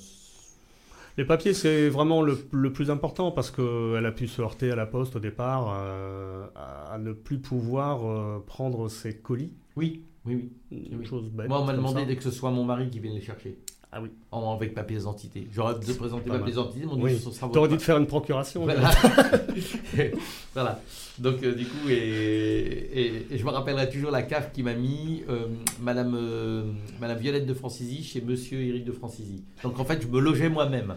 Les 1.17 1.25
papiers, 1.25 1.53
c'est 1.53 1.89
vraiment 1.89 2.21
le, 2.21 2.37
le 2.51 2.71
plus 2.71 2.91
important 2.91 3.31
parce 3.31 3.49
qu'elle 3.49 4.05
a 4.05 4.11
pu 4.11 4.27
se 4.27 4.41
heurter 4.41 4.71
à 4.71 4.75
la 4.75 4.85
poste 4.85 5.15
au 5.15 5.19
départ 5.19 5.73
euh, 5.75 6.45
à, 6.55 6.97
ne 6.99 7.11
plus 7.11 7.39
pouvoir 7.39 8.05
euh, 8.05 8.39
prendre 8.45 8.87
ses 8.87 9.17
colis. 9.17 9.51
Oui, 9.75 10.03
oui, 10.25 10.51
oui. 10.71 10.87
Une 10.91 10.99
Oui. 10.99 11.05
chose 11.05 11.29
bête. 11.31 11.47
Moi, 11.47 11.59
on 11.59 11.65
m'a 11.65 11.73
demandé 11.73 12.01
ça. 12.01 12.05
dès 12.05 12.15
que 12.17 12.23
ce 12.23 12.31
soit 12.31 12.51
mon 12.51 12.65
mari 12.65 12.89
qui 12.91 12.99
vienne 12.99 13.15
les 13.15 13.21
chercher. 13.21 13.57
Ah 13.97 14.01
oui. 14.03 14.09
En, 14.31 14.53
avec 14.53 14.75
ma 14.75 14.83
pièce 14.83 14.99
d'identité. 14.99 15.47
J'aurais 15.51 15.79
dû 15.79 15.91
présenter 15.95 16.29
ma 16.29 16.37
pièce 16.37 16.51
d'identité, 16.55 16.85
mon 16.85 17.01
Oui. 17.01 17.17
ce 17.17 17.31
sera 17.31 17.47
votre 17.47 17.53
T'aurais 17.53 17.69
dû 17.69 17.77
te 17.77 17.81
faire 17.81 17.97
une 17.97 18.05
procuration. 18.05 18.63
Voilà. 18.63 18.91
voilà. 20.53 20.79
Donc, 21.17 21.41
euh, 21.41 21.55
du 21.55 21.65
coup, 21.65 21.89
et, 21.89 21.93
et- 21.93 23.27
et 23.31 23.37
je 23.39 23.43
me 23.43 23.49
rappellerai 23.49 23.89
toujours 23.89 24.11
la 24.11 24.21
cave 24.21 24.51
qui 24.53 24.61
m'a 24.61 24.75
mis 24.75 25.23
euh, 25.29 25.47
Madame, 25.81 26.13
euh, 26.15 26.63
Madame 27.01 27.17
Violette 27.17 27.47
de 27.47 27.53
Francizy 27.55 28.03
chez 28.03 28.21
Monsieur 28.21 28.61
Éric 28.61 28.85
de 28.85 28.91
Francizy. 28.91 29.43
Donc, 29.63 29.79
en 29.79 29.85
fait, 29.85 29.99
je 30.01 30.07
me 30.07 30.19
logeais 30.19 30.49
moi-même. 30.49 30.95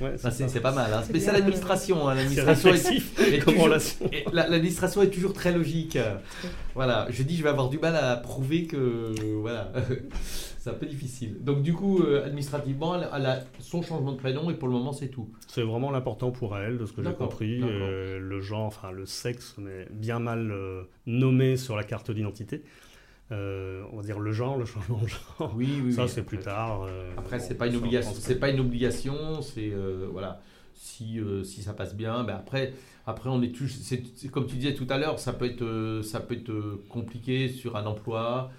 Ouais, 0.00 0.14
c'est 0.16 0.48
c'est 0.48 0.60
pas 0.60 0.72
mal. 0.72 0.92
Hein. 0.92 1.02
C'est 1.04 1.12
Mais 1.12 1.18
c'est 1.20 1.24
bien, 1.26 1.32
l'administration. 1.34 2.08
hein. 2.08 2.14
C'est 2.16 2.36
L'administration 2.44 2.74
est- 2.74 3.34
est 3.34 3.38
comme 3.44 3.54
toujours- 3.54 3.68
L'administration 4.32 5.02
est 5.02 5.10
toujours 5.10 5.32
très 5.32 5.52
logique. 5.52 5.98
Voilà, 6.74 7.06
je 7.10 7.22
dis 7.22 7.36
je 7.36 7.42
vais 7.42 7.48
avoir 7.50 7.68
du 7.68 7.78
mal 7.78 7.96
à 7.96 8.16
prouver 8.16 8.64
que 8.66 9.12
voilà, 9.40 9.72
c'est 10.58 10.70
un 10.70 10.74
peu 10.74 10.86
difficile. 10.86 11.36
Donc 11.42 11.62
du 11.62 11.74
coup, 11.74 12.00
euh, 12.02 12.24
administrativement, 12.24 12.94
elle, 12.96 13.08
elle 13.14 13.26
a 13.26 13.40
son 13.58 13.82
changement 13.82 14.12
de 14.12 14.16
prénom 14.18 14.50
et 14.50 14.54
pour 14.54 14.68
le 14.68 14.74
moment 14.74 14.92
c'est 14.92 15.08
tout. 15.08 15.28
C'est 15.48 15.62
vraiment 15.62 15.90
l'important 15.90 16.30
pour 16.30 16.56
elle, 16.56 16.78
de 16.78 16.86
ce 16.86 16.92
que 16.92 17.02
j'ai 17.02 17.12
compris. 17.12 17.60
Euh, 17.62 18.18
le 18.20 18.40
genre, 18.40 18.62
enfin 18.66 18.90
le 18.92 19.04
sexe, 19.06 19.56
mais 19.58 19.86
bien 19.90 20.18
mal 20.18 20.50
euh, 20.50 20.82
nommé 21.06 21.56
sur 21.56 21.76
la 21.76 21.84
carte 21.84 22.10
d'identité. 22.10 22.62
Euh, 23.32 23.82
on 23.92 23.96
va 23.98 24.02
dire 24.02 24.18
le 24.18 24.32
genre, 24.32 24.56
le 24.58 24.64
changement 24.64 24.98
de 25.02 25.06
genre. 25.06 25.52
Oui, 25.56 25.80
oui. 25.84 25.92
ça, 25.92 26.04
oui. 26.04 26.08
c'est 26.08 26.22
plus 26.24 26.38
tard. 26.38 26.82
euh, 26.82 27.10
Après, 27.16 27.38
bon, 27.38 27.44
c'est 27.46 27.54
pas 27.56 27.66
une 27.68 27.76
obligation. 27.76 28.12
C'est 28.14 28.40
pas 28.40 28.50
une 28.50 28.60
obligation. 28.60 29.40
C'est 29.42 29.70
euh, 29.72 30.08
voilà. 30.10 30.40
Si 30.74 31.20
euh, 31.20 31.44
si 31.44 31.62
ça 31.62 31.72
passe 31.74 31.94
bien, 31.94 32.24
ben 32.24 32.34
après 32.36 32.72
après 33.06 33.28
on 33.28 33.40
est. 33.42 33.52
C'est 33.68 34.02
c'est 34.16 34.28
comme 34.30 34.46
tu 34.46 34.56
disais 34.56 34.74
tout 34.74 34.86
à 34.88 34.98
l'heure, 34.98 35.18
ça 35.18 35.32
peut 35.32 35.44
être 35.44 36.00
ça 36.02 36.20
peut 36.20 36.34
être 36.34 36.52
compliqué 36.88 37.48
sur 37.48 37.76
un 37.76 37.86
emploi. 37.86 38.50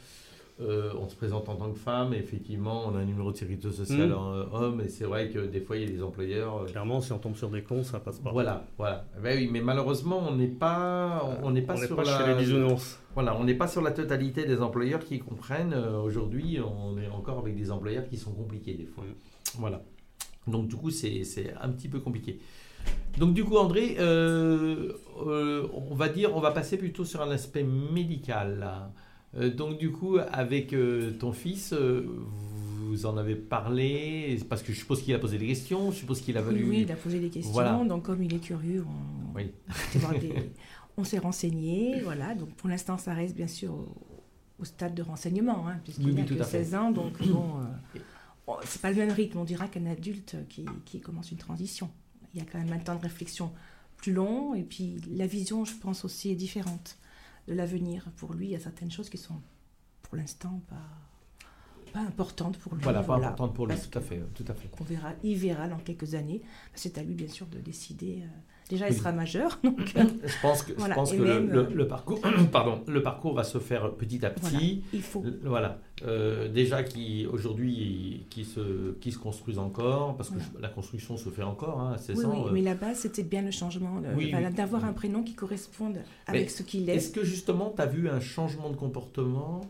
Euh, 0.61 0.93
on 0.99 1.09
se 1.09 1.15
présente 1.15 1.49
en 1.49 1.55
tant 1.55 1.71
que 1.71 1.79
femme, 1.79 2.13
et 2.13 2.17
effectivement, 2.17 2.83
on 2.87 2.95
a 2.95 2.99
un 2.99 3.05
numéro 3.05 3.31
de 3.31 3.37
sécurité 3.37 3.71
sociale 3.71 4.09
Mm. 4.09 4.13
en 4.13 4.33
euh, 4.33 4.43
homme, 4.53 4.81
et 4.81 4.89
c'est 4.89 5.05
vrai 5.05 5.29
que 5.29 5.39
des 5.39 5.59
fois, 5.59 5.75
il 5.77 5.83
y 5.83 5.85
a 5.87 5.91
des 5.91 6.03
employeurs. 6.03 6.57
euh, 6.61 6.65
Clairement, 6.65 7.01
si 7.01 7.11
on 7.11 7.17
tombe 7.17 7.35
sur 7.35 7.49
des 7.49 7.63
cons, 7.63 7.83
ça 7.83 7.99
passe 7.99 8.19
pas. 8.19 8.31
Voilà, 8.31 8.63
voilà. 8.77 9.05
Ben 9.23 9.37
oui, 9.37 9.49
mais 9.51 9.61
malheureusement, 9.61 10.19
on 10.29 10.35
n'est 10.35 10.47
pas, 10.47 11.23
on 11.41 11.49
n'est 11.51 11.63
pas 11.63 11.73
on 11.73 11.77
sur 11.77 11.95
pas 11.95 12.03
la, 12.03 12.17
chez 12.17 12.27
les 12.27 12.35
bisounours. 12.35 12.99
voilà, 13.15 13.35
on 13.37 13.43
n'est 13.43 13.55
pas 13.55 13.67
sur 13.67 13.81
la 13.81 13.91
totalité 13.91 14.45
des 14.45 14.61
employeurs 14.61 14.99
qui 15.03 15.17
comprennent. 15.19 15.73
Aujourd'hui, 15.73 16.59
on 16.59 16.97
est 16.99 17.09
encore 17.09 17.39
avec 17.39 17.55
des 17.55 17.71
employeurs 17.71 18.07
qui 18.07 18.17
sont 18.17 18.31
compliqués 18.33 18.75
des 18.75 18.85
fois. 18.85 19.03
Mm. 19.03 19.59
Voilà. 19.59 19.81
Donc 20.47 20.67
du 20.67 20.75
coup, 20.75 20.91
c'est 20.91 21.23
c'est 21.23 21.53
un 21.59 21.69
petit 21.69 21.87
peu 21.87 21.99
compliqué. 21.99 22.39
Donc 23.17 23.33
du 23.33 23.43
coup, 23.43 23.57
André, 23.57 23.97
on 23.99 25.95
va 25.95 26.09
dire, 26.09 26.35
on 26.35 26.39
va 26.39 26.51
passer 26.51 26.77
plutôt 26.77 27.05
sur 27.05 27.21
un 27.21 27.31
aspect 27.31 27.63
médical. 27.63 28.59
là. 28.59 28.91
Euh, 29.37 29.49
donc 29.49 29.77
du 29.77 29.91
coup, 29.91 30.17
avec 30.31 30.73
euh, 30.73 31.11
ton 31.11 31.31
fils, 31.31 31.73
euh, 31.73 32.05
vous 32.87 33.05
en 33.05 33.15
avez 33.17 33.35
parlé 33.35 34.37
parce 34.49 34.61
que 34.63 34.73
je 34.73 34.79
suppose 34.79 35.01
qu'il 35.01 35.13
a 35.13 35.19
posé 35.19 35.37
des 35.37 35.47
questions. 35.47 35.91
Je 35.91 35.97
suppose 35.97 36.21
qu'il 36.21 36.37
a 36.37 36.41
valu. 36.41 36.69
oui, 36.69 36.81
il 36.81 36.91
a 36.91 36.95
posé 36.95 37.19
des 37.19 37.29
questions. 37.29 37.53
Voilà. 37.53 37.81
Donc, 37.85 38.03
comme 38.03 38.21
il 38.23 38.33
est 38.33 38.39
curieux, 38.39 38.83
on, 38.85 39.35
Oui. 39.37 39.51
s'est 41.03 41.17
renseigné, 41.19 41.99
voilà. 42.01 42.35
Donc 42.35 42.49
pour 42.55 42.69
l'instant, 42.69 42.97
ça 42.97 43.13
reste 43.13 43.35
bien 43.35 43.47
sûr 43.47 43.73
au, 43.73 43.87
au 44.59 44.65
stade 44.65 44.93
de 44.93 45.01
renseignement, 45.01 45.67
hein, 45.67 45.79
puisqu'il 45.83 46.05
Oui, 46.07 46.13
n'a 46.13 46.23
que 46.23 46.33
à 46.35 46.43
fait. 46.43 46.63
16 46.63 46.75
ans. 46.75 46.91
Donc 46.91 47.25
bon, 47.27 47.55
euh, 48.49 48.53
c'est 48.65 48.81
pas 48.81 48.91
le 48.91 48.97
même 48.97 49.11
rythme, 49.11 49.39
on 49.39 49.43
dira, 49.43 49.67
qu'un 49.67 49.85
adulte 49.87 50.35
qui, 50.49 50.65
qui 50.85 50.99
commence 50.99 51.31
une 51.31 51.37
transition. 51.37 51.89
Il 52.33 52.39
y 52.39 52.43
a 52.43 52.45
quand 52.45 52.59
même 52.59 52.71
un 52.71 52.79
temps 52.79 52.95
de 52.95 53.01
réflexion 53.01 53.51
plus 53.97 54.13
long, 54.13 54.53
et 54.55 54.63
puis 54.63 54.97
la 55.15 55.25
vision, 55.27 55.65
je 55.65 55.73
pense 55.75 56.05
aussi, 56.05 56.29
est 56.31 56.35
différente 56.35 56.97
de 57.51 57.55
l'avenir. 57.57 58.05
Pour 58.17 58.33
lui, 58.33 58.47
il 58.47 58.51
y 58.51 58.55
a 58.55 58.59
certaines 58.59 58.91
choses 58.91 59.09
qui 59.09 59.17
sont, 59.17 59.41
pour 60.03 60.15
l'instant, 60.15 60.61
pas, 60.69 60.87
pas 61.93 61.99
importantes 61.99 62.57
pour 62.57 62.75
lui. 62.75 62.81
Voilà, 62.83 63.03
pas 63.03 63.15
importante 63.15 63.53
pour 63.53 63.67
lui, 63.67 63.75
Parce 63.75 63.89
tout 63.89 63.97
à 63.99 64.01
fait, 64.01 64.21
tout 64.33 64.45
à 64.47 64.53
fait. 64.53 64.69
qu'on 64.69 64.83
verra, 64.85 65.11
il 65.23 65.37
verra 65.37 65.67
dans 65.67 65.79
quelques 65.79 66.15
années. 66.15 66.41
C'est 66.73 66.97
à 66.97 67.03
lui, 67.03 67.13
bien 67.13 67.27
sûr, 67.27 67.45
de 67.47 67.59
décider. 67.59 68.23
euh, 68.23 68.27
Déjà, 68.71 68.87
il 68.87 68.95
sera 68.95 69.11
majeur, 69.11 69.59
donc 69.63 69.79
euh, 69.97 70.03
Je 70.25 70.41
pense 70.41 70.63
que, 70.63 70.71
Voilà, 70.77 70.93
je 70.95 70.99
pense 70.99 71.11
que 71.11 71.17
le, 71.17 71.23
même, 71.25 71.49
le- 71.49 71.59
euh, 71.59 71.69
le 71.73 71.87
parcours, 71.87 72.21
pardon, 72.51 72.81
le 72.87 73.03
parcours 73.03 73.33
va 73.35 73.43
se 73.43 73.57
faire 73.59 73.91
petit 73.95 74.25
à 74.25 74.29
voilà, 74.39 74.57
petit. 74.57 74.81
il 74.93 75.01
faut. 75.01 75.23
Euh, 75.25 75.39
Voilà. 75.43 75.79
Euh, 76.07 76.47
déjà 76.47 76.81
qui 76.81 77.27
aujourd'hui 77.27 78.25
qui 78.31 78.43
se 78.43 78.93
qui 79.01 79.11
se 79.11 79.19
construisent 79.19 79.59
encore 79.59 80.15
parce 80.17 80.29
que 80.29 80.35
Voilà. 80.35 80.49
je- 80.57 80.61
la 80.61 80.69
construction 80.69 81.15
se 81.17 81.29
fait 81.29 81.43
encore 81.43 81.79
hein, 81.81 81.91
à 81.93 81.97
16 81.99 82.17
Oui, 82.17 82.25
ans. 82.25 82.31
oui, 82.33 82.47
euh. 82.47 82.51
mais 82.53 82.61
la 82.61 82.73
base, 82.75 82.97
c'était 82.99 83.21
bien 83.23 83.41
le 83.43 83.51
changement, 83.51 83.99
le- 83.99 84.15
Oui, 84.15 84.31
voilà, 84.31 84.47
oui. 84.47 84.53
d'avoir 84.55 84.85
un 84.85 84.93
prénom 84.93 85.21
qui 85.21 85.35
corresponde 85.35 85.97
avec 86.25 86.43
Mais 86.43 86.47
ce 86.47 86.63
qu'il 86.63 86.89
est. 86.89 86.95
Est-ce 86.95 87.11
que 87.11 87.23
justement 87.25 87.73
tu 87.75 87.81
as 87.81 87.85
vu 87.85 88.09
un 88.09 88.19
changement 88.21 88.69
de 88.71 88.75
comportement 88.77 89.61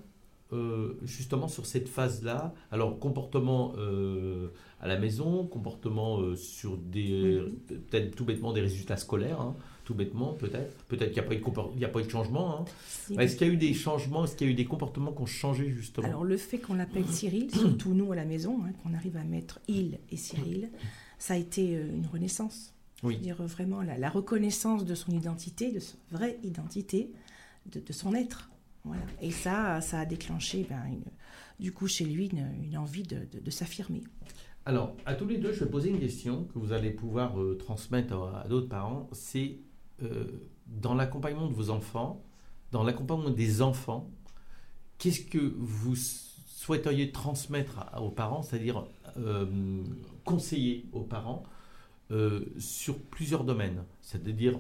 euh, 0.54 0.97
justement 1.04 1.47
sur 1.47 1.66
cette 1.66 1.88
phase-là 1.88 2.54
Alors 2.72 2.99
comportement 2.99 3.74
euh, 3.78 4.49
à 4.80 4.88
la 4.88 4.97
maison, 4.99 5.45
comportement 5.45 6.20
euh, 6.22 6.36
sur 6.36 6.78
des 6.78 7.41
peut-être 7.68 8.16
tout 8.16 8.26
bêtement 8.26 8.52
des 8.54 8.62
résultats 8.62 8.97
scolaires, 8.97 9.39
hein, 9.41 9.56
tout 9.86 9.93
bêtement 9.93 10.34
peut-être. 10.34 10.84
Peut-être 10.86 11.12
qu'il 11.12 11.22
n'y 11.22 11.26
a 11.26 11.30
pas 11.30 11.34
eu 11.36 11.38
de 11.39 11.43
compor- 11.43 11.72
il 11.76 11.80
y 11.82 11.86
a 11.86 11.89
pas 11.89 11.99
eu 12.02 12.04
de 12.06 12.10
changement. 12.10 12.60
hein. 12.62 12.66
Si- 12.88 13.14
Est-ce 13.20 13.36
qu'il 13.36 13.47
y 13.47 13.49
a 13.49 13.54
eu 13.54 13.58
des 13.58 13.74
changements 13.74 14.26
Est-ce 14.26 14.36
qu'il 14.36 14.47
y 14.47 14.49
a 14.49 14.54
eu 14.54 14.56
des 14.56 14.66
comportements 14.66 15.12
qui 15.12 15.22
ont 15.22 15.26
changé 15.26 15.70
justement? 15.72 16.08
Alors, 16.08 16.24
le 16.24 16.38
fait 16.38 16.58
qu'on 16.60 16.74
l'appelle 16.76 17.08
Cyril, 17.08 17.49
surtout 17.52 17.93
nous 17.93 18.12
à 18.12 18.16
la 18.16 18.26
maison, 18.26 18.60
hein, 18.66 18.72
qu'on 18.84 18.93
arrive 18.93 19.18
à 19.18 19.24
mettre 19.24 19.60
il 19.68 19.99
et 20.12 20.18
Cyril, 20.18 20.70
ça 21.18 21.36
a 21.36 21.38
été 21.38 21.74
une 21.74 22.08
renaissance. 22.12 22.74
Oui. 23.04 23.18
Dire, 23.18 23.41
vraiment, 23.41 23.82
la, 23.82 23.97
la 23.97 24.10
reconnaissance 24.12 24.86
de 24.86 24.93
son 24.93 25.12
identité, 25.12 25.72
de 25.72 25.80
sa 25.80 25.95
vraie 26.12 26.38
identité, 26.43 27.10
de, 27.72 27.80
de 27.80 27.93
son 27.93 28.14
être. 28.14 28.51
Et 29.21 29.32
ça, 29.32 29.82
ça 29.82 29.99
a 29.99 30.05
déclenché, 30.05 30.65
ben, 30.69 30.82
du 31.59 31.71
coup, 31.71 31.88
chez 31.88 32.05
lui, 32.05 32.27
une, 32.27 32.77
envie 32.77 33.03
de, 33.03 33.51
s'affirmer. 33.51 34.03
Alors, 34.65 34.95
à 35.05 35.15
tous 35.15 35.27
les 35.27 35.38
deux, 35.38 35.53
je 35.53 35.63
vais 35.63 35.69
poser 35.69 35.89
une 35.89 35.99
question 35.99 36.45
que 36.45 36.59
vous 36.59 36.71
allez 36.71 36.91
pouvoir 36.91 37.39
euh, 37.39 37.55
transmettre 37.57 38.13
à, 38.13 38.47
d'autres 38.47 38.69
parents. 38.69 39.09
C'est 39.11 39.59
euh, 40.03 40.25
dans 40.67 40.93
l'accompagnement 40.93 41.47
de 41.47 41.53
vos 41.53 41.69
enfants, 41.69 42.23
dans 42.71 42.84
l'accompagnement 42.84 43.29
des 43.29 43.61
enfants, 43.61 44.09
qu'est-ce 44.97 45.21
que 45.21 45.53
vous 45.57 45.95
souhaiteriez 45.95 47.11
transmettre 47.11 47.86
aux 47.99 48.11
parents, 48.11 48.43
c'est-à-dire 48.43 48.86
euh, 49.17 49.84
conseiller 50.25 50.86
aux 50.91 51.03
parents 51.03 51.43
sur 52.57 52.99
plusieurs 52.99 53.45
domaines, 53.45 53.86
c'est-à-dire, 54.01 54.59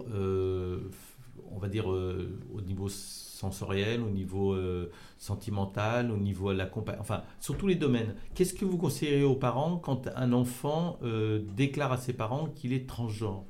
on 1.51 1.57
va 1.57 1.67
dire, 1.67 1.91
euh, 1.91 2.39
au 2.53 2.61
niveau 2.61 2.89
sensoriel, 2.89 4.01
au 4.01 4.09
niveau 4.09 4.53
euh, 4.53 4.91
sentimental, 5.17 6.11
au 6.11 6.17
niveau 6.17 6.51
de 6.51 6.57
la 6.57 6.67
compa- 6.67 6.97
enfin, 6.99 7.23
sur 7.39 7.57
tous 7.57 7.67
les 7.67 7.75
domaines. 7.75 8.15
Qu'est-ce 8.33 8.53
que 8.53 8.65
vous 8.65 8.77
conseilleriez 8.77 9.23
aux 9.23 9.35
parents 9.35 9.77
quand 9.77 10.07
un 10.15 10.31
enfant 10.33 10.97
euh, 11.03 11.41
déclare 11.55 11.91
à 11.91 11.97
ses 11.97 12.13
parents 12.13 12.47
qu'il 12.47 12.73
est 12.73 12.87
transgenre? 12.87 13.43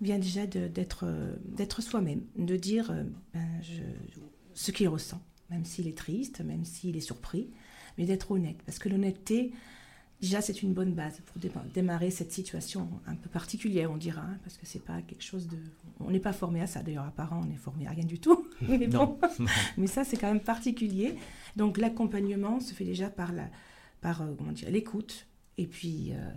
Bien 0.00 0.18
déjà 0.18 0.46
d'être 0.46 1.82
soi-même, 1.82 2.22
de 2.36 2.56
dire 2.56 2.92
ben, 3.34 3.60
ce 4.54 4.70
qu'il 4.70 4.88
ressent, 4.88 5.20
même 5.50 5.64
s'il 5.64 5.88
est 5.88 5.98
triste, 5.98 6.40
même 6.40 6.64
s'il 6.64 6.96
est 6.96 7.00
surpris, 7.00 7.50
mais 7.96 8.04
d'être 8.04 8.30
honnête. 8.30 8.58
Parce 8.64 8.78
que 8.78 8.88
l'honnêteté, 8.88 9.50
déjà, 10.20 10.40
c'est 10.40 10.62
une 10.62 10.72
bonne 10.72 10.92
base 10.94 11.20
pour 11.26 11.38
dé- 11.40 11.50
démarrer 11.74 12.10
cette 12.10 12.32
situation 12.32 12.88
un 13.06 13.14
peu 13.14 13.28
particulière, 13.28 13.90
on 13.90 13.96
dira, 13.96 14.22
hein, 14.22 14.38
parce 14.42 14.56
que 14.56 14.66
c'est 14.66 14.82
pas 14.84 15.00
quelque 15.02 15.22
chose 15.22 15.46
de... 15.48 15.56
On 16.00 16.10
n'est 16.10 16.20
pas 16.20 16.32
formé 16.32 16.60
à 16.60 16.66
ça, 16.66 16.82
d'ailleurs, 16.82 17.04
à 17.04 17.10
parents, 17.10 17.40
on 17.46 17.50
est 17.52 17.56
formé 17.56 17.86
à 17.86 17.90
rien 17.90 18.04
du 18.04 18.18
tout. 18.20 18.48
mais 18.68 18.86
bon, 18.86 19.18
mais 19.76 19.86
ça, 19.86 20.04
c'est 20.04 20.16
quand 20.16 20.28
même 20.28 20.40
particulier. 20.40 21.14
Donc 21.56 21.78
l'accompagnement 21.78 22.60
se 22.60 22.72
fait 22.74 22.84
déjà 22.84 23.10
par 23.10 23.32
la, 23.32 23.48
par 24.00 24.22
euh, 24.22 24.34
comment 24.36 24.52
dire, 24.52 24.70
l'écoute, 24.70 25.26
et 25.56 25.66
puis 25.66 26.12
euh, 26.12 26.30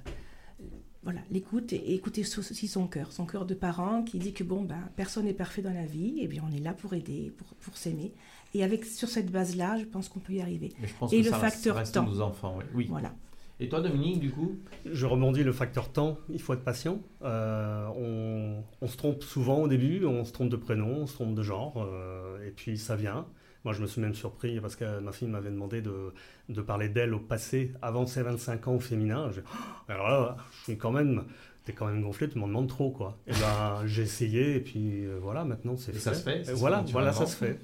voilà, 1.04 1.20
l'écoute 1.32 1.74
et, 1.74 1.78
et 1.78 1.94
écouter 1.96 2.22
aussi 2.22 2.68
son 2.68 2.88
cœur, 2.88 3.12
son 3.12 3.26
cœur 3.26 3.46
de 3.46 3.54
parent 3.56 4.04
qui 4.04 4.20
dit 4.20 4.34
que 4.34 4.44
bon, 4.44 4.64
ben, 4.64 4.90
personne 4.96 5.26
n'est 5.26 5.34
parfait 5.34 5.62
dans 5.64 5.74
la 5.74 5.86
vie, 5.86 6.20
et 6.20 6.28
bien 6.28 6.44
on 6.48 6.56
est 6.56 6.60
là 6.60 6.74
pour 6.74 6.94
aider, 6.94 7.32
pour, 7.38 7.48
pour 7.56 7.78
s'aimer. 7.78 8.14
Et 8.54 8.64
avec 8.64 8.86
sur 8.86 9.10
cette 9.10 9.32
base-là, 9.32 9.78
je 9.80 9.86
pense 9.86 10.10
qu'on 10.10 10.20
peut 10.20 10.34
y 10.34 10.42
arriver. 10.42 10.74
Mais 10.80 10.88
je 10.88 10.94
pense 10.96 11.14
Et 11.14 11.20
que 11.22 11.26
le 11.26 11.32
ça 11.32 11.40
facteur 11.40 11.76
reste 11.78 11.94
temps. 11.96 12.04
nos 12.06 12.22
enfants. 12.22 12.56
oui. 12.60 12.66
Oui. 12.74 12.86
Voilà. 12.90 13.14
Et 13.62 13.70
toi, 13.70 13.80
Dominique, 13.80 14.20
du 14.20 14.32
coup 14.32 14.57
Je 14.86 15.05
rebondis 15.05 15.43
le 15.43 15.51
facteur 15.51 15.91
temps, 15.91 16.18
il 16.30 16.41
faut 16.41 16.53
être 16.53 16.64
patient. 16.64 16.99
Euh, 17.24 17.88
on, 17.95 18.64
on 18.82 18.88
se 18.88 18.97
trompe 18.97 19.24
souvent 19.24 19.62
au 19.62 19.68
début, 19.68 20.03
on 20.05 20.26
se 20.26 20.34
trompe 20.34 20.49
de 20.49 20.55
prénom, 20.55 21.01
on 21.01 21.07
se 21.07 21.14
trompe 21.14 21.36
de 21.36 21.43
genre, 21.43 21.76
euh, 21.88 22.45
et 22.47 22.49
puis 22.51 22.78
ça 22.78 22.95
vient. 22.95 23.28
Moi, 23.64 23.74
je 23.76 23.82
me 23.82 23.86
suis 23.86 24.01
même 24.01 24.16
surpris 24.16 24.59
parce 24.59 24.76
que 24.76 24.99
ma 24.99 25.12
fille 25.12 25.28
m'avait 25.28 25.51
demandé 25.51 25.82
de, 25.84 26.12
de 26.49 26.62
parler 26.62 26.89
d'elle 26.89 27.14
au 27.14 27.20
passé, 27.20 27.72
avant 27.84 28.07
ses 28.07 28.24
25 28.24 28.68
ans 28.68 28.76
au 28.76 28.80
féminin. 28.80 29.30
Je- 29.32 29.41
oh, 29.41 29.91
alors 29.91 30.07
là, 30.09 30.38
je 30.57 30.64
suis 30.64 30.78
quand 30.78 30.91
même, 30.91 31.26
t'es 31.64 31.74
quand 31.74 31.86
même 31.86 32.01
gonflé, 32.01 32.28
tu 32.28 32.39
m'en 32.39 32.47
demandes 32.47 32.68
trop, 32.68 32.89
quoi. 32.89 33.18
Et 33.28 33.34
ben, 33.34 33.82
j'ai 33.86 34.01
essayé, 34.01 34.55
et 34.55 34.59
puis 34.59 35.05
euh, 35.05 35.20
voilà, 35.22 35.43
maintenant 35.45 35.78
c'est 35.78 35.95
Et 35.95 35.99
ça 35.99 36.16
se 36.16 36.24
fait, 36.24 36.43
ça 36.43 36.53
voilà, 36.55 36.84
fait 36.84 36.91
voilà, 36.91 37.14
ça 37.14 37.28
se 37.28 37.36
fait. 37.36 37.59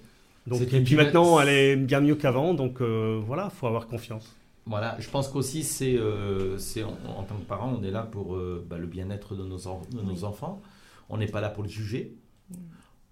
Donc, 0.46 0.62
et 0.62 0.82
puis 0.82 0.96
maintenant, 0.96 1.40
elle 1.40 1.50
est 1.50 1.76
bien 1.76 2.02
mieux 2.02 2.16
qu'avant, 2.16 2.54
donc 2.54 2.80
voilà, 2.82 3.50
faut 3.50 3.66
avoir 3.66 3.88
confiance. 3.88 4.36
Voilà, 4.68 4.98
je 5.00 5.10
pense 5.10 5.30
qu'aussi, 5.30 5.64
c'est, 5.64 5.98
euh, 5.98 6.58
c'est 6.58 6.84
en, 6.84 6.98
en 7.18 7.24
tant 7.24 7.36
que 7.38 7.46
parent, 7.46 7.74
on 7.80 7.84
est 7.84 7.92
là 7.92 8.04
pour 8.04 8.36
euh, 8.36 8.66
bah, 8.70 8.78
le 8.78 8.86
bien-être 8.88 9.36
de 9.36 9.44
nos, 9.44 9.68
en- 9.68 9.82
de 9.92 10.02
nos 10.02 10.14
Oui. 10.16 10.24
enfants. 10.26 10.62
On 11.10 11.18
n'est 11.18 11.28
pas 11.28 11.40
là 11.42 11.50
pour 11.50 11.64
les 11.64 11.70
juger. 11.70 12.16
Mm. 12.52 12.56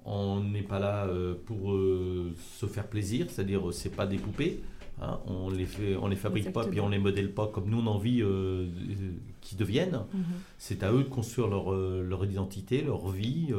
On 0.05 0.41
n'est 0.41 0.61
pas 0.63 0.79
là 0.79 1.05
euh, 1.07 1.33
pour 1.45 1.71
se 2.59 2.65
faire 2.67 2.87
plaisir, 2.87 3.27
c'est-à-dire, 3.29 3.61
c'est 3.73 3.89
pas 3.95 4.05
des 4.05 4.17
poupées. 4.17 4.61
hein. 5.01 5.19
On 5.27 5.49
les 5.49 5.65
fait, 5.65 5.95
on 5.95 6.07
les 6.07 6.15
fabrique 6.15 6.51
pas, 6.53 6.65
puis 6.67 6.79
on 6.79 6.89
les 6.89 6.99
modèle 6.99 7.31
pas 7.33 7.47
comme 7.47 7.69
nous 7.69 7.79
on 7.79 7.87
a 7.87 7.89
envie 7.89 8.21
qu'ils 9.41 9.57
deviennent. 9.57 10.01
Mhm. 10.13 10.23
C'est 10.57 10.83
à 10.83 10.91
eux 10.91 11.03
de 11.03 11.09
construire 11.09 11.47
leur, 11.47 11.71
leur 11.73 12.23
identité, 12.25 12.81
leur 12.81 13.09
vie. 13.09 13.51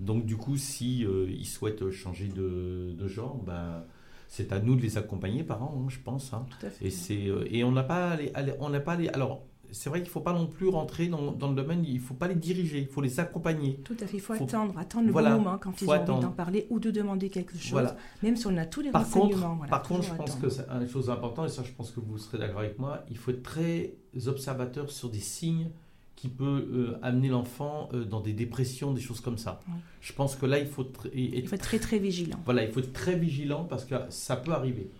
donc 0.00 0.26
du 0.26 0.36
coup, 0.36 0.56
si 0.56 1.00
ils 1.28 1.46
souhaitent 1.46 1.90
changer 1.90 2.28
de, 2.28 2.92
de 2.98 3.08
genre, 3.08 3.36
ben, 3.46 3.84
c'est 4.28 4.52
à 4.52 4.58
nous 4.60 4.76
de 4.76 4.82
les 4.82 4.98
accompagner, 4.98 5.42
parents, 5.44 5.74
hein, 5.78 5.86
je 5.88 5.98
pense. 5.98 6.32
hein. 6.32 6.46
Tout 6.60 6.66
à 6.66 6.70
fait. 6.70 6.86
Et, 6.86 6.90
c'est, 6.90 7.26
euh, 7.28 7.44
et 7.50 7.64
on 7.64 7.72
n'a 7.72 7.82
pas 7.84 8.16
les- 8.16 8.32
on 8.60 8.68
n'a 8.70 8.80
pas 8.80 8.96
les- 8.96 9.08
alors 9.08 9.42
c'est 9.72 9.90
vrai 9.90 9.98
qu'il 9.98 10.08
ne 10.08 10.12
faut 10.12 10.20
pas 10.20 10.32
non 10.32 10.46
plus 10.46 10.68
rentrer 10.68 11.08
dans, 11.08 11.32
dans 11.32 11.48
le 11.48 11.56
domaine, 11.56 11.84
il 11.84 11.94
ne 11.94 12.00
faut 12.00 12.14
pas 12.14 12.28
les 12.28 12.36
diriger, 12.36 12.78
il 12.78 12.86
faut 12.86 13.00
les 13.00 13.18
accompagner. 13.18 13.80
Tout 13.84 13.96
à 14.00 14.06
fait, 14.06 14.16
il 14.18 14.20
faut, 14.20 14.32
Faut- 14.34 14.44
attendre, 14.44 14.78
attendre 14.78 15.06
le 15.06 15.12
Voilà, 15.12 15.36
bon 15.36 15.42
moment 15.42 15.58
quand 15.58 15.82
ils 15.82 15.88
ont 15.88 15.90
envie 15.90 16.00
attendre. 16.00 16.20
d'en 16.22 16.30
parler 16.30 16.68
ou 16.70 16.78
de 16.78 16.92
demander 16.92 17.30
quelque 17.30 17.58
chose, 17.58 17.72
Voilà. 17.72 17.96
même 18.22 18.36
si 18.36 18.46
on 18.46 18.56
a 18.56 18.64
tous 18.64 18.80
les 18.80 18.92
Par 18.92 19.02
contre, 19.04 19.16
renseignements. 19.24 19.56
voilà, 19.56 19.70
par 19.70 19.82
contre, 19.82 20.02
je 20.04 20.10
pense 20.14 20.30
attendre. 20.30 20.40
que 20.42 20.48
c'est 20.50 20.66
une 20.70 20.88
chose 20.88 21.10
importante, 21.10 21.46
et 21.48 21.52
ça 21.52 21.64
je 21.64 21.72
pense 21.72 21.90
que 21.90 21.98
vous 21.98 22.16
serez 22.16 22.38
d'accord 22.38 22.60
avec 22.60 22.78
moi, 22.78 23.04
il 23.10 23.18
faut 23.18 23.32
être 23.32 23.42
très 23.42 23.94
observateur 24.26 24.88
sur 24.90 25.08
des 25.10 25.18
signes 25.18 25.70
qui 26.16 26.28
peuvent 26.28 26.66
euh, 26.72 26.98
amener 27.02 27.28
l'enfant 27.28 27.88
euh, 27.92 28.04
dans 28.04 28.20
des 28.20 28.32
dépressions, 28.32 28.92
des 28.92 29.00
choses 29.00 29.20
comme 29.20 29.38
ça. 29.38 29.60
Oui. 29.68 29.74
Je 30.00 30.12
pense 30.12 30.34
que 30.34 30.46
là, 30.46 30.58
il 30.58 30.66
faut, 30.66 30.86
Il 31.14 31.36
être 31.36 31.56
très 31.58 31.78
très 31.78 31.98
vigilant. 31.98 32.40
Voilà, 32.44 32.64
il 32.64 32.72
faut 32.72 32.80
être 32.80 32.92
très 32.92 33.16
vigilant 33.16 33.64
parce 33.64 33.84
que 33.84 33.94
ça 34.08 34.36
peut 34.36 34.52
arriver. 34.52 34.90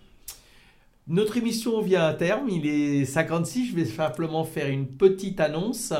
Notre 1.07 1.37
émission 1.37 1.81
vient 1.81 2.05
à 2.05 2.13
terme, 2.13 2.49
il 2.49 2.65
est 2.67 3.05
56, 3.05 3.69
je 3.69 3.75
vais 3.75 3.85
simplement 3.85 4.43
faire 4.43 4.67
une 4.67 4.87
petite 4.87 5.39
annonce. 5.39 5.93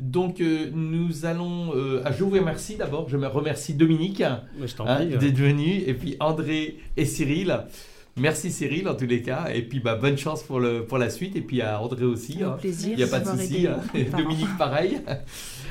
Donc 0.00 0.40
euh, 0.40 0.70
nous 0.72 1.26
allons... 1.26 1.76
euh, 1.76 2.02
ah, 2.06 2.12
je 2.12 2.24
vous 2.24 2.30
remercie 2.30 2.76
d'abord, 2.76 3.08
je 3.08 3.18
me 3.18 3.26
remercie 3.26 3.74
Dominique 3.74 4.22
hein, 4.22 4.44
euh, 4.58 5.16
d'être 5.18 5.36
venu, 5.36 5.82
et 5.86 5.92
puis 5.92 6.16
André 6.20 6.78
et 6.96 7.04
Cyril. 7.04 7.64
Merci 8.16 8.50
Cyril 8.50 8.88
en 8.88 8.94
tous 8.94 9.06
les 9.06 9.22
cas, 9.22 9.48
et 9.54 9.62
puis 9.62 9.80
bah, 9.80 9.94
bonne 9.94 10.18
chance 10.18 10.42
pour, 10.42 10.60
le, 10.60 10.84
pour 10.84 10.98
la 10.98 11.08
suite, 11.10 11.36
et 11.36 11.40
puis 11.40 11.62
à 11.62 11.80
André 11.80 12.04
aussi. 12.04 12.42
Un 12.42 12.50
hein. 12.50 12.56
plaisir 12.60 12.90
Il 12.92 12.96
n'y 12.96 13.02
a 13.02 13.06
pas 13.06 13.20
de 13.20 13.26
souci. 13.38 13.66
hein. 13.66 13.80
Dominique, 14.16 14.58
pareil. 14.58 15.00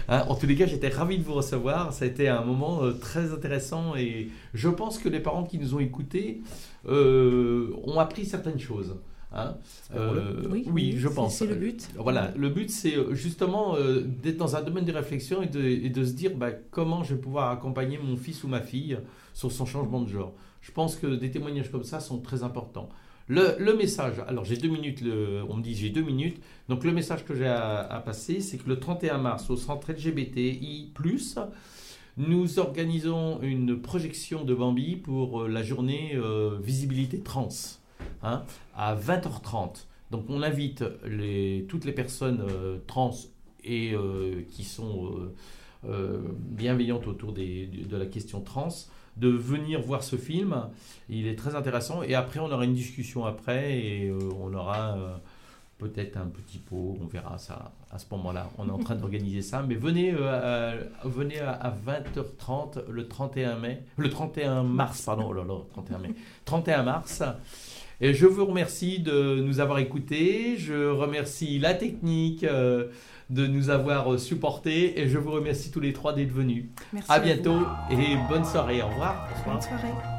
Hein, 0.07 0.25
en 0.27 0.35
tous 0.35 0.47
les 0.47 0.55
cas, 0.55 0.65
j'étais 0.65 0.87
ravi 0.89 1.17
de 1.19 1.23
vous 1.23 1.33
recevoir. 1.35 1.93
Ça 1.93 2.05
a 2.05 2.07
été 2.07 2.27
un 2.27 2.43
moment 2.43 2.83
euh, 2.83 2.93
très 2.93 3.31
intéressant 3.31 3.95
et 3.95 4.29
je 4.53 4.69
pense 4.69 4.97
que 4.97 5.09
les 5.09 5.19
parents 5.19 5.43
qui 5.43 5.59
nous 5.59 5.75
ont 5.75 5.79
écoutés 5.79 6.41
euh, 6.87 7.71
ont 7.83 7.99
appris 7.99 8.25
certaines 8.25 8.59
choses. 8.59 8.95
hein. 9.33 9.55
Euh, 9.95 10.41
oui, 10.71 10.95
je 10.97 11.07
pense. 11.07 11.35
C'est 11.35 11.45
le 11.45 11.55
but. 11.55 11.89
Voilà, 11.97 12.31
le 12.35 12.49
but 12.49 12.69
c'est 12.71 12.95
justement 13.11 13.75
d'être 14.23 14.37
dans 14.37 14.55
un 14.55 14.61
domaine 14.63 14.85
de 14.85 14.93
réflexion 14.93 15.41
et 15.43 15.47
de, 15.47 15.61
et 15.61 15.89
de 15.89 16.03
se 16.03 16.13
dire 16.13 16.31
bah, 16.35 16.51
comment 16.71 17.03
je 17.03 17.13
vais 17.13 17.21
pouvoir 17.21 17.51
accompagner 17.51 17.99
mon 18.01 18.17
fils 18.17 18.43
ou 18.43 18.47
ma 18.47 18.61
fille 18.61 18.97
sur 19.33 19.51
son 19.51 19.65
changement 19.67 20.01
de 20.01 20.09
genre. 20.09 20.33
Je 20.61 20.71
pense 20.71 20.95
que 20.95 21.07
des 21.07 21.31
témoignages 21.31 21.71
comme 21.71 21.83
ça 21.83 21.99
sont 21.99 22.19
très 22.19 22.43
importants. 22.43 22.89
Le, 23.27 23.75
message, 23.77 24.15
alors 24.27 24.43
j'ai 24.43 24.57
deux 24.57 24.69
minutes, 24.69 25.03
on 25.47 25.57
me 25.57 25.61
dit 25.61 25.75
j'ai 25.75 25.91
deux 25.91 26.01
minutes, 26.01 26.41
donc 26.67 26.83
le 26.83 26.91
message 26.91 27.25
que 27.25 27.35
j'ai 27.35 27.45
à, 27.45 28.01
passer, 28.03 28.39
c'est 28.39 28.57
que 28.57 28.67
le 28.67 28.79
31 28.79 29.19
mars, 29.19 29.51
au 29.51 29.55
centre 29.55 29.91
LGBTI, 29.91 30.91
nous 32.19 32.59
organisons 32.59 33.39
une 33.41 33.81
projection 33.81 34.43
de 34.43 34.53
Bambi 34.53 34.97
pour 34.97 35.43
euh, 35.43 35.47
la 35.47 35.63
journée 35.63 36.11
euh, 36.15 36.57
visibilité 36.61 37.21
trans 37.21 37.47
hein, 38.23 38.43
à 38.75 38.95
20h30. 38.95 39.85
Donc 40.11 40.25
on 40.27 40.41
invite 40.41 40.83
les, 41.05 41.65
toutes 41.69 41.85
les 41.85 41.93
personnes 41.93 42.41
euh, 42.41 42.79
trans 42.87 43.15
et 43.63 43.93
qui 44.49 44.63
sont 44.63 45.11
euh, 45.87 46.19
bienveillantes 46.35 47.07
autour 47.07 47.31
des- 47.33 47.67
de 47.67 47.97
la 47.97 48.05
question 48.05 48.41
trans 48.41 48.69
de 49.17 49.29
venir 49.29 49.81
voir 49.81 50.03
ce 50.03 50.15
film. 50.15 50.55
Il 51.09 51.27
est 51.27 51.35
très 51.35 51.55
intéressant 51.55 52.03
et 52.03 52.15
après 52.15 52.39
on 52.39 52.51
aura 52.51 52.65
une 52.65 52.73
discussion 52.73 53.25
après 53.25 53.77
et 53.79 54.09
euh, 54.09 54.17
on 54.39 54.53
aura 54.53 54.95
euh, 54.97 55.15
peut-être 55.77 56.17
un 56.17 56.25
petit 56.27 56.57
pot, 56.57 56.97
on 57.01 57.05
verra 57.05 57.37
ça 57.37 57.71
à 57.91 57.97
ce 57.99 58.05
moment-là. 58.11 58.49
On 58.57 58.67
est 58.67 58.71
en 58.71 58.77
train 58.77 58.95
d'organiser 59.01 59.41
ça, 59.41 59.63
mais 59.67 59.75
venez, 59.75 60.13
euh, 60.13 60.81
à, 61.03 61.07
venez 61.07 61.39
à, 61.39 61.51
à 61.51 61.71
20h30 61.71 62.89
le 62.89 63.07
31 63.07 63.57
mai, 63.57 63.83
le 63.97 64.09
31 64.09 64.63
mars, 64.63 65.01
pardon, 65.03 65.27
oh 65.29 65.33
là 65.33 65.43
là, 65.43 65.55
31 65.71 65.97
mai, 65.99 66.09
31 66.45 66.83
mars. 66.83 67.23
Et 68.01 68.13
je 68.13 68.25
vous 68.25 68.45
remercie 68.45 68.99
de 68.99 69.41
nous 69.41 69.59
avoir 69.59 69.79
écoutés. 69.79 70.55
Je 70.57 70.89
remercie 70.89 71.59
la 71.59 71.73
technique 71.73 72.45
euh, 72.45 72.87
de 73.29 73.45
nous 73.45 73.69
avoir 73.69 74.19
supportés 74.19 74.99
et 74.99 75.07
je 75.07 75.17
vous 75.17 75.31
remercie 75.31 75.71
tous 75.71 75.79
les 75.79 75.93
trois 75.93 76.13
d'être 76.13 76.31
venus. 76.31 76.65
Merci 76.93 77.11
À 77.11 77.19
bientôt 77.19 77.59
et 77.91 78.17
bonne 78.27 78.45
soirée. 78.45 78.81
Au 78.81 78.87
revoir. 78.87 79.27
Bonne 79.45 79.61
soirée. 79.61 80.18